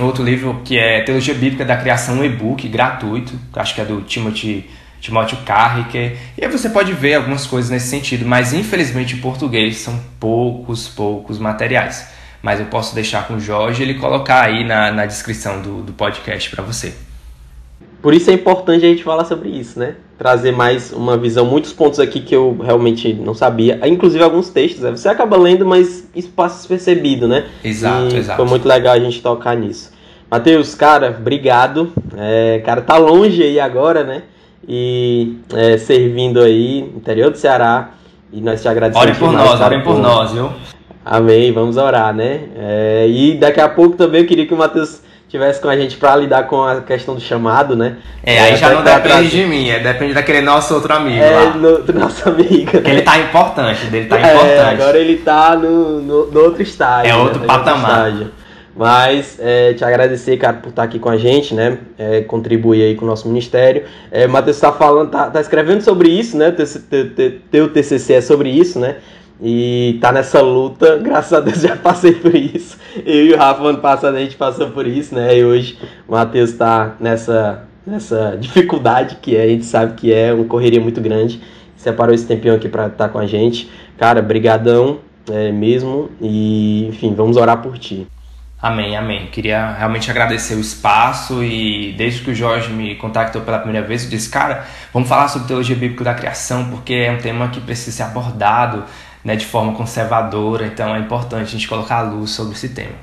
outro 0.00 0.24
livro 0.24 0.62
que 0.64 0.78
é 0.78 1.02
Teologia 1.02 1.34
Bíblica 1.34 1.64
da 1.64 1.76
Criação, 1.76 2.20
um 2.20 2.24
e-book 2.24 2.66
gratuito, 2.68 3.38
acho 3.54 3.74
que 3.74 3.80
é 3.80 3.84
do 3.84 4.00
Timothy, 4.02 4.70
Timóteo 5.00 5.38
Carricker. 5.44 6.16
E 6.38 6.44
aí 6.44 6.50
você 6.50 6.70
pode 6.70 6.92
ver 6.92 7.14
algumas 7.14 7.46
coisas 7.46 7.70
nesse 7.70 7.88
sentido, 7.88 8.24
mas 8.24 8.52
infelizmente 8.52 9.16
em 9.16 9.18
português 9.18 9.78
são 9.78 10.00
poucos, 10.18 10.88
poucos 10.88 11.38
materiais. 11.38 12.06
Mas 12.40 12.58
eu 12.58 12.66
posso 12.66 12.94
deixar 12.94 13.26
com 13.26 13.34
o 13.34 13.40
Jorge 13.40 13.82
ele 13.82 13.94
colocar 13.94 14.42
aí 14.42 14.64
na, 14.64 14.90
na 14.90 15.06
descrição 15.06 15.60
do, 15.60 15.82
do 15.82 15.92
podcast 15.92 16.50
para 16.50 16.62
você. 16.62 16.94
Por 18.02 18.12
isso 18.12 18.28
é 18.30 18.34
importante 18.34 18.84
a 18.84 18.88
gente 18.88 19.04
falar 19.04 19.24
sobre 19.24 19.48
isso, 19.48 19.78
né? 19.78 19.94
Trazer 20.18 20.50
mais 20.50 20.92
uma 20.92 21.16
visão, 21.16 21.46
muitos 21.46 21.72
pontos 21.72 22.00
aqui 22.00 22.18
que 22.18 22.34
eu 22.34 22.58
realmente 22.60 23.14
não 23.14 23.32
sabia, 23.32 23.78
inclusive 23.86 24.22
alguns 24.22 24.50
textos. 24.50 24.82
Né? 24.82 24.90
Você 24.90 25.08
acaba 25.08 25.36
lendo, 25.36 25.64
mas 25.64 26.08
isso 26.14 26.30
passa 26.30 26.56
despercebido, 26.56 27.28
né? 27.28 27.46
Exato, 27.62 28.12
e 28.12 28.18
exato. 28.18 28.36
Foi 28.36 28.46
muito 28.46 28.66
legal 28.66 28.94
a 28.94 28.98
gente 28.98 29.22
tocar 29.22 29.56
nisso. 29.56 29.92
Matheus, 30.28 30.74
cara, 30.74 31.16
obrigado. 31.16 31.92
É, 32.16 32.60
cara, 32.64 32.80
tá 32.80 32.96
longe 32.96 33.40
aí 33.40 33.60
agora, 33.60 34.02
né? 34.02 34.22
E 34.66 35.36
é, 35.54 35.78
servindo 35.78 36.40
aí, 36.40 36.80
interior 36.80 37.30
do 37.30 37.38
Ceará. 37.38 37.90
E 38.32 38.40
nós 38.40 38.60
te 38.62 38.68
agradecemos. 38.68 39.06
Orem 39.06 39.14
por 39.14 39.28
demais, 39.28 39.50
nós, 39.50 39.60
orem 39.60 39.80
por, 39.82 39.94
por 39.94 40.02
nós, 40.02 40.32
viu? 40.32 40.50
Amém, 41.04 41.52
vamos 41.52 41.76
orar, 41.76 42.14
né? 42.14 42.48
É, 42.56 43.06
e 43.08 43.34
daqui 43.34 43.60
a 43.60 43.68
pouco 43.68 43.96
também 43.96 44.22
eu 44.22 44.26
queria 44.26 44.46
que 44.46 44.54
o 44.54 44.56
Matheus 44.56 45.02
tivesse 45.32 45.62
com 45.62 45.68
a 45.68 45.76
gente 45.76 45.96
para 45.96 46.14
lidar 46.14 46.46
com 46.46 46.62
a 46.62 46.82
questão 46.82 47.14
do 47.14 47.20
chamado, 47.20 47.74
né? 47.74 47.96
É, 48.22 48.38
aí 48.38 48.56
já 48.56 48.68
não 48.68 48.84
depende 48.84 49.30
de 49.30 49.46
mim, 49.46 49.70
é, 49.70 49.78
depende 49.78 50.12
daquele 50.12 50.42
nosso 50.42 50.74
outro 50.74 50.92
amigo 50.92 51.24
é, 51.24 51.30
lá. 51.30 51.54
No, 51.54 51.82
do 51.82 51.92
nosso 51.94 52.28
amigo. 52.28 52.70
Porque 52.70 52.90
né? 52.90 52.96
ele 52.96 53.02
tá 53.02 53.18
importante, 53.18 53.86
dele 53.86 54.08
tá 54.08 54.18
é, 54.18 54.34
importante. 54.34 54.82
agora 54.82 54.98
ele 54.98 55.16
tá 55.16 55.56
no, 55.56 56.02
no, 56.02 56.26
no 56.26 56.40
outro 56.40 56.62
estágio. 56.62 57.10
É 57.10 57.16
outro 57.16 57.40
né? 57.40 57.46
patamar. 57.46 58.12
Outro 58.12 58.30
Mas 58.76 59.38
é, 59.40 59.72
te 59.72 59.82
agradecer, 59.82 60.36
cara, 60.36 60.58
por 60.58 60.68
estar 60.68 60.82
aqui 60.82 60.98
com 60.98 61.08
a 61.08 61.16
gente, 61.16 61.54
né? 61.54 61.78
É, 61.96 62.20
contribuir 62.20 62.82
aí 62.82 62.94
com 62.94 63.06
o 63.06 63.08
nosso 63.08 63.26
ministério. 63.26 63.84
É, 64.10 64.26
Matheus 64.26 64.60
tá 64.60 64.70
falando, 64.70 65.10
tá, 65.10 65.30
tá 65.30 65.40
escrevendo 65.40 65.80
sobre 65.80 66.10
isso, 66.10 66.36
né? 66.36 66.50
Teu, 66.50 66.66
teu, 67.06 67.32
teu 67.50 67.68
TCC 67.70 68.12
é 68.12 68.20
sobre 68.20 68.50
isso, 68.50 68.78
né? 68.78 68.96
E 69.44 69.98
tá 70.00 70.12
nessa 70.12 70.40
luta, 70.40 70.98
graças 71.02 71.32
a 71.32 71.40
Deus 71.40 71.60
já 71.60 71.76
passei 71.76 72.12
por 72.12 72.32
isso. 72.32 72.78
Eu 73.04 73.26
e 73.26 73.32
o 73.32 73.36
Rafa, 73.36 73.64
ano 73.64 73.78
passado, 73.78 74.16
a 74.16 74.20
gente 74.20 74.36
passou 74.36 74.70
por 74.70 74.86
isso, 74.86 75.12
né? 75.16 75.36
E 75.36 75.44
hoje 75.44 75.76
o 76.06 76.12
Matheus 76.12 76.52
tá 76.52 76.94
nessa, 77.00 77.64
nessa 77.84 78.36
dificuldade 78.40 79.16
que 79.16 79.36
é, 79.36 79.42
a 79.42 79.48
gente 79.48 79.64
sabe 79.64 79.94
que 79.94 80.12
é 80.12 80.32
uma 80.32 80.44
correria 80.44 80.80
muito 80.80 81.00
grande. 81.00 81.40
Separou 81.76 82.14
esse 82.14 82.24
tempinho 82.24 82.54
aqui 82.54 82.68
para 82.68 82.86
estar 82.86 83.08
tá 83.08 83.08
com 83.08 83.18
a 83.18 83.26
gente. 83.26 83.68
Cara, 83.98 84.22
brigadão 84.22 85.00
é, 85.28 85.50
mesmo. 85.50 86.08
E, 86.20 86.86
enfim, 86.86 87.12
vamos 87.12 87.36
orar 87.36 87.60
por 87.60 87.76
ti. 87.76 88.06
Amém, 88.60 88.96
amém. 88.96 89.26
Queria 89.26 89.72
realmente 89.72 90.08
agradecer 90.08 90.54
o 90.54 90.60
espaço 90.60 91.42
e 91.42 91.92
desde 91.98 92.22
que 92.22 92.30
o 92.30 92.34
Jorge 92.34 92.72
me 92.72 92.94
contactou 92.94 93.42
pela 93.42 93.58
primeira 93.58 93.84
vez, 93.84 94.04
eu 94.04 94.10
disse, 94.10 94.30
cara, 94.30 94.64
vamos 94.94 95.08
falar 95.08 95.26
sobre 95.26 95.48
teologia 95.48 95.74
bíblica 95.74 96.04
da 96.04 96.14
criação, 96.14 96.66
porque 96.70 96.94
é 96.94 97.10
um 97.10 97.18
tema 97.18 97.48
que 97.48 97.60
precisa 97.60 97.96
ser 97.96 98.02
abordado 98.04 98.84
né, 99.24 99.36
de 99.36 99.46
forma 99.46 99.72
conservadora, 99.74 100.66
então 100.66 100.94
é 100.94 100.98
importante 100.98 101.42
a 101.42 101.50
gente 101.50 101.68
colocar 101.68 101.98
a 101.98 102.02
luz 102.02 102.30
sobre 102.30 102.54
esse 102.54 102.70
tema. 102.70 102.94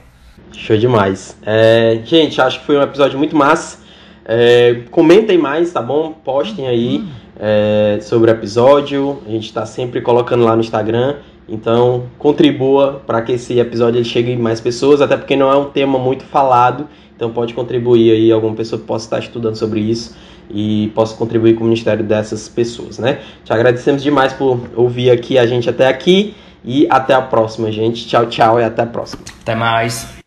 Show 0.51 0.77
demais. 0.77 1.37
É, 1.45 2.01
gente, 2.03 2.41
acho 2.41 2.59
que 2.59 2.65
foi 2.65 2.77
um 2.77 2.81
episódio 2.81 3.17
muito 3.17 3.35
massa. 3.35 3.79
É, 4.25 4.81
comentem 4.91 5.37
mais, 5.37 5.71
tá 5.71 5.81
bom? 5.81 6.11
Postem 6.11 6.67
aí 6.67 7.05
é, 7.39 7.99
sobre 8.01 8.29
o 8.29 8.33
episódio. 8.33 9.21
A 9.25 9.31
gente 9.31 9.45
está 9.45 9.65
sempre 9.65 10.01
colocando 10.01 10.43
lá 10.43 10.55
no 10.55 10.61
Instagram. 10.61 11.17
Então, 11.47 12.03
contribua 12.17 13.01
para 13.07 13.21
que 13.21 13.31
esse 13.31 13.57
episódio 13.57 14.03
chegue 14.03 14.35
mais 14.35 14.61
pessoas, 14.61 15.01
até 15.01 15.17
porque 15.17 15.35
não 15.35 15.51
é 15.51 15.55
um 15.55 15.65
tema 15.65 15.97
muito 15.97 16.23
falado. 16.25 16.87
Então, 17.15 17.31
pode 17.31 17.53
contribuir 17.53 18.11
aí, 18.11 18.31
alguma 18.31 18.55
pessoa 18.55 18.81
possa 18.81 19.05
estar 19.05 19.19
estudando 19.19 19.55
sobre 19.55 19.79
isso 19.79 20.15
e 20.49 20.91
possa 20.95 21.15
contribuir 21.15 21.55
com 21.55 21.61
o 21.61 21.67
ministério 21.67 22.03
dessas 22.03 22.49
pessoas, 22.49 22.97
né? 22.99 23.19
Te 23.43 23.53
agradecemos 23.53 24.01
demais 24.01 24.33
por 24.33 24.59
ouvir 24.75 25.11
aqui 25.11 25.37
a 25.37 25.45
gente 25.45 25.69
até 25.69 25.87
aqui 25.87 26.33
e 26.63 26.87
até 26.89 27.13
a 27.13 27.21
próxima, 27.21 27.71
gente. 27.71 28.07
Tchau, 28.07 28.25
tchau 28.25 28.59
e 28.59 28.63
até 28.63 28.81
a 28.81 28.87
próxima. 28.87 29.21
Até 29.41 29.55
mais. 29.55 30.18